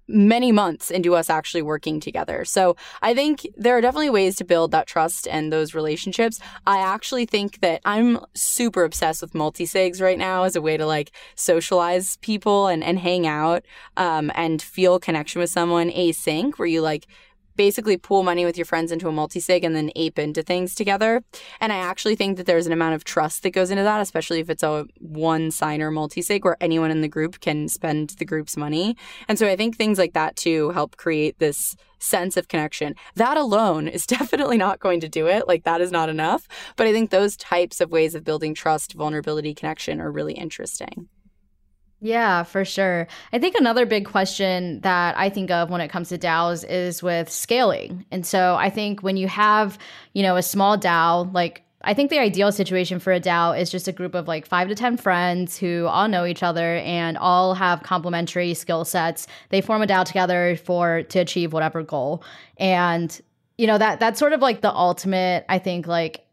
many 0.07 0.51
months 0.51 0.91
into 0.91 1.15
us 1.15 1.29
actually 1.29 1.61
working 1.61 1.99
together. 1.99 2.45
So 2.45 2.75
I 3.01 3.13
think 3.13 3.47
there 3.55 3.77
are 3.77 3.81
definitely 3.81 4.09
ways 4.09 4.35
to 4.37 4.43
build 4.43 4.71
that 4.71 4.87
trust 4.87 5.27
and 5.27 5.51
those 5.51 5.73
relationships. 5.73 6.39
I 6.67 6.79
actually 6.79 7.25
think 7.25 7.61
that 7.61 7.81
I'm 7.85 8.19
super 8.33 8.83
obsessed 8.83 9.21
with 9.21 9.33
multi-sigs 9.33 10.01
right 10.01 10.17
now 10.17 10.43
as 10.43 10.55
a 10.55 10.61
way 10.61 10.77
to 10.77 10.85
like 10.85 11.11
socialize 11.35 12.17
people 12.17 12.67
and, 12.67 12.83
and 12.83 12.99
hang 12.99 13.25
out 13.25 13.63
um, 13.97 14.31
and 14.35 14.61
feel 14.61 14.99
connection 14.99 15.39
with 15.39 15.49
someone 15.49 15.89
async 15.89 16.57
where 16.57 16.67
you 16.67 16.81
like 16.81 17.07
basically 17.55 17.97
pool 17.97 18.23
money 18.23 18.45
with 18.45 18.57
your 18.57 18.65
friends 18.65 18.91
into 18.91 19.07
a 19.07 19.11
multi-sig 19.11 19.63
and 19.63 19.75
then 19.75 19.91
ape 19.95 20.19
into 20.19 20.43
things 20.43 20.75
together. 20.75 21.23
And 21.59 21.71
I 21.71 21.77
actually 21.77 22.15
think 22.15 22.37
that 22.37 22.45
there's 22.45 22.67
an 22.67 22.73
amount 22.73 22.95
of 22.95 23.03
trust 23.03 23.43
that 23.43 23.51
goes 23.51 23.71
into 23.71 23.83
that, 23.83 24.01
especially 24.01 24.39
if 24.39 24.49
it's 24.49 24.63
a 24.63 24.85
one 24.99 25.51
signer 25.51 25.91
multi-sig 25.91 26.43
where 26.43 26.57
anyone 26.61 26.91
in 26.91 27.01
the 27.01 27.07
group 27.07 27.39
can 27.39 27.67
spend 27.67 28.11
the 28.11 28.25
group's 28.25 28.57
money. 28.57 28.97
And 29.27 29.37
so 29.37 29.47
I 29.47 29.55
think 29.55 29.75
things 29.75 29.97
like 29.97 30.13
that 30.13 30.35
too 30.35 30.71
help 30.71 30.97
create 30.97 31.39
this 31.39 31.75
sense 31.99 32.35
of 32.35 32.47
connection. 32.47 32.95
That 33.15 33.37
alone 33.37 33.87
is 33.87 34.05
definitely 34.17 34.57
not 34.57 34.79
going 34.79 34.99
to 35.01 35.09
do 35.09 35.27
it. 35.27 35.47
Like 35.47 35.63
that 35.63 35.81
is 35.81 35.91
not 35.91 36.09
enough. 36.09 36.47
But 36.75 36.87
I 36.87 36.91
think 36.91 37.09
those 37.09 37.37
types 37.37 37.81
of 37.81 37.91
ways 37.91 38.15
of 38.15 38.23
building 38.23 38.53
trust, 38.53 38.93
vulnerability, 38.93 39.53
connection 39.53 40.01
are 40.01 40.11
really 40.11 40.33
interesting. 40.33 41.07
Yeah, 42.03 42.43
for 42.43 42.65
sure. 42.65 43.07
I 43.31 43.39
think 43.39 43.55
another 43.55 43.85
big 43.85 44.05
question 44.05 44.81
that 44.81 45.17
I 45.17 45.29
think 45.29 45.49
of 45.51 45.69
when 45.69 45.79
it 45.79 45.87
comes 45.87 46.09
to 46.09 46.17
DAOs 46.17 46.69
is 46.69 47.01
with 47.01 47.29
scaling. 47.29 48.05
And 48.11 48.25
so 48.25 48.55
I 48.55 48.69
think 48.69 49.03
when 49.03 49.15
you 49.15 49.29
have, 49.29 49.79
you 50.11 50.21
know, 50.21 50.35
a 50.35 50.43
small 50.43 50.77
DAO, 50.77 51.33
like 51.33 51.63
I 51.81 51.93
think 51.93 52.09
the 52.09 52.19
ideal 52.19 52.51
situation 52.51 52.99
for 52.99 53.13
a 53.13 53.21
DAO 53.21 53.57
is 53.57 53.69
just 53.69 53.87
a 53.87 53.93
group 53.93 54.15
of 54.15 54.27
like 54.27 54.45
five 54.45 54.67
to 54.67 54.75
10 54.75 54.97
friends 54.97 55.57
who 55.57 55.85
all 55.87 56.09
know 56.09 56.25
each 56.25 56.43
other 56.43 56.75
and 56.79 57.17
all 57.17 57.53
have 57.53 57.83
complementary 57.83 58.53
skill 58.53 58.83
sets. 58.83 59.25
They 59.47 59.61
form 59.61 59.81
a 59.81 59.87
DAO 59.87 60.03
together 60.03 60.57
for 60.57 61.03
to 61.03 61.19
achieve 61.19 61.53
whatever 61.53 61.83
goal. 61.83 62.21
And, 62.57 63.17
you 63.57 63.65
know, 63.65 63.77
that 63.77 64.01
that's 64.01 64.19
sort 64.19 64.33
of 64.33 64.41
like 64.41 64.59
the 64.59 64.73
ultimate, 64.73 65.45
I 65.47 65.57
think, 65.57 65.87
like 65.87 66.25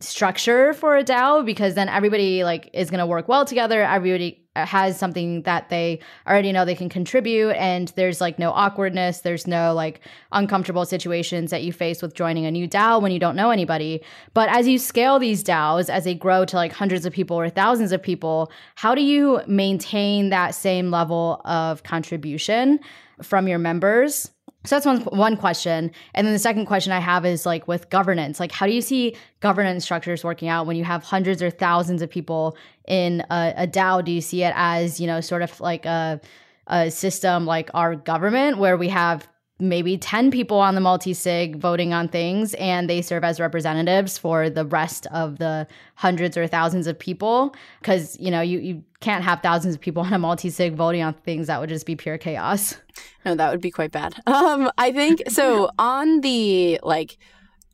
structure 0.00 0.72
for 0.74 0.96
a 0.96 1.04
DAO 1.04 1.44
because 1.44 1.74
then 1.74 1.88
everybody 1.88 2.44
like 2.44 2.70
is 2.72 2.90
going 2.90 3.00
to 3.00 3.06
work 3.06 3.28
well 3.28 3.44
together. 3.44 3.82
Everybody 3.82 4.46
Uh, 4.56 4.66
has 4.66 4.98
something 4.98 5.42
that 5.42 5.68
they 5.68 6.00
already 6.26 6.50
know 6.50 6.64
they 6.64 6.74
can 6.74 6.88
contribute 6.88 7.50
and 7.50 7.92
there's 7.94 8.20
like 8.20 8.36
no 8.36 8.50
awkwardness, 8.50 9.20
there's 9.20 9.46
no 9.46 9.72
like 9.72 10.00
uncomfortable 10.32 10.84
situations 10.84 11.52
that 11.52 11.62
you 11.62 11.72
face 11.72 12.02
with 12.02 12.14
joining 12.14 12.46
a 12.46 12.50
new 12.50 12.66
DAO 12.66 13.00
when 13.00 13.12
you 13.12 13.20
don't 13.20 13.36
know 13.36 13.50
anybody. 13.50 14.02
But 14.34 14.48
as 14.48 14.66
you 14.66 14.76
scale 14.76 15.20
these 15.20 15.44
DAOs 15.44 15.88
as 15.88 16.02
they 16.02 16.14
grow 16.14 16.44
to 16.46 16.56
like 16.56 16.72
hundreds 16.72 17.06
of 17.06 17.12
people 17.12 17.38
or 17.38 17.48
thousands 17.48 17.92
of 17.92 18.02
people, 18.02 18.50
how 18.74 18.92
do 18.92 19.02
you 19.02 19.40
maintain 19.46 20.30
that 20.30 20.56
same 20.56 20.90
level 20.90 21.40
of 21.44 21.84
contribution 21.84 22.80
from 23.22 23.46
your 23.46 23.60
members? 23.60 24.32
So 24.64 24.76
that's 24.76 24.84
one 24.84 25.00
one 25.18 25.36
question. 25.36 25.90
And 26.14 26.26
then 26.26 26.34
the 26.34 26.38
second 26.38 26.66
question 26.66 26.92
I 26.92 26.98
have 26.98 27.24
is 27.24 27.46
like 27.46 27.66
with 27.66 27.88
governance, 27.88 28.38
like 28.38 28.52
how 28.52 28.66
do 28.66 28.72
you 28.72 28.82
see 28.82 29.16
governance 29.40 29.84
structures 29.84 30.22
working 30.22 30.48
out 30.48 30.66
when 30.66 30.76
you 30.76 30.84
have 30.84 31.02
hundreds 31.02 31.42
or 31.42 31.50
thousands 31.50 32.02
of 32.02 32.10
people 32.10 32.56
in 32.86 33.22
a, 33.30 33.54
a 33.56 33.66
DAO? 33.66 34.04
Do 34.04 34.12
you 34.12 34.20
see 34.20 34.42
it 34.42 34.52
as, 34.54 35.00
you 35.00 35.06
know, 35.06 35.20
sort 35.20 35.42
of 35.42 35.58
like 35.60 35.86
a 35.86 36.20
a 36.66 36.90
system 36.90 37.46
like 37.46 37.70
our 37.74 37.96
government 37.96 38.58
where 38.58 38.76
we 38.76 38.88
have 38.88 39.26
maybe 39.60 39.96
10 39.98 40.30
people 40.30 40.58
on 40.58 40.74
the 40.74 40.80
multi-sig 40.80 41.56
voting 41.56 41.92
on 41.92 42.08
things 42.08 42.54
and 42.54 42.88
they 42.88 43.02
serve 43.02 43.24
as 43.24 43.38
representatives 43.38 44.18
for 44.18 44.50
the 44.50 44.64
rest 44.64 45.06
of 45.12 45.38
the 45.38 45.66
hundreds 45.94 46.36
or 46.36 46.46
thousands 46.46 46.86
of 46.86 46.98
people. 46.98 47.54
Because 47.80 48.18
you 48.18 48.30
know 48.30 48.40
you, 48.40 48.58
you 48.58 48.84
can't 49.00 49.24
have 49.24 49.40
thousands 49.40 49.74
of 49.74 49.80
people 49.80 50.02
on 50.06 50.12
a 50.12 50.18
multi-sig 50.18 50.74
voting 50.74 51.02
on 51.02 51.14
things. 51.14 51.46
That 51.46 51.60
would 51.60 51.68
just 51.68 51.86
be 51.86 51.96
pure 51.96 52.18
chaos. 52.18 52.76
No 53.24 53.34
that 53.34 53.50
would 53.50 53.60
be 53.60 53.70
quite 53.70 53.92
bad. 53.92 54.14
Um 54.26 54.70
i 54.78 54.92
think 54.92 55.22
so 55.28 55.70
on 55.78 56.20
the 56.20 56.80
like 56.82 57.18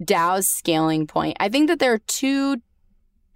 DAO's 0.03 0.49
scaling 0.49 1.07
point, 1.07 1.37
I 1.41 1.49
think 1.49 1.69
that 1.69 1.79
there 1.79 1.93
are 1.93 1.99
two 1.99 2.61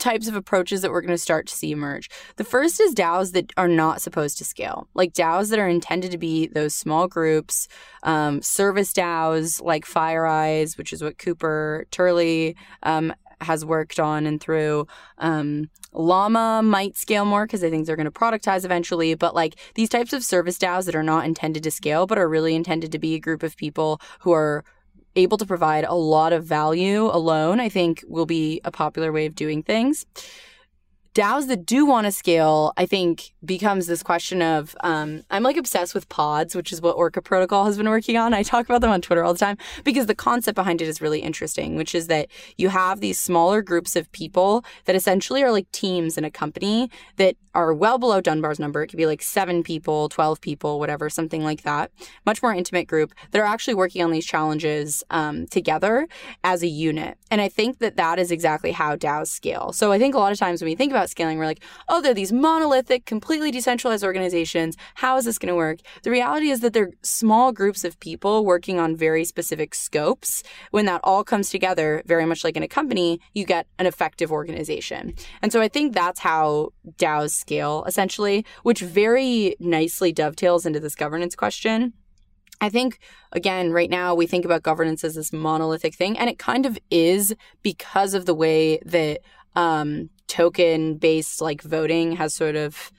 types 0.01 0.26
of 0.26 0.34
approaches 0.34 0.82
that 0.82 0.90
we're 0.90 1.01
going 1.01 1.11
to 1.14 1.18
start 1.18 1.46
to 1.46 1.55
see 1.55 1.70
emerge. 1.70 2.11
The 2.36 2.44
first 2.44 2.80
is 2.80 2.94
DAOs 2.94 3.32
that 3.32 3.53
are 3.57 3.68
not 3.68 4.01
supposed 4.01 4.38
to 4.38 4.44
scale, 4.44 4.88
like 4.94 5.12
DAOs 5.12 5.51
that 5.51 5.59
are 5.59 5.68
intended 5.68 6.11
to 6.11 6.18
be 6.18 6.48
those 6.48 6.74
small 6.74 7.07
groups, 7.07 7.68
um, 8.03 8.42
service 8.42 8.92
DAOs 8.92 9.62
like 9.62 9.84
FireEyes, 9.84 10.76
which 10.76 10.92
is 10.92 11.03
what 11.03 11.18
Cooper 11.18 11.86
Turley 11.90 12.57
um, 12.82 13.14
has 13.40 13.64
worked 13.64 13.98
on 13.98 14.26
and 14.26 14.40
through. 14.40 14.86
Um, 15.18 15.70
Llama 15.92 16.62
might 16.62 16.96
scale 16.96 17.24
more 17.24 17.46
because 17.46 17.64
I 17.64 17.70
think 17.70 17.86
they're 17.86 17.96
going 17.96 18.05
to 18.05 18.11
productize 18.11 18.64
eventually. 18.64 19.14
But 19.14 19.34
like 19.34 19.57
these 19.74 19.88
types 19.88 20.12
of 20.12 20.24
service 20.24 20.59
DAOs 20.59 20.86
that 20.86 20.94
are 20.94 21.03
not 21.03 21.24
intended 21.24 21.62
to 21.64 21.70
scale, 21.70 22.07
but 22.07 22.18
are 22.18 22.28
really 22.28 22.55
intended 22.55 22.92
to 22.92 22.98
be 22.98 23.14
a 23.14 23.20
group 23.20 23.42
of 23.42 23.57
people 23.57 24.01
who 24.20 24.32
are 24.32 24.64
able 25.16 25.36
to 25.38 25.46
provide 25.46 25.84
a 25.84 25.94
lot 25.94 26.32
of 26.32 26.44
value 26.44 27.06
alone, 27.06 27.61
I 27.61 27.68
think 27.68 28.04
will 28.06 28.26
be 28.26 28.61
a 28.64 28.70
popular 28.70 29.12
way 29.12 29.26
of 29.26 29.34
doing 29.34 29.62
things. 29.62 30.06
DAOs 31.12 31.48
that 31.48 31.66
do 31.66 31.84
want 31.84 32.04
to 32.04 32.12
scale, 32.12 32.72
I 32.76 32.86
think, 32.86 33.32
becomes 33.44 33.88
this 33.88 34.00
question 34.00 34.40
of 34.42 34.76
um, 34.84 35.24
I'm 35.28 35.42
like 35.42 35.56
obsessed 35.56 35.92
with 35.92 36.08
pods, 36.08 36.54
which 36.54 36.72
is 36.72 36.80
what 36.80 36.92
Orca 36.92 37.20
Protocol 37.20 37.64
has 37.64 37.76
been 37.76 37.88
working 37.88 38.16
on. 38.16 38.32
I 38.32 38.44
talk 38.44 38.64
about 38.64 38.80
them 38.80 38.92
on 38.92 39.00
Twitter 39.00 39.24
all 39.24 39.32
the 39.32 39.38
time 39.38 39.58
because 39.82 40.06
the 40.06 40.14
concept 40.14 40.54
behind 40.54 40.80
it 40.80 40.86
is 40.86 41.00
really 41.00 41.18
interesting, 41.18 41.74
which 41.74 41.96
is 41.96 42.06
that 42.06 42.28
you 42.58 42.68
have 42.68 43.00
these 43.00 43.18
smaller 43.18 43.61
groups 43.61 43.96
of 43.96 44.11
people 44.12 44.64
that 44.84 44.94
essentially 44.94 45.42
are 45.42 45.50
like 45.50 45.70
teams 45.72 46.16
in 46.16 46.24
a 46.24 46.30
company 46.30 46.88
that 47.16 47.34
are 47.55 47.74
well 47.74 47.98
below 47.98 48.20
Dunbar's 48.20 48.61
number. 48.61 48.82
It 48.82 48.88
could 48.88 48.96
be 48.96 49.07
like 49.07 49.22
seven 49.22 49.62
people, 49.62 50.09
12 50.09 50.40
people, 50.40 50.78
whatever, 50.78 51.11
something 51.11 51.42
like 51.42 51.62
that. 51.62 51.90
Much 52.24 52.42
more 52.42 52.55
intimate 52.55 52.86
group 52.86 53.12
that 53.30 53.40
are 53.40 53.44
actually 53.44 53.74
working 53.74 54.03
on 54.03 54.11
these 54.11 54.26
challenges 54.26 55.03
um, 55.11 55.46
together 55.46 56.07
as 56.44 56.62
a 56.62 56.68
unit. 56.68 57.18
And 57.30 57.40
I 57.40 57.48
think 57.48 57.78
that 57.78 57.96
that 57.96 58.18
is 58.18 58.30
exactly 58.30 58.72
how 58.72 58.96
DAOs 58.96 59.28
scale. 59.28 59.72
So 59.72 59.92
I 59.92 59.98
think 59.98 60.14
a 60.14 60.18
lot 60.18 60.32
of 60.32 60.38
times 60.38 60.61
when 60.61 60.70
we 60.70 60.76
think 60.76 60.92
about 60.92 61.11
scaling, 61.11 61.38
we're 61.38 61.46
like, 61.46 61.62
oh, 61.88 62.01
they're 62.01 62.14
these 62.14 62.32
monolithic, 62.32 63.05
completely 63.05 63.51
decentralized 63.51 64.05
organizations. 64.05 64.76
How 64.94 65.16
is 65.16 65.24
this 65.24 65.38
going 65.38 65.48
to 65.48 65.55
work? 65.55 65.80
The 66.03 66.11
reality 66.11 66.51
is 66.51 66.61
that 66.61 66.72
they're 66.72 66.92
small 67.03 67.53
groups 67.53 67.84
of 67.84 67.98
people 68.01 68.44
working 68.44 68.78
on 68.78 68.96
very 68.96 69.24
specific 69.24 69.74
scopes. 69.74 70.42
When 70.70 70.86
that 70.86 71.01
all 71.05 71.24
comes 71.24 71.51
together, 71.51 72.03
very 72.07 72.26
much 72.26 72.44
like 72.44 72.57
in 72.57 72.62
a 72.62 72.68
company, 72.68 73.20
you 73.34 73.44
get 73.44 73.66
an 73.78 73.86
effective 73.86 74.30
organization. 74.30 75.14
And 75.42 75.53
so 75.53 75.61
I 75.61 75.68
think 75.68 75.94
that's 75.94 76.20
how 76.20 76.72
DAOs 76.98 77.39
scale, 77.41 77.84
essentially, 77.86 78.45
which 78.62 78.80
very 78.80 79.57
nicely 79.59 80.12
dovetails 80.12 80.66
into 80.66 80.80
this 80.80 80.95
governance 80.95 81.34
question. 81.34 81.93
I 82.61 82.68
think, 82.68 82.99
again, 83.32 83.72
right 83.72 83.91
now 83.91 84.14
we 84.14 84.26
think 84.26 84.45
about 84.45 84.62
governance 84.62 85.03
as 85.03 85.14
this 85.14 85.32
monolithic 85.32 85.95
thing, 85.95 86.18
and 86.18 86.28
it 86.28 86.38
kind 86.38 86.66
of 86.66 86.78
is 86.91 87.34
because 87.62 88.14
of 88.14 88.26
the 88.26 88.34
way 88.34 88.78
that 88.84 89.20
um, 89.57 90.11
token 90.28 90.97
based 90.97 91.41
like 91.41 91.62
voting 91.62 92.12
has 92.16 92.34
sort 92.34 92.57
of 92.57 92.93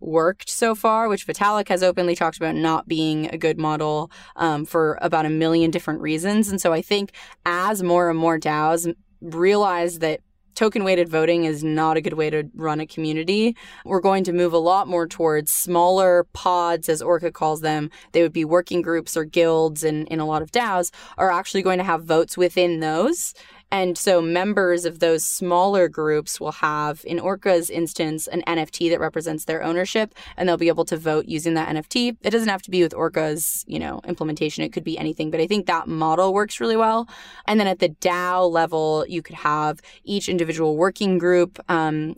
worked 0.00 0.48
so 0.48 0.74
far, 0.74 1.08
which 1.08 1.26
Vitalik 1.26 1.68
has 1.68 1.82
openly 1.82 2.14
talked 2.14 2.36
about 2.36 2.54
not 2.54 2.86
being 2.86 3.26
a 3.32 3.38
good 3.38 3.58
model 3.58 4.10
um, 4.36 4.64
for 4.64 4.98
about 5.02 5.26
a 5.26 5.30
million 5.30 5.70
different 5.70 6.00
reasons. 6.00 6.48
And 6.48 6.60
so 6.60 6.72
I 6.72 6.82
think 6.82 7.12
as 7.44 7.82
more 7.82 8.08
and 8.08 8.18
more 8.18 8.38
DAOs 8.38 8.94
realize 9.20 9.98
that 9.98 10.20
token 10.58 10.82
weighted 10.82 11.08
voting 11.08 11.44
is 11.44 11.62
not 11.62 11.96
a 11.96 12.00
good 12.00 12.14
way 12.14 12.28
to 12.28 12.42
run 12.56 12.80
a 12.80 12.86
community. 12.86 13.54
We're 13.84 14.00
going 14.00 14.24
to 14.24 14.32
move 14.32 14.52
a 14.52 14.58
lot 14.58 14.88
more 14.88 15.06
towards 15.06 15.52
smaller 15.52 16.26
pods, 16.32 16.88
as 16.88 17.00
Orca 17.00 17.30
calls 17.30 17.60
them. 17.60 17.92
They 18.10 18.22
would 18.22 18.32
be 18.32 18.44
working 18.44 18.82
groups 18.82 19.16
or 19.16 19.24
guilds, 19.24 19.84
and 19.84 20.08
in 20.08 20.18
a 20.18 20.26
lot 20.26 20.42
of 20.42 20.50
DAOs 20.50 20.90
are 21.16 21.30
actually 21.30 21.62
going 21.62 21.78
to 21.78 21.84
have 21.84 22.02
votes 22.02 22.36
within 22.36 22.80
those. 22.80 23.34
And 23.70 23.98
so 23.98 24.22
members 24.22 24.84
of 24.84 24.98
those 24.98 25.24
smaller 25.24 25.88
groups 25.88 26.40
will 26.40 26.52
have, 26.52 27.02
in 27.04 27.18
Orca's 27.18 27.68
instance, 27.68 28.26
an 28.26 28.42
NFT 28.46 28.90
that 28.90 29.00
represents 29.00 29.44
their 29.44 29.62
ownership, 29.62 30.14
and 30.36 30.48
they'll 30.48 30.56
be 30.56 30.68
able 30.68 30.86
to 30.86 30.96
vote 30.96 31.26
using 31.26 31.54
that 31.54 31.68
NFT. 31.68 32.16
It 32.22 32.30
doesn't 32.30 32.48
have 32.48 32.62
to 32.62 32.70
be 32.70 32.82
with 32.82 32.94
Orca's, 32.94 33.64
you 33.68 33.78
know, 33.78 34.00
implementation. 34.06 34.64
It 34.64 34.72
could 34.72 34.84
be 34.84 34.98
anything, 34.98 35.30
but 35.30 35.40
I 35.40 35.46
think 35.46 35.66
that 35.66 35.86
model 35.86 36.32
works 36.32 36.60
really 36.60 36.76
well. 36.76 37.08
And 37.46 37.60
then 37.60 37.66
at 37.66 37.78
the 37.78 37.90
DAO 37.90 38.50
level, 38.50 39.04
you 39.08 39.22
could 39.22 39.36
have 39.36 39.80
each 40.04 40.28
individual 40.28 40.76
working 40.76 41.18
group 41.18 41.58
um, 41.68 42.16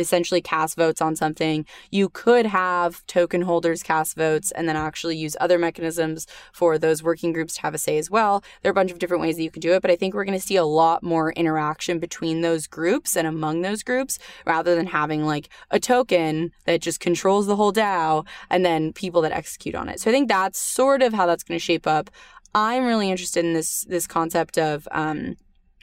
essentially 0.00 0.40
cast 0.40 0.76
votes 0.76 1.00
on 1.00 1.16
something. 1.16 1.66
You 1.90 2.08
could 2.08 2.46
have 2.46 3.06
token 3.06 3.42
holders 3.42 3.82
cast 3.82 4.16
votes 4.16 4.50
and 4.52 4.68
then 4.68 4.76
actually 4.76 5.16
use 5.16 5.36
other 5.40 5.58
mechanisms 5.58 6.26
for 6.52 6.78
those 6.78 7.02
working 7.02 7.32
groups 7.32 7.54
to 7.54 7.62
have 7.62 7.74
a 7.74 7.78
say 7.78 7.98
as 7.98 8.10
well. 8.10 8.42
There 8.62 8.70
are 8.70 8.72
a 8.72 8.74
bunch 8.74 8.90
of 8.90 8.98
different 8.98 9.22
ways 9.22 9.36
that 9.36 9.42
you 9.42 9.50
can 9.50 9.60
do 9.60 9.72
it, 9.72 9.82
but 9.82 9.90
I 9.90 9.96
think 9.96 10.14
we're 10.14 10.24
going 10.24 10.38
to 10.38 10.46
see 10.46 10.56
a 10.56 10.64
lot 10.64 11.02
more 11.02 11.32
interaction 11.32 11.98
between 11.98 12.40
those 12.40 12.66
groups 12.66 13.16
and 13.16 13.26
among 13.26 13.62
those 13.62 13.82
groups 13.82 14.18
rather 14.46 14.74
than 14.74 14.86
having 14.86 15.24
like 15.24 15.48
a 15.70 15.80
token 15.80 16.52
that 16.64 16.80
just 16.80 17.00
controls 17.00 17.46
the 17.46 17.56
whole 17.56 17.72
DAO 17.72 18.26
and 18.48 18.64
then 18.64 18.92
people 18.92 19.22
that 19.22 19.32
execute 19.32 19.74
on 19.74 19.88
it. 19.88 20.00
So 20.00 20.10
I 20.10 20.12
think 20.12 20.28
that's 20.28 20.58
sort 20.58 21.02
of 21.02 21.12
how 21.12 21.26
that's 21.26 21.42
going 21.42 21.58
to 21.58 21.64
shape 21.64 21.86
up. 21.86 22.10
I'm 22.54 22.84
really 22.84 23.10
interested 23.10 23.44
in 23.44 23.52
this 23.52 23.84
this 23.84 24.06
concept 24.06 24.58
of 24.58 24.88
um, 24.90 25.36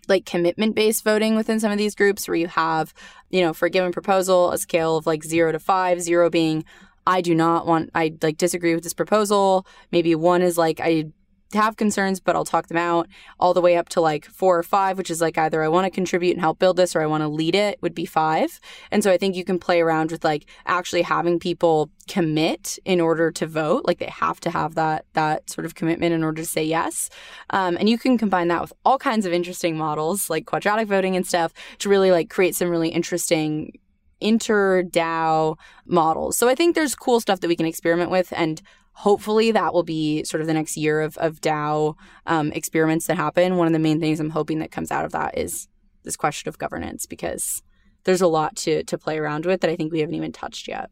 like 0.07 0.25
commitment 0.25 0.75
based 0.75 1.03
voting 1.03 1.35
within 1.35 1.59
some 1.59 1.71
of 1.71 1.77
these 1.77 1.95
groups 1.95 2.27
where 2.27 2.35
you 2.35 2.47
have, 2.47 2.93
you 3.29 3.41
know, 3.41 3.53
for 3.53 3.65
a 3.65 3.69
given 3.69 3.91
proposal, 3.91 4.51
a 4.51 4.57
scale 4.57 4.97
of 4.97 5.05
like 5.05 5.23
zero 5.23 5.51
to 5.51 5.59
five, 5.59 6.01
zero 6.01 6.29
being 6.29 6.65
I 7.07 7.21
do 7.21 7.33
not 7.33 7.65
want, 7.65 7.89
I 7.95 8.13
like 8.21 8.37
disagree 8.37 8.75
with 8.75 8.83
this 8.83 8.93
proposal. 8.93 9.65
Maybe 9.93 10.13
one 10.13 10.41
is 10.41 10.57
like, 10.57 10.81
I 10.81 11.05
have 11.53 11.77
concerns, 11.77 12.19
but 12.19 12.35
I'll 12.35 12.45
talk 12.45 12.67
them 12.67 12.77
out 12.77 13.07
all 13.39 13.53
the 13.53 13.61
way 13.61 13.77
up 13.77 13.89
to 13.89 14.01
like 14.01 14.25
four 14.25 14.57
or 14.57 14.63
five, 14.63 14.97
which 14.97 15.09
is 15.09 15.21
like 15.21 15.37
either 15.37 15.63
I 15.63 15.67
want 15.67 15.85
to 15.85 15.91
contribute 15.91 16.31
and 16.31 16.41
help 16.41 16.59
build 16.59 16.77
this 16.77 16.95
or 16.95 17.01
I 17.01 17.05
want 17.05 17.21
to 17.21 17.27
lead 17.27 17.55
it 17.55 17.81
would 17.81 17.95
be 17.95 18.05
five. 18.05 18.59
And 18.91 19.03
so 19.03 19.11
I 19.11 19.17
think 19.17 19.35
you 19.35 19.45
can 19.45 19.59
play 19.59 19.79
around 19.79 20.11
with 20.11 20.23
like 20.23 20.45
actually 20.65 21.03
having 21.03 21.39
people 21.39 21.89
commit 22.07 22.77
in 22.85 22.99
order 22.99 23.31
to 23.31 23.47
vote. 23.47 23.85
Like 23.85 23.99
they 23.99 24.07
have 24.07 24.39
to 24.41 24.49
have 24.49 24.75
that, 24.75 25.05
that 25.13 25.49
sort 25.49 25.65
of 25.65 25.75
commitment 25.75 26.13
in 26.13 26.23
order 26.23 26.41
to 26.41 26.47
say 26.47 26.63
yes. 26.63 27.09
Um, 27.51 27.77
and 27.77 27.89
you 27.89 27.97
can 27.97 28.17
combine 28.17 28.49
that 28.49 28.61
with 28.61 28.73
all 28.83 28.97
kinds 28.97 29.25
of 29.25 29.33
interesting 29.33 29.77
models 29.77 30.29
like 30.29 30.45
quadratic 30.45 30.87
voting 30.87 31.15
and 31.15 31.25
stuff 31.25 31.53
to 31.79 31.89
really 31.89 32.11
like 32.11 32.29
create 32.29 32.55
some 32.55 32.69
really 32.69 32.89
interesting 32.89 33.71
inter 34.19 34.83
DAO 34.83 35.57
models. 35.85 36.37
So 36.37 36.49
I 36.49 36.55
think 36.55 36.75
there's 36.75 36.95
cool 36.95 37.19
stuff 37.19 37.39
that 37.41 37.47
we 37.47 37.55
can 37.55 37.65
experiment 37.65 38.11
with 38.11 38.33
and 38.35 38.61
hopefully 38.97 39.51
that 39.51 39.75
will 39.75 39.83
be 39.83 40.23
sort 40.23 40.41
of 40.41 40.47
the 40.47 40.53
next 40.55 40.75
year 40.75 41.01
of, 41.01 41.15
of 41.17 41.39
DAO 41.39 41.93
um, 42.25 42.51
experiments 42.53 43.05
that 43.05 43.15
happen. 43.15 43.55
One 43.55 43.67
of 43.67 43.73
the 43.73 43.79
main 43.79 43.99
things 43.99 44.19
I'm 44.19 44.31
hoping 44.31 44.57
that 44.59 44.71
comes 44.71 44.89
out 44.89 45.05
of 45.05 45.11
that 45.11 45.37
is 45.37 45.67
this 46.01 46.15
question 46.15 46.49
of 46.49 46.57
governance 46.57 47.05
because 47.05 47.61
there's 48.05 48.21
a 48.21 48.27
lot 48.27 48.55
to 48.55 48.83
to 48.85 48.97
play 48.97 49.19
around 49.19 49.45
with 49.45 49.61
that 49.61 49.69
I 49.69 49.75
think 49.75 49.91
we 49.91 49.99
haven't 49.99 50.15
even 50.15 50.31
touched 50.31 50.67
yet. 50.67 50.89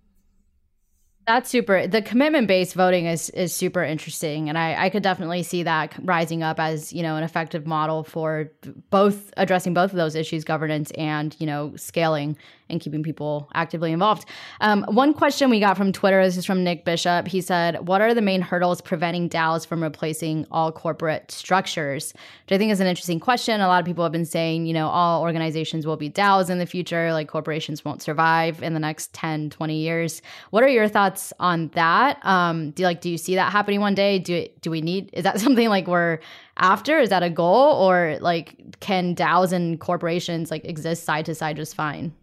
That's 1.26 1.49
super. 1.49 1.88
The 1.88 2.03
commitment 2.03 2.47
based 2.47 2.76
voting 2.76 3.08
is 3.08 3.32
is 3.32 3.56
super 3.56 3.84
interesting, 3.84 4.49
and 4.49 4.58
I, 4.60 4.86
I 4.86 4.89
could 4.91 5.01
definitely 5.01 5.41
see 5.41 5.64
that 5.64 5.95
rising 6.03 6.43
up 6.43 6.60
as 6.60 6.93
you 6.93 7.01
know 7.01 7.16
an 7.16 7.24
effective 7.24 7.66
model 7.66 8.03
for 8.03 8.51
both 8.91 9.34
addressing 9.36 9.74
both 9.74 9.89
of 9.89 9.97
those 9.97 10.14
issues, 10.14 10.43
governance 10.43 10.91
and 10.91 11.36
you 11.39 11.47
know 11.47 11.76
scaling 11.76 12.38
and 12.70 12.82
keeping 12.82 13.03
people 13.03 13.49
actively 13.53 13.91
involved. 13.91 14.28
Um, 14.61 14.86
one 14.89 15.13
question 15.13 15.49
we 15.49 15.59
got 15.59 15.78
from 15.78 15.91
Twitter, 15.91 16.24
this 16.24 16.38
is 16.38 16.45
from 16.45 16.63
Nick 16.63 16.86
Bishop. 16.86 17.28
He 17.28 17.41
said, 17.41 17.88
What 17.88 18.01
are 18.01 18.13
the 18.13 18.22
main 18.22 18.41
hurdles 18.41 18.82
preventing 18.82 19.30
DAOs 19.30 19.66
from 19.66 19.84
replacing 19.84 20.47
all 20.51 20.72
corporate 20.72 21.32
structures? 21.32 22.13
Which 22.13 22.55
I 22.55 22.57
think 22.57 22.72
is 22.72 22.80
an 22.80 22.88
interesting 22.88 23.20
question. 23.20 23.61
A 23.61 23.68
lot 23.68 23.80
of 23.80 23.86
people 23.86 24.03
have 24.03 24.11
been 24.11 24.26
saying, 24.26 24.66
you 24.66 24.74
know, 24.74 24.88
all 24.88 25.22
organizations 25.22 25.86
will 25.86 25.97
be 25.97 26.09
DAOs 26.09 26.49
in 26.49 26.57
the 26.57 26.66
future, 26.66 27.13
like 27.13 27.28
corporations 27.28 27.86
won't 27.86 28.01
survive 28.01 28.63
in 28.63 28.74
the 28.74 28.80
next 28.80 29.13
10, 29.13 29.49
20 29.51 29.78
years. 29.78 30.22
What 30.49 30.63
are 30.63 30.70
your 30.70 30.88
thoughts 30.88 31.34
on 31.39 31.70
that? 31.76 32.24
Um, 32.26 32.72
do 32.72 32.84
you 32.84 32.88
like 32.88 33.01
do 33.01 33.09
you 33.09 33.18
see 33.18 33.36
that 33.36 33.51
happening 33.51 33.80
one 33.80 33.95
day? 33.95 34.20
Do 34.20 34.47
do 34.61 34.72
we 34.72 34.82
need 34.82 35.09
is 35.13 35.24
that 35.24 35.39
something 35.45 35.70
like 35.70 35.88
we're 35.88 36.20
after? 36.57 36.99
Is 36.99 37.09
that 37.09 37.24
a 37.24 37.30
goal? 37.30 37.74
Or 37.74 38.18
like 38.22 38.80
can 38.80 39.16
DAOs 39.16 39.51
and 39.51 39.80
corporations 39.80 40.49
like 40.49 40.66
exist 40.66 41.03
side 41.03 41.26
to 41.26 41.36
side 41.36 41.57
just 41.57 41.76
fine? 41.76 42.13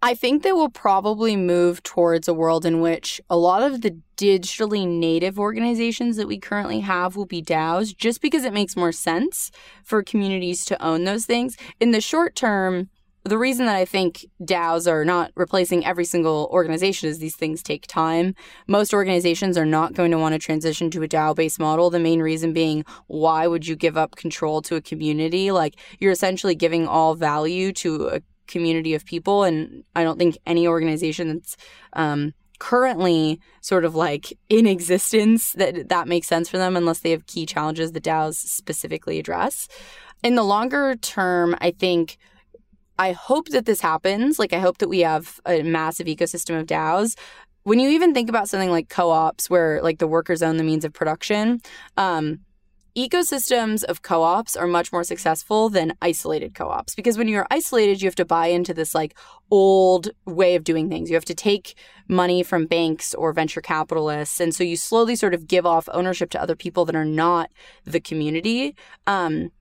I 0.00 0.14
think 0.14 0.44
that 0.44 0.54
we'll 0.54 0.68
probably 0.68 1.34
move 1.34 1.82
towards 1.82 2.28
a 2.28 2.34
world 2.34 2.64
in 2.64 2.80
which 2.80 3.20
a 3.28 3.36
lot 3.36 3.62
of 3.62 3.80
the 3.80 3.98
digitally 4.16 4.86
native 4.86 5.40
organizations 5.40 6.16
that 6.16 6.28
we 6.28 6.38
currently 6.38 6.80
have 6.80 7.16
will 7.16 7.26
be 7.26 7.42
DAOs 7.42 7.96
just 7.96 8.22
because 8.22 8.44
it 8.44 8.52
makes 8.52 8.76
more 8.76 8.92
sense 8.92 9.50
for 9.82 10.04
communities 10.04 10.64
to 10.66 10.80
own 10.80 11.02
those 11.02 11.26
things. 11.26 11.56
In 11.80 11.90
the 11.90 12.00
short 12.00 12.36
term, 12.36 12.90
the 13.24 13.38
reason 13.38 13.66
that 13.66 13.74
I 13.74 13.84
think 13.84 14.24
DAOs 14.40 14.88
are 14.88 15.04
not 15.04 15.32
replacing 15.34 15.84
every 15.84 16.04
single 16.04 16.48
organization 16.52 17.08
is 17.08 17.18
these 17.18 17.34
things 17.34 17.60
take 17.60 17.88
time. 17.88 18.36
Most 18.68 18.94
organizations 18.94 19.58
are 19.58 19.66
not 19.66 19.94
going 19.94 20.12
to 20.12 20.18
want 20.18 20.32
to 20.34 20.38
transition 20.38 20.92
to 20.92 21.02
a 21.02 21.08
DAO 21.08 21.34
based 21.34 21.58
model. 21.58 21.90
The 21.90 21.98
main 21.98 22.22
reason 22.22 22.52
being, 22.52 22.84
why 23.08 23.48
would 23.48 23.66
you 23.66 23.74
give 23.74 23.96
up 23.96 24.14
control 24.14 24.62
to 24.62 24.76
a 24.76 24.80
community? 24.80 25.50
Like, 25.50 25.74
you're 25.98 26.12
essentially 26.12 26.54
giving 26.54 26.86
all 26.86 27.16
value 27.16 27.72
to 27.72 28.06
a 28.06 28.20
community 28.48 28.94
of 28.94 29.04
people. 29.04 29.44
And 29.44 29.84
I 29.94 30.02
don't 30.02 30.18
think 30.18 30.36
any 30.46 30.66
organization 30.66 31.28
that's 31.28 31.56
um, 31.92 32.34
currently 32.58 33.40
sort 33.60 33.84
of 33.84 33.94
like 33.94 34.36
in 34.48 34.66
existence 34.66 35.52
that 35.52 35.88
that 35.88 36.08
makes 36.08 36.26
sense 36.26 36.48
for 36.48 36.58
them 36.58 36.76
unless 36.76 37.00
they 37.00 37.10
have 37.12 37.26
key 37.26 37.46
challenges 37.46 37.92
the 37.92 38.00
DAOs 38.00 38.34
specifically 38.34 39.18
address. 39.18 39.68
In 40.22 40.34
the 40.34 40.42
longer 40.42 40.96
term, 40.96 41.54
I 41.60 41.70
think 41.70 42.18
I 42.98 43.12
hope 43.12 43.48
that 43.50 43.64
this 43.64 43.80
happens. 43.80 44.38
Like 44.38 44.52
I 44.52 44.58
hope 44.58 44.78
that 44.78 44.88
we 44.88 45.00
have 45.00 45.40
a 45.46 45.62
massive 45.62 46.08
ecosystem 46.08 46.58
of 46.58 46.66
DAOs. 46.66 47.16
When 47.62 47.78
you 47.78 47.90
even 47.90 48.14
think 48.14 48.28
about 48.28 48.48
something 48.48 48.70
like 48.70 48.88
co-ops 48.88 49.48
where 49.48 49.80
like 49.82 49.98
the 49.98 50.08
workers 50.08 50.42
own 50.42 50.56
the 50.56 50.64
means 50.64 50.84
of 50.84 50.92
production, 50.92 51.60
um, 51.96 52.40
ecosystems 52.98 53.84
of 53.84 54.02
co-ops 54.02 54.56
are 54.56 54.66
much 54.66 54.92
more 54.92 55.04
successful 55.04 55.68
than 55.68 55.92
isolated 56.02 56.52
co-ops 56.52 56.96
because 56.96 57.16
when 57.16 57.28
you're 57.28 57.46
isolated 57.48 58.02
you 58.02 58.08
have 58.08 58.16
to 58.16 58.24
buy 58.24 58.48
into 58.48 58.74
this 58.74 58.92
like 58.92 59.16
old 59.52 60.10
way 60.26 60.56
of 60.56 60.64
doing 60.64 60.88
things. 60.88 61.08
You 61.08 61.14
have 61.14 61.24
to 61.26 61.34
take 61.34 61.78
money 62.08 62.42
from 62.42 62.66
banks 62.66 63.14
or 63.14 63.32
venture 63.32 63.60
capitalists 63.60 64.40
and 64.40 64.52
so 64.52 64.64
you 64.64 64.76
slowly 64.76 65.14
sort 65.14 65.32
of 65.32 65.46
give 65.46 65.64
off 65.64 65.88
ownership 65.92 66.30
to 66.30 66.42
other 66.42 66.56
people 66.56 66.84
that 66.86 66.96
are 66.96 67.04
not 67.04 67.50
the 67.84 68.00
community. 68.00 68.74
Um, 69.06 69.52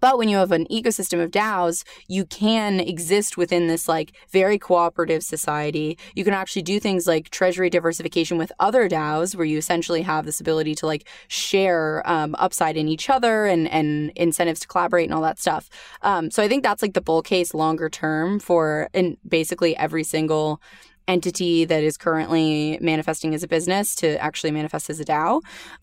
but 0.00 0.18
when 0.18 0.28
you 0.28 0.36
have 0.36 0.52
an 0.52 0.66
ecosystem 0.66 1.22
of 1.22 1.30
DAOs, 1.30 1.84
you 2.08 2.24
can 2.24 2.80
exist 2.80 3.36
within 3.36 3.68
this 3.68 3.88
like 3.88 4.12
very 4.30 4.58
cooperative 4.58 5.22
society. 5.22 5.98
You 6.14 6.24
can 6.24 6.34
actually 6.34 6.62
do 6.62 6.80
things 6.80 7.06
like 7.06 7.30
treasury 7.30 7.70
diversification 7.70 8.38
with 8.38 8.52
other 8.58 8.88
DAOs, 8.88 9.36
where 9.36 9.46
you 9.46 9.58
essentially 9.58 10.02
have 10.02 10.24
this 10.24 10.40
ability 10.40 10.74
to 10.76 10.86
like 10.86 11.06
share 11.28 12.02
um, 12.06 12.34
upside 12.38 12.76
in 12.76 12.88
each 12.88 13.10
other 13.10 13.46
and 13.46 13.68
and 13.68 14.10
incentives 14.16 14.60
to 14.60 14.68
collaborate 14.68 15.04
and 15.04 15.14
all 15.14 15.22
that 15.22 15.38
stuff. 15.38 15.68
Um, 16.02 16.30
so 16.30 16.42
I 16.42 16.48
think 16.48 16.62
that's 16.62 16.82
like 16.82 16.94
the 16.94 17.00
bull 17.00 17.22
case 17.22 17.54
longer 17.54 17.88
term 17.88 18.38
for 18.40 18.88
in 18.92 19.16
basically 19.28 19.76
every 19.76 20.04
single 20.04 20.60
entity 21.08 21.64
that 21.64 21.82
is 21.82 21.96
currently 21.96 22.78
manifesting 22.80 23.34
as 23.34 23.42
a 23.42 23.48
business 23.48 23.94
to 23.96 24.16
actually 24.22 24.52
manifest 24.52 24.88
as 24.88 25.00
a 25.00 25.04
DAO. 25.04 25.40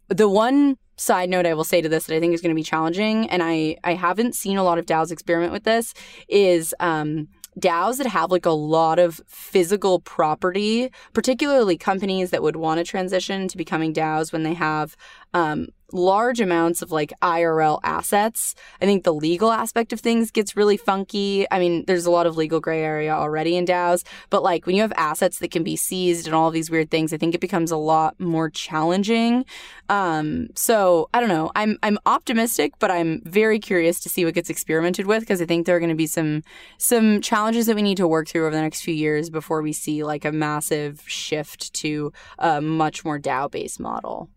The 0.08 0.30
one 0.30 0.78
side 0.98 1.30
note 1.30 1.46
I 1.46 1.54
will 1.54 1.64
say 1.64 1.82
to 1.82 1.90
this 1.90 2.06
that 2.06 2.16
I 2.16 2.20
think 2.20 2.34
is 2.34 2.42
going 2.42 2.54
to 2.54 2.56
be 2.56 2.64
challenging, 2.64 3.30
and 3.30 3.42
I 3.44 3.78
I 3.84 3.94
haven't 3.94 4.36
seen 4.36 4.58
a 4.58 4.64
lot 4.64 4.78
of 4.78 4.86
DAOs 4.86 5.12
experiment 5.12 5.54
with 5.54 5.64
this, 5.64 5.94
is 6.28 6.76
um, 6.80 7.28
DAOs 7.60 7.98
that 7.98 8.08
have 8.08 8.32
like 8.32 8.46
a 8.46 8.52
lot 8.52 9.00
of 9.00 9.22
physical 9.28 10.00
property, 10.00 10.92
particularly 11.14 11.78
companies 11.78 12.30
that 12.30 12.44
would 12.44 12.56
want 12.56 12.78
to 12.80 12.84
transition 12.84 13.48
to 13.48 13.58
becoming 13.58 13.94
DAOs 13.94 14.32
when 14.32 14.44
they 14.44 14.54
have 14.54 14.96
um, 15.34 15.68
large 15.94 16.42
amounts 16.42 16.82
of 16.82 16.92
like 16.92 17.14
IRL 17.22 17.80
assets. 17.84 18.56
I 18.82 18.86
think 18.86 19.04
the 19.04 19.14
legal 19.14 19.52
aspect 19.52 19.94
of 19.94 20.00
things 20.00 20.32
gets 20.32 20.58
really 20.58 20.78
funky. 20.78 21.48
I 21.50 21.60
mean, 21.60 21.86
there's 21.88 22.06
a 22.06 22.12
lot 22.12 22.28
of 22.28 22.36
legal 22.36 22.60
gray 22.60 22.84
area 22.84 23.14
already 23.14 23.56
in 23.56 23.66
DAOs, 23.66 24.04
but 24.30 24.44
like 24.44 24.66
when 24.66 24.76
you 24.76 24.82
have 24.82 24.94
assets 24.98 25.40
that 25.40 25.52
can 25.52 25.64
be 25.64 25.76
seized 25.76 26.26
and 26.26 26.36
all 26.36 26.52
these 26.52 26.70
weird 26.70 26.92
things, 26.92 27.14
I 27.14 27.18
think 27.18 27.36
it 27.36 27.42
becomes 27.42 27.72
a 27.72 27.78
lot 27.78 28.20
more 28.20 28.50
challenging. 28.50 29.46
Um, 29.90 30.48
so 30.56 31.10
I 31.14 31.20
don't 31.22 31.30
know. 31.30 31.52
I'm 31.56 31.78
I'm 31.84 31.98
optimistic, 32.06 32.74
but 32.80 32.92
I'm 32.92 33.22
very 33.24 33.60
curious 33.60 34.02
to 34.02 34.10
see 34.10 34.26
what 34.26 34.34
gets 34.34 34.50
experimented 34.50 35.08
with 35.08 35.22
because 35.22 35.42
I 35.42 35.46
think 35.46 35.66
there 35.66 35.76
are 35.78 35.80
going 35.80 35.90
to 35.90 35.96
be 35.96 36.08
some 36.08 36.44
some 36.78 37.22
challenges 37.22 37.68
that 37.68 37.76
we 37.76 37.82
need 37.82 37.98
to 37.98 38.08
work 38.08 38.28
through 38.28 38.46
over 38.46 38.56
the 38.56 38.62
next 38.62 38.82
few 38.82 38.94
years 38.94 39.30
before 39.30 39.62
we 39.62 39.72
see 39.72 40.04
like 40.04 40.26
a 40.26 40.32
massive 40.32 41.04
shift 41.06 41.74
to 41.76 42.12
a 42.40 42.60
much 42.62 43.06
more 43.06 43.18
DAO 43.18 43.50
based 43.50 43.80
model. 43.80 44.30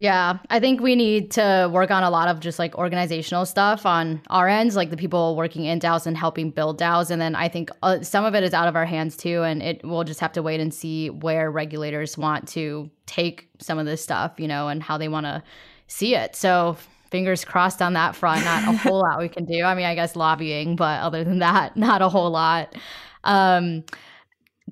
Yeah, 0.00 0.38
I 0.48 0.60
think 0.60 0.80
we 0.80 0.96
need 0.96 1.30
to 1.32 1.68
work 1.70 1.90
on 1.90 2.02
a 2.02 2.08
lot 2.08 2.28
of 2.28 2.40
just 2.40 2.58
like 2.58 2.74
organizational 2.78 3.44
stuff 3.44 3.84
on 3.84 4.22
our 4.30 4.48
ends, 4.48 4.74
like 4.74 4.88
the 4.88 4.96
people 4.96 5.36
working 5.36 5.66
in 5.66 5.78
DAOs 5.78 6.06
and 6.06 6.16
helping 6.16 6.50
build 6.50 6.78
DAOs. 6.80 7.10
And 7.10 7.20
then 7.20 7.34
I 7.34 7.48
think 7.50 7.70
uh, 7.82 8.00
some 8.00 8.24
of 8.24 8.34
it 8.34 8.42
is 8.42 8.54
out 8.54 8.66
of 8.66 8.76
our 8.76 8.86
hands 8.86 9.14
too. 9.14 9.42
And 9.42 9.62
it 9.62 9.82
we'll 9.84 10.04
just 10.04 10.20
have 10.20 10.32
to 10.32 10.42
wait 10.42 10.58
and 10.58 10.72
see 10.72 11.10
where 11.10 11.50
regulators 11.50 12.16
want 12.16 12.48
to 12.48 12.90
take 13.04 13.50
some 13.58 13.78
of 13.78 13.84
this 13.84 14.02
stuff, 14.02 14.32
you 14.38 14.48
know, 14.48 14.68
and 14.68 14.82
how 14.82 14.96
they 14.96 15.08
want 15.08 15.26
to 15.26 15.42
see 15.86 16.14
it. 16.14 16.34
So 16.34 16.78
fingers 17.10 17.44
crossed 17.44 17.82
on 17.82 17.92
that 17.92 18.16
front. 18.16 18.42
Not 18.42 18.66
a 18.74 18.78
whole 18.78 19.00
lot 19.00 19.18
we 19.18 19.28
can 19.28 19.44
do. 19.44 19.64
I 19.64 19.74
mean, 19.74 19.84
I 19.84 19.94
guess 19.94 20.16
lobbying, 20.16 20.76
but 20.76 21.02
other 21.02 21.24
than 21.24 21.40
that, 21.40 21.76
not 21.76 22.00
a 22.00 22.08
whole 22.08 22.30
lot. 22.30 22.74
Um, 23.24 23.84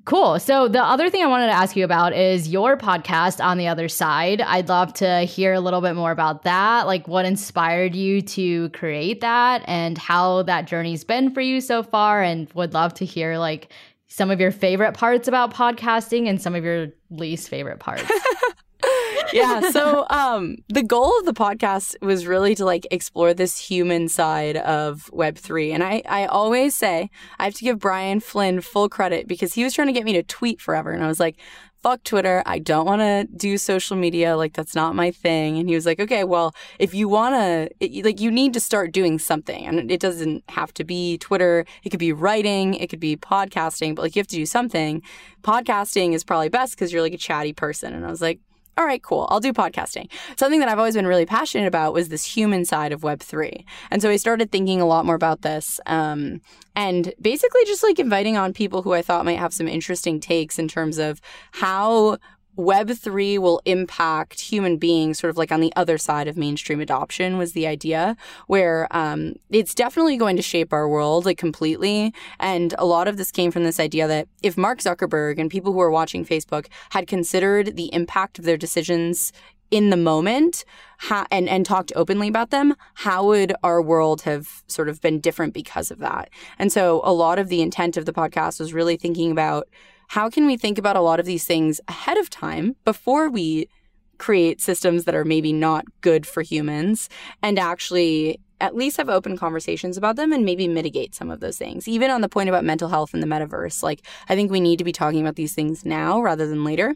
Cool. 0.05 0.39
So 0.39 0.67
the 0.67 0.81
other 0.81 1.09
thing 1.09 1.23
I 1.23 1.27
wanted 1.27 1.47
to 1.47 1.53
ask 1.53 1.75
you 1.75 1.83
about 1.83 2.13
is 2.13 2.47
your 2.47 2.77
podcast 2.77 3.43
on 3.43 3.57
the 3.57 3.67
other 3.67 3.89
side. 3.89 4.41
I'd 4.41 4.69
love 4.69 4.93
to 4.95 5.21
hear 5.21 5.53
a 5.53 5.59
little 5.59 5.81
bit 5.81 5.95
more 5.95 6.11
about 6.11 6.43
that, 6.43 6.87
like 6.87 7.07
what 7.07 7.25
inspired 7.25 7.95
you 7.95 8.21
to 8.21 8.69
create 8.69 9.21
that 9.21 9.63
and 9.65 9.97
how 9.97 10.43
that 10.43 10.65
journey's 10.65 11.03
been 11.03 11.31
for 11.33 11.41
you 11.41 11.59
so 11.61 11.83
far 11.83 12.21
and 12.21 12.51
would 12.53 12.73
love 12.73 12.93
to 12.95 13.05
hear 13.05 13.37
like 13.37 13.71
some 14.07 14.31
of 14.31 14.39
your 14.39 14.51
favorite 14.51 14.93
parts 14.93 15.27
about 15.27 15.53
podcasting 15.53 16.27
and 16.27 16.41
some 16.41 16.55
of 16.55 16.63
your 16.63 16.87
least 17.09 17.49
favorite 17.49 17.79
parts. 17.79 18.03
yeah. 19.33 19.69
So 19.71 20.05
um, 20.09 20.57
the 20.67 20.83
goal 20.83 21.17
of 21.19 21.25
the 21.25 21.33
podcast 21.33 21.95
was 22.01 22.25
really 22.25 22.55
to 22.55 22.65
like 22.65 22.87
explore 22.91 23.33
this 23.33 23.57
human 23.57 24.07
side 24.07 24.57
of 24.57 25.09
Web 25.11 25.37
three, 25.37 25.71
and 25.71 25.83
I 25.83 26.01
I 26.07 26.25
always 26.25 26.75
say 26.75 27.09
I 27.37 27.45
have 27.45 27.53
to 27.55 27.63
give 27.63 27.79
Brian 27.79 28.19
Flynn 28.19 28.61
full 28.61 28.89
credit 28.89 29.27
because 29.27 29.53
he 29.53 29.63
was 29.63 29.73
trying 29.73 29.87
to 29.87 29.93
get 29.93 30.05
me 30.05 30.13
to 30.13 30.23
tweet 30.23 30.61
forever, 30.61 30.91
and 30.91 31.03
I 31.03 31.07
was 31.07 31.19
like. 31.19 31.37
Fuck 31.81 32.03
Twitter. 32.03 32.43
I 32.45 32.59
don't 32.59 32.85
want 32.85 32.99
to 32.99 33.25
do 33.37 33.57
social 33.57 33.95
media. 33.95 34.35
Like, 34.35 34.51
that's 34.51 34.75
not 34.75 34.95
my 34.95 35.11
thing. 35.11 35.57
And 35.57 35.69
he 35.69 35.75
was 35.75 35.85
like, 35.85 35.97
okay, 36.01 36.25
well, 36.25 36.53
if 36.77 36.93
you 36.93 37.07
want 37.07 37.35
to, 37.35 38.01
like, 38.03 38.19
you 38.19 38.29
need 38.31 38.51
to 38.55 38.59
start 38.59 38.91
doing 38.91 39.17
something. 39.17 39.65
And 39.65 39.89
it 39.89 40.01
doesn't 40.01 40.43
have 40.49 40.73
to 40.73 40.83
be 40.83 41.17
Twitter. 41.19 41.65
It 41.85 41.91
could 41.91 41.99
be 42.01 42.11
writing. 42.11 42.73
It 42.73 42.89
could 42.89 42.99
be 42.99 43.15
podcasting, 43.15 43.95
but 43.95 44.01
like, 44.01 44.17
you 44.17 44.19
have 44.19 44.27
to 44.27 44.35
do 44.35 44.45
something. 44.45 45.01
Podcasting 45.41 46.13
is 46.13 46.25
probably 46.25 46.49
best 46.49 46.75
because 46.75 46.91
you're 46.91 47.01
like 47.01 47.13
a 47.13 47.17
chatty 47.17 47.53
person. 47.53 47.93
And 47.93 48.05
I 48.05 48.09
was 48.09 48.21
like, 48.21 48.41
all 48.79 48.85
right, 48.85 49.03
cool, 49.03 49.27
I'll 49.29 49.41
do 49.41 49.51
podcasting. 49.51 50.09
Something 50.37 50.61
that 50.61 50.69
I've 50.69 50.79
always 50.79 50.95
been 50.95 51.05
really 51.05 51.25
passionate 51.25 51.67
about 51.67 51.93
was 51.93 52.07
this 52.07 52.23
human 52.23 52.63
side 52.63 52.93
of 52.93 53.01
Web3. 53.01 53.65
And 53.91 54.01
so 54.01 54.09
I 54.09 54.15
started 54.15 54.53
thinking 54.53 54.79
a 54.79 54.85
lot 54.85 55.05
more 55.05 55.15
about 55.15 55.41
this 55.41 55.81
um, 55.85 56.39
and 56.77 57.13
basically 57.21 57.65
just 57.65 57.83
like 57.83 57.99
inviting 57.99 58.37
on 58.37 58.53
people 58.53 58.81
who 58.81 58.93
I 58.93 59.01
thought 59.01 59.25
might 59.25 59.37
have 59.37 59.53
some 59.53 59.67
interesting 59.67 60.21
takes 60.21 60.57
in 60.57 60.69
terms 60.69 60.97
of 60.97 61.19
how 61.51 62.19
Web3 62.59 63.39
will 63.39 63.61
impact 63.63 64.41
human 64.41 64.77
beings 64.77 65.17
sort 65.17 65.29
of 65.29 65.37
like 65.37 65.51
on 65.51 65.61
the 65.61 65.71
other 65.77 65.97
side 65.97 66.27
of 66.27 66.35
mainstream 66.35 66.81
adoption 66.81 67.37
was 67.37 67.53
the 67.53 67.65
idea, 67.65 68.17
where 68.47 68.87
um, 68.91 69.35
it's 69.49 69.73
definitely 69.73 70.17
going 70.17 70.35
to 70.35 70.41
shape 70.41 70.73
our 70.73 70.87
world 70.87 71.25
like 71.25 71.37
completely. 71.37 72.13
And 72.37 72.75
a 72.77 72.85
lot 72.85 73.07
of 73.07 73.15
this 73.15 73.31
came 73.31 73.49
from 73.49 73.63
this 73.63 73.79
idea 73.79 74.07
that 74.07 74.27
if 74.43 74.57
Mark 74.57 74.79
Zuckerberg 74.79 75.39
and 75.39 75.49
people 75.49 75.71
who 75.71 75.79
are 75.79 75.89
watching 75.89 76.25
Facebook 76.25 76.67
had 76.91 77.07
considered 77.07 77.77
the 77.77 77.93
impact 77.93 78.37
of 78.37 78.45
their 78.45 78.57
decisions 78.57 79.31
in 79.71 79.89
the 79.89 79.97
moment 79.97 80.65
ha- 80.99 81.27
and 81.31 81.47
and 81.47 81.65
talked 81.65 81.93
openly 81.95 82.27
about 82.27 82.49
them 82.49 82.75
how 82.95 83.23
would 83.23 83.53
our 83.63 83.83
world 83.83 84.23
have 84.23 84.63
sort 84.65 84.89
of 84.89 84.99
been 84.99 85.19
different 85.19 85.53
because 85.53 85.91
of 85.91 85.99
that 85.99 86.27
and 86.57 86.71
so 86.71 87.01
a 87.03 87.13
lot 87.13 87.37
of 87.37 87.49
the 87.49 87.61
intent 87.61 87.95
of 87.95 88.07
the 88.07 88.11
podcast 88.11 88.59
was 88.59 88.73
really 88.73 88.97
thinking 88.97 89.31
about 89.31 89.67
how 90.09 90.29
can 90.29 90.45
we 90.45 90.57
think 90.57 90.77
about 90.77 90.95
a 90.95 91.01
lot 91.01 91.19
of 91.19 91.25
these 91.25 91.45
things 91.45 91.79
ahead 91.87 92.17
of 92.17 92.29
time 92.29 92.75
before 92.83 93.29
we 93.29 93.69
create 94.17 94.59
systems 94.59 95.05
that 95.05 95.15
are 95.15 95.23
maybe 95.23 95.53
not 95.53 95.85
good 96.01 96.25
for 96.25 96.41
humans 96.41 97.09
and 97.41 97.57
actually 97.57 98.39
at 98.59 98.75
least 98.75 98.97
have 98.97 99.07
open 99.07 99.37
conversations 99.37 99.97
about 99.97 100.15
them 100.15 100.33
and 100.33 100.43
maybe 100.43 100.67
mitigate 100.67 101.13
some 101.15 101.29
of 101.29 101.39
those 101.39 101.57
things. 101.57 101.87
Even 101.87 102.09
on 102.09 102.21
the 102.21 102.27
point 102.27 102.49
about 102.49 102.65
mental 102.65 102.89
health 102.89 103.13
in 103.13 103.19
the 103.19 103.27
metaverse, 103.27 103.83
like 103.83 104.05
I 104.27 104.35
think 104.35 104.51
we 104.51 104.59
need 104.59 104.77
to 104.79 104.83
be 104.83 104.91
talking 104.91 105.21
about 105.21 105.35
these 105.35 105.53
things 105.53 105.85
now 105.85 106.19
rather 106.21 106.47
than 106.47 106.63
later. 106.63 106.95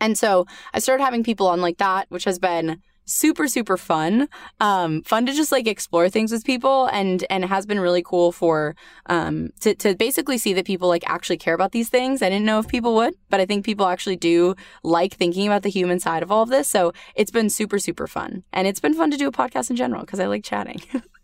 And 0.00 0.18
so 0.18 0.46
I 0.74 0.80
started 0.80 1.04
having 1.04 1.24
people 1.24 1.46
on 1.46 1.60
like 1.60 1.78
that, 1.78 2.06
which 2.10 2.24
has 2.24 2.38
been 2.38 2.82
super 3.06 3.48
super 3.48 3.76
fun. 3.76 4.28
Um 4.60 5.02
fun 5.02 5.26
to 5.26 5.32
just 5.32 5.52
like 5.52 5.66
explore 5.66 6.08
things 6.08 6.32
with 6.32 6.44
people 6.44 6.86
and 6.86 7.24
and 7.30 7.44
has 7.44 7.66
been 7.66 7.80
really 7.80 8.02
cool 8.02 8.32
for 8.32 8.76
um 9.06 9.50
to, 9.60 9.74
to 9.76 9.94
basically 9.96 10.38
see 10.38 10.52
that 10.52 10.66
people 10.66 10.88
like 10.88 11.08
actually 11.08 11.38
care 11.38 11.54
about 11.54 11.72
these 11.72 11.88
things. 11.88 12.22
I 12.22 12.28
didn't 12.28 12.46
know 12.46 12.58
if 12.58 12.68
people 12.68 12.94
would 12.96 13.14
but 13.30 13.40
i 13.40 13.46
think 13.46 13.64
people 13.64 13.86
actually 13.86 14.16
do 14.16 14.54
like 14.82 15.14
thinking 15.14 15.46
about 15.46 15.62
the 15.62 15.70
human 15.70 16.00
side 16.00 16.22
of 16.22 16.30
all 16.30 16.42
of 16.42 16.48
this. 16.48 16.68
So 16.68 16.92
it's 17.14 17.30
been 17.30 17.50
super 17.50 17.78
super 17.78 18.06
fun. 18.06 18.44
And 18.52 18.66
it's 18.68 18.80
been 18.80 18.94
fun 18.94 19.10
to 19.10 19.16
do 19.16 19.28
a 19.28 19.32
podcast 19.32 19.70
in 19.70 19.76
general 19.76 20.02
because 20.02 20.20
i 20.20 20.26
like 20.26 20.44
chatting 20.44 20.80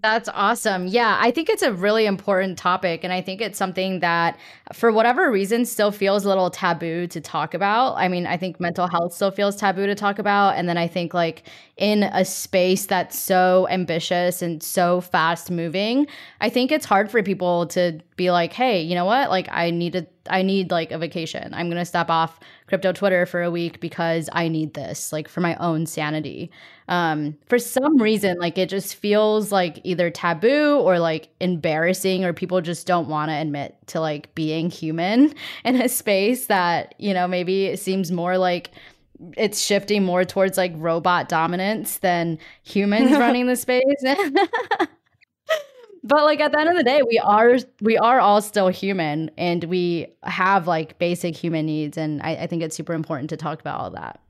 That's 0.00 0.30
awesome. 0.32 0.86
Yeah, 0.86 1.18
I 1.20 1.30
think 1.30 1.50
it's 1.50 1.60
a 1.62 1.70
really 1.70 2.06
important 2.06 2.56
topic. 2.56 3.04
And 3.04 3.12
I 3.12 3.20
think 3.20 3.42
it's 3.42 3.58
something 3.58 4.00
that, 4.00 4.38
for 4.72 4.90
whatever 4.90 5.30
reason, 5.30 5.66
still 5.66 5.92
feels 5.92 6.24
a 6.24 6.28
little 6.28 6.48
taboo 6.48 7.06
to 7.08 7.20
talk 7.20 7.52
about. 7.52 7.92
I 7.96 8.08
mean, 8.08 8.26
I 8.26 8.38
think 8.38 8.58
mental 8.58 8.86
health 8.88 9.12
still 9.12 9.30
feels 9.30 9.56
taboo 9.56 9.86
to 9.86 9.94
talk 9.94 10.18
about. 10.18 10.56
And 10.56 10.70
then 10.70 10.78
I 10.78 10.88
think, 10.88 11.12
like, 11.12 11.42
in 11.76 12.04
a 12.04 12.24
space 12.24 12.86
that's 12.86 13.18
so 13.18 13.68
ambitious 13.68 14.40
and 14.40 14.62
so 14.62 15.02
fast 15.02 15.50
moving, 15.50 16.06
I 16.40 16.48
think 16.48 16.72
it's 16.72 16.86
hard 16.86 17.10
for 17.10 17.22
people 17.22 17.66
to 17.68 18.00
be 18.16 18.30
like, 18.30 18.54
hey, 18.54 18.80
you 18.80 18.94
know 18.94 19.04
what? 19.04 19.28
Like, 19.28 19.48
I 19.50 19.70
need 19.70 19.92
to, 19.92 20.06
I 20.30 20.42
need 20.42 20.70
like 20.70 20.90
a 20.90 20.98
vacation. 20.98 21.52
I'm 21.54 21.68
going 21.68 21.78
to 21.78 21.84
step 21.84 22.10
off 22.10 22.40
crypto 22.66 22.92
Twitter 22.92 23.26
for 23.26 23.42
a 23.42 23.50
week 23.50 23.80
because 23.80 24.28
I 24.32 24.48
need 24.48 24.74
this, 24.74 25.12
like, 25.12 25.28
for 25.28 25.40
my 25.40 25.54
own 25.56 25.86
sanity 25.86 26.50
um 26.88 27.34
for 27.46 27.58
some 27.58 27.96
reason 27.96 28.38
like 28.38 28.58
it 28.58 28.68
just 28.68 28.96
feels 28.96 29.50
like 29.50 29.80
either 29.84 30.10
taboo 30.10 30.78
or 30.80 30.98
like 30.98 31.30
embarrassing 31.40 32.24
or 32.24 32.32
people 32.32 32.60
just 32.60 32.86
don't 32.86 33.08
want 33.08 33.30
to 33.30 33.34
admit 33.34 33.74
to 33.86 34.00
like 34.00 34.34
being 34.34 34.68
human 34.68 35.34
in 35.64 35.80
a 35.80 35.88
space 35.88 36.46
that 36.46 36.94
you 36.98 37.14
know 37.14 37.26
maybe 37.26 37.66
it 37.66 37.78
seems 37.80 38.12
more 38.12 38.36
like 38.36 38.70
it's 39.36 39.60
shifting 39.60 40.04
more 40.04 40.24
towards 40.24 40.58
like 40.58 40.72
robot 40.76 41.28
dominance 41.28 41.98
than 41.98 42.38
humans 42.62 43.12
running 43.18 43.46
the 43.46 43.56
space 43.56 43.82
but 46.04 46.22
like 46.24 46.38
at 46.38 46.52
the 46.52 46.60
end 46.60 46.68
of 46.68 46.76
the 46.76 46.84
day 46.84 47.00
we 47.08 47.18
are 47.18 47.56
we 47.80 47.98
are 47.98 48.20
all 48.20 48.40
still 48.40 48.68
human 48.68 49.30
and 49.36 49.64
we 49.64 50.06
have 50.22 50.68
like 50.68 50.98
basic 50.98 51.34
human 51.34 51.66
needs 51.66 51.98
and 51.98 52.22
I, 52.22 52.36
I 52.36 52.46
think 52.46 52.62
it's 52.62 52.76
super 52.76 52.92
important 52.92 53.30
to 53.30 53.36
talk 53.36 53.60
about 53.60 53.80
all 53.80 53.90
that 53.90 54.20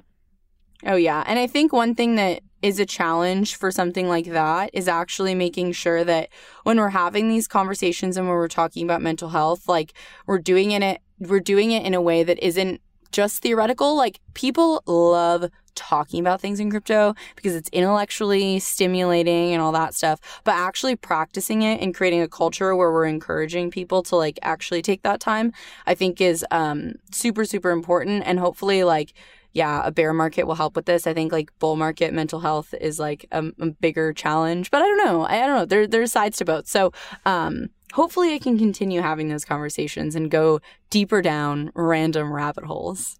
Oh, 0.87 0.97
yeah. 0.97 1.25
And 1.27 1.39
I 1.39 1.47
think 1.47 1.73
one 1.73 1.95
thing 1.95 2.17
that 2.17 2.43
is 2.63 2.79
a 2.79 2.87
challenge 2.87 3.57
for 3.57 3.71
something 3.71 4.09
like 4.09 4.27
that 4.27 4.71
is 4.73 4.89
actually 4.89 5.35
making 5.35 5.73
sure 5.73 6.05
that 6.05 6.29
when 6.65 6.79
we're 6.79 6.91
having 6.91 7.29
these 7.29 7.49
conversations 7.49 8.17
and 8.17 8.27
when 8.27 8.37
we're 8.37 8.49
talking 8.49 8.85
about 8.85 9.03
mental 9.03 9.31
health, 9.31 9.69
like 9.69 9.95
we're 10.27 10.39
doing 10.39 10.73
it, 10.73 11.01
we're 11.19 11.41
doing 11.41 11.73
it 11.73 11.87
in 11.87 11.95
a 11.95 12.03
way 12.03 12.23
that 12.23 12.39
isn't 12.45 12.81
just 13.15 13.43
theoretical. 13.43 13.97
Like 13.97 14.19
people 14.35 14.83
love 14.87 15.49
talking 15.77 16.21
about 16.21 16.41
things 16.41 16.59
in 16.59 16.69
crypto 16.69 17.15
because 17.37 17.55
it's 17.55 17.69
intellectually 17.71 18.59
stimulating 18.59 19.53
and 19.53 19.63
all 19.63 19.73
that 19.73 19.95
stuff, 19.95 20.21
but 20.43 20.55
actually 20.55 20.97
practicing 20.97 21.63
it 21.63 21.81
and 21.81 21.95
creating 21.95 22.23
a 22.23 22.29
culture 22.29 22.75
where 22.75 22.93
we're 22.93 23.07
encouraging 23.07 23.71
people 23.71 24.03
to 24.03 24.17
like 24.17 24.39
actually 24.43 24.83
take 24.83 25.03
that 25.03 25.21
time, 25.21 25.53
I 25.87 25.95
think 25.95 26.21
is 26.21 26.45
um 26.51 26.95
super 27.13 27.45
super 27.45 27.71
important 27.71 28.25
and 28.27 28.41
hopefully 28.41 28.83
like 28.83 29.15
yeah, 29.53 29.83
a 29.85 29.93
bear 29.93 30.13
market 30.13 30.49
will 30.49 30.57
help 30.57 30.75
with 30.75 30.87
this. 30.87 31.07
I 31.07 31.15
think 31.15 31.31
like 31.31 31.57
bull 31.61 31.77
market 31.77 32.13
mental 32.13 32.41
health 32.41 32.75
is 32.81 32.99
like 32.99 33.25
a, 33.31 33.45
a 33.61 33.71
bigger 33.71 34.13
challenge, 34.13 34.73
but 34.73 34.83
I 34.83 34.87
don't 34.87 35.07
know. 35.07 35.23
I, 35.23 35.37
I, 35.37 35.47
don't 35.47 35.57
know. 35.57 35.65
There 35.65 35.87
there's 35.87 36.11
sides 36.11 36.39
to 36.39 36.45
both. 36.45 36.67
So 36.67 36.93
um, 37.25 37.69
hopefully 37.95 38.35
I 38.35 38.39
can 38.41 38.59
continue 38.59 39.01
having 39.01 39.29
those 39.29 39.45
conversations 39.45 40.17
and 40.17 40.31
go 40.31 40.61
deeper 40.91 41.23
down 41.23 41.71
random 41.75 42.33
rabbit 42.33 42.65
holes. 42.65 43.19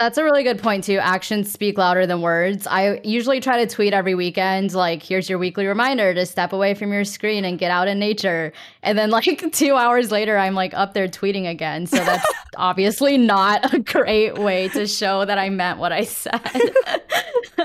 That's 0.00 0.16
a 0.16 0.24
really 0.24 0.42
good 0.42 0.58
point 0.58 0.84
too. 0.84 0.96
Actions 0.96 1.52
speak 1.52 1.76
louder 1.76 2.06
than 2.06 2.22
words. 2.22 2.66
I 2.66 3.02
usually 3.04 3.38
try 3.38 3.62
to 3.62 3.70
tweet 3.70 3.92
every 3.92 4.14
weekend, 4.14 4.72
like, 4.72 5.02
here's 5.02 5.28
your 5.28 5.38
weekly 5.38 5.66
reminder 5.66 6.14
to 6.14 6.24
step 6.24 6.54
away 6.54 6.72
from 6.72 6.90
your 6.90 7.04
screen 7.04 7.44
and 7.44 7.58
get 7.58 7.70
out 7.70 7.86
in 7.86 7.98
nature. 7.98 8.54
And 8.82 8.96
then 8.96 9.10
like 9.10 9.44
two 9.52 9.76
hours 9.76 10.10
later, 10.10 10.38
I'm 10.38 10.54
like 10.54 10.72
up 10.72 10.94
there 10.94 11.06
tweeting 11.06 11.46
again. 11.50 11.86
So 11.86 11.98
that's 11.98 12.26
obviously 12.56 13.18
not 13.18 13.74
a 13.74 13.78
great 13.78 14.38
way 14.38 14.68
to 14.68 14.86
show 14.86 15.26
that 15.26 15.36
I 15.36 15.50
meant 15.50 15.78
what 15.78 15.92
I 15.92 16.04
said. 16.04 16.40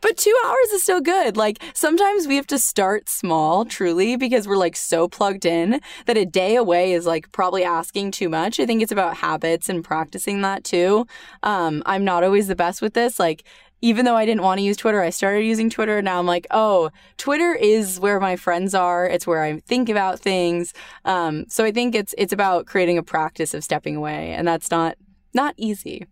but 0.00 0.16
two 0.16 0.34
hours 0.46 0.70
is 0.72 0.82
still 0.82 1.02
good. 1.02 1.36
Like 1.36 1.62
sometimes 1.74 2.26
we 2.26 2.36
have 2.36 2.46
to 2.46 2.58
start 2.58 3.10
small, 3.10 3.66
truly, 3.66 4.16
because 4.16 4.48
we're 4.48 4.56
like 4.56 4.74
so 4.74 5.06
plugged 5.06 5.44
in 5.44 5.82
that 6.06 6.16
a 6.16 6.24
day 6.24 6.56
away 6.56 6.92
is 6.92 7.04
like 7.04 7.30
probably 7.30 7.62
asking 7.62 8.12
too 8.12 8.30
much. 8.30 8.58
I 8.58 8.64
think 8.64 8.80
it's 8.80 8.92
about 8.92 9.18
habits 9.18 9.68
and 9.68 9.84
practicing 9.84 10.40
that 10.40 10.64
too. 10.64 11.06
Um, 11.42 11.57
I'm 11.86 12.04
not 12.04 12.24
always 12.24 12.46
the 12.46 12.56
best 12.56 12.80
with 12.82 12.94
this. 12.94 13.18
Like, 13.18 13.44
even 13.80 14.04
though 14.04 14.16
I 14.16 14.26
didn't 14.26 14.42
want 14.42 14.58
to 14.58 14.64
use 14.64 14.76
Twitter, 14.76 15.00
I 15.00 15.10
started 15.10 15.44
using 15.44 15.70
Twitter. 15.70 15.98
and 15.98 16.04
Now 16.04 16.18
I'm 16.18 16.26
like, 16.26 16.46
oh, 16.50 16.90
Twitter 17.16 17.54
is 17.54 18.00
where 18.00 18.18
my 18.18 18.36
friends 18.36 18.74
are. 18.74 19.06
It's 19.06 19.26
where 19.26 19.42
I 19.42 19.60
think 19.60 19.88
about 19.88 20.18
things. 20.18 20.72
Um, 21.04 21.44
so 21.48 21.64
I 21.64 21.70
think 21.72 21.94
it's 21.94 22.14
it's 22.18 22.32
about 22.32 22.66
creating 22.66 22.98
a 22.98 23.02
practice 23.02 23.54
of 23.54 23.62
stepping 23.62 23.96
away, 23.96 24.32
and 24.32 24.46
that's 24.46 24.70
not 24.70 24.96
not 25.34 25.54
easy. 25.56 26.06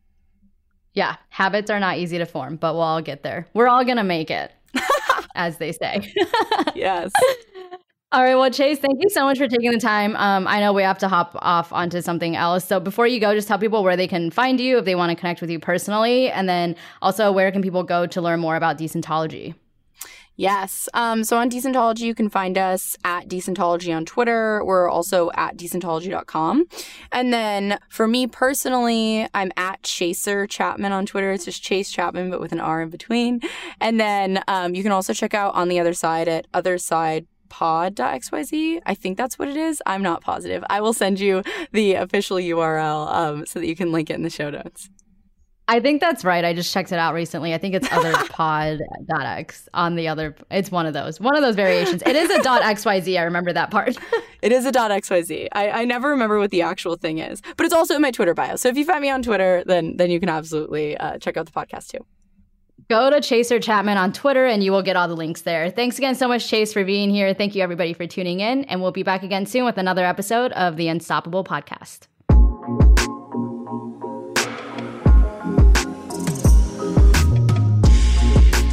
Yeah, 0.95 1.17
habits 1.29 1.71
are 1.71 1.81
not 1.81 1.99
easy 1.99 2.19
to 2.19 2.27
form, 2.27 2.57
but 2.57 2.73
we'll 2.73 2.83
all 2.83 3.03
get 3.03 3.23
there. 3.23 3.47
We're 3.53 3.69
all 3.69 3.85
going 3.85 3.99
to 3.99 4.05
make 4.05 4.31
it, 4.31 4.51
as 5.35 5.59
they 5.59 5.73
say. 5.73 6.11
yes. 6.75 7.13
All 8.17 8.23
right. 8.23 8.35
Well, 8.35 8.51
Chase, 8.51 8.79
thank 8.79 8.97
you 8.99 9.11
so 9.11 9.25
much 9.25 9.37
for 9.37 9.47
taking 9.47 9.71
the 9.73 9.79
time. 9.79 10.17
Um, 10.17 10.49
I 10.49 10.59
know 10.61 10.73
we 10.73 10.83
have 10.83 10.97
to 11.01 11.09
hop 11.09 11.37
off 11.43 11.71
onto 11.71 12.01
something 12.01 12.35
else. 12.35 12.64
So 12.64 12.81
before 12.81 13.07
you 13.07 13.21
go, 13.21 13.35
just 13.35 13.47
tell 13.47 13.59
people 13.59 13.85
where 13.85 13.95
they 13.95 14.09
can 14.09 14.31
find 14.31 14.59
you 14.59 14.79
if 14.79 14.87
they 14.87 14.95
want 14.95 15.11
to 15.11 15.17
connect 15.17 15.43
with 15.43 15.51
you 15.51 15.61
personally. 15.61 16.31
And 16.31 16.49
then 16.49 16.77
also, 17.03 17.31
where 17.31 17.53
can 17.53 17.61
people 17.61 17.83
go 17.83 18.07
to 18.07 18.23
learn 18.23 18.41
more 18.41 18.57
about 18.57 18.79
Decentology? 18.79 19.55
Yes. 20.37 20.89
Um, 20.95 21.25
so 21.25 21.37
on 21.37 21.51
Decentology, 21.51 22.01
you 22.01 22.14
can 22.14 22.31
find 22.31 22.57
us 22.57 22.97
at 23.05 23.29
Decentology 23.29 23.95
on 23.95 24.07
Twitter. 24.07 24.64
We're 24.64 24.89
also 24.89 25.31
at 25.35 25.59
decentology.com. 25.59 26.69
And 27.12 27.35
then 27.35 27.79
for 27.91 28.09
me 28.09 28.27
personally, 28.27 29.29
I'm 29.35 29.53
at 29.59 29.83
Chaser 29.83 30.47
Chapman 30.47 30.93
on 30.93 31.05
Twitter. 31.05 31.33
It's 31.33 31.45
just 31.45 31.62
Chase 31.62 31.91
Chapman, 31.91 32.31
but 32.31 32.41
with 32.41 32.53
an 32.53 32.61
R 32.61 32.81
in 32.81 32.89
between. 32.89 33.43
And 33.79 34.01
then 34.01 34.43
um, 34.49 34.75
you 34.75 34.83
can 34.83 34.93
also 34.93 35.12
check 35.12 35.35
out 35.35 35.55
on 35.55 35.69
the 35.69 35.79
other 35.79 35.93
side 35.93 36.29
at 36.29 36.47
other 36.55 36.79
side 36.79 37.27
pod.xyz. 37.49 38.81
I 38.87 38.95
think 38.95 39.17
that's 39.17 39.39
what 39.39 39.49
it 39.49 39.57
is. 39.57 39.83
I'm 39.87 40.03
not 40.03 40.23
positive. 40.23 40.65
I 40.71 40.81
will 40.81 40.93
send 40.93 41.21
you 41.21 41.43
the 41.73 41.95
official 41.95 42.37
URL 42.37 43.13
um, 43.13 43.47
so 43.47 43.61
that 43.61 43.67
you 43.67 43.77
can 43.77 43.93
link 43.93 44.11
it 44.11 44.15
in 44.15 44.23
the 44.23 44.31
show 44.31 44.51
notes. 44.51 44.91
I 45.69 45.81
think 45.81 46.01
that's 46.01 46.25
right. 46.25 46.45
I 46.45 46.53
just 46.53 46.73
checked 46.73 46.93
it 46.93 46.99
out 46.99 47.13
recently. 47.13 47.53
I 47.53 47.59
think 47.59 47.75
it's 47.75 47.91
other 47.91 48.13
pod.x 48.29 49.69
on 49.75 49.97
the 49.97 50.07
other. 50.07 50.37
It's 50.51 50.71
one 50.71 50.87
of 50.87 50.95
those. 50.95 51.21
One 51.21 51.35
of 51.35 51.43
those 51.43 51.57
variations. 51.57 52.03
It 52.07 52.15
is 52.15 52.31
a 52.31 52.39
.xyz. 52.39 53.19
I 53.19 53.23
remember 53.23 53.53
that 53.53 53.73
part. 53.73 53.97
it 54.43 54.53
is 54.53 54.65
a 54.65 54.71
.xyz. 54.71 55.49
I, 55.53 55.71
I 55.71 55.85
never 55.85 56.11
remember 56.11 56.39
what 56.39 56.53
the 56.53 56.63
actual 56.63 56.97
thing 56.97 57.19
is, 57.19 57.43
but 57.57 57.67
it's 57.67 57.75
also 57.75 57.97
in 57.97 58.03
my 58.03 58.13
Twitter 58.13 58.33
bio. 58.33 58.55
So 58.55 58.69
if 58.69 58.77
you 58.77 58.85
find 58.85 59.03
me 59.03 59.11
on 59.11 59.23
Twitter, 59.23 59.65
then 59.67 59.97
then 59.97 60.11
you 60.11 60.21
can 60.21 60.29
absolutely 60.29 60.97
uh, 60.99 61.19
check 61.19 61.37
out 61.37 61.47
the 61.47 61.53
podcast 61.53 61.89
too. 61.89 62.07
Go 62.89 63.11
to 63.11 63.20
Chaser 63.20 63.59
Chapman 63.59 63.97
on 63.97 64.12
Twitter 64.12 64.47
and 64.47 64.62
you 64.62 64.70
will 64.70 64.82
get 64.82 64.95
all 64.95 65.09
the 65.09 65.16
links 65.16 65.43
there. 65.43 65.70
Thanks 65.70 65.99
again 65.99 66.14
so 66.14 66.28
much, 66.28 66.47
Chase, 66.47 66.72
for 66.72 66.84
being 66.84 67.11
here. 67.11 67.34
Thank 67.34 67.57
you, 67.57 67.62
everybody, 67.62 67.93
for 67.93 68.07
tuning 68.07 68.39
in. 68.39 68.62
And 68.64 68.80
we'll 68.80 68.93
be 68.93 69.03
back 69.03 69.24
again 69.24 69.45
soon 69.45 69.64
with 69.64 69.76
another 69.76 70.05
episode 70.05 70.53
of 70.53 70.76
the 70.76 70.87
Unstoppable 70.87 71.43
Podcast. 71.43 72.07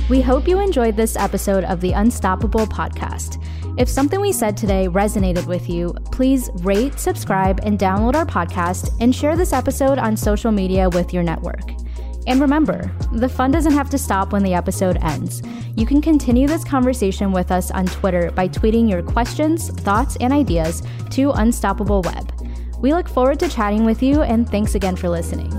We 0.09 0.21
hope 0.21 0.47
you 0.47 0.59
enjoyed 0.59 0.95
this 0.95 1.15
episode 1.15 1.63
of 1.63 1.81
the 1.81 1.93
Unstoppable 1.93 2.67
podcast. 2.67 3.43
If 3.79 3.89
something 3.89 4.21
we 4.21 4.31
said 4.31 4.55
today 4.55 4.87
resonated 4.87 5.47
with 5.47 5.67
you, 5.67 5.91
please 6.11 6.51
rate, 6.61 6.99
subscribe, 6.99 7.61
and 7.63 7.79
download 7.79 8.13
our 8.13 8.27
podcast 8.27 8.95
and 8.99 9.15
share 9.15 9.35
this 9.35 9.53
episode 9.53 9.97
on 9.97 10.15
social 10.15 10.51
media 10.51 10.87
with 10.89 11.15
your 11.15 11.23
network. 11.23 11.82
And 12.25 12.39
remember, 12.39 12.91
the 13.11 13.29
fun 13.29 13.51
doesn't 13.51 13.73
have 13.73 13.89
to 13.89 13.97
stop 13.97 14.31
when 14.31 14.43
the 14.43 14.53
episode 14.53 14.97
ends. 15.01 15.41
You 15.75 15.85
can 15.85 16.01
continue 16.01 16.47
this 16.47 16.63
conversation 16.63 17.31
with 17.31 17.51
us 17.51 17.71
on 17.71 17.85
Twitter 17.85 18.31
by 18.31 18.47
tweeting 18.47 18.89
your 18.89 19.03
questions, 19.03 19.69
thoughts, 19.69 20.15
and 20.17 20.31
ideas 20.31 20.83
to 21.11 21.31
Unstoppable 21.31 22.01
Web. 22.03 22.31
We 22.79 22.93
look 22.93 23.09
forward 23.09 23.39
to 23.39 23.49
chatting 23.49 23.85
with 23.85 24.01
you, 24.01 24.21
and 24.21 24.49
thanks 24.49 24.75
again 24.75 24.95
for 24.95 25.09
listening. 25.09 25.51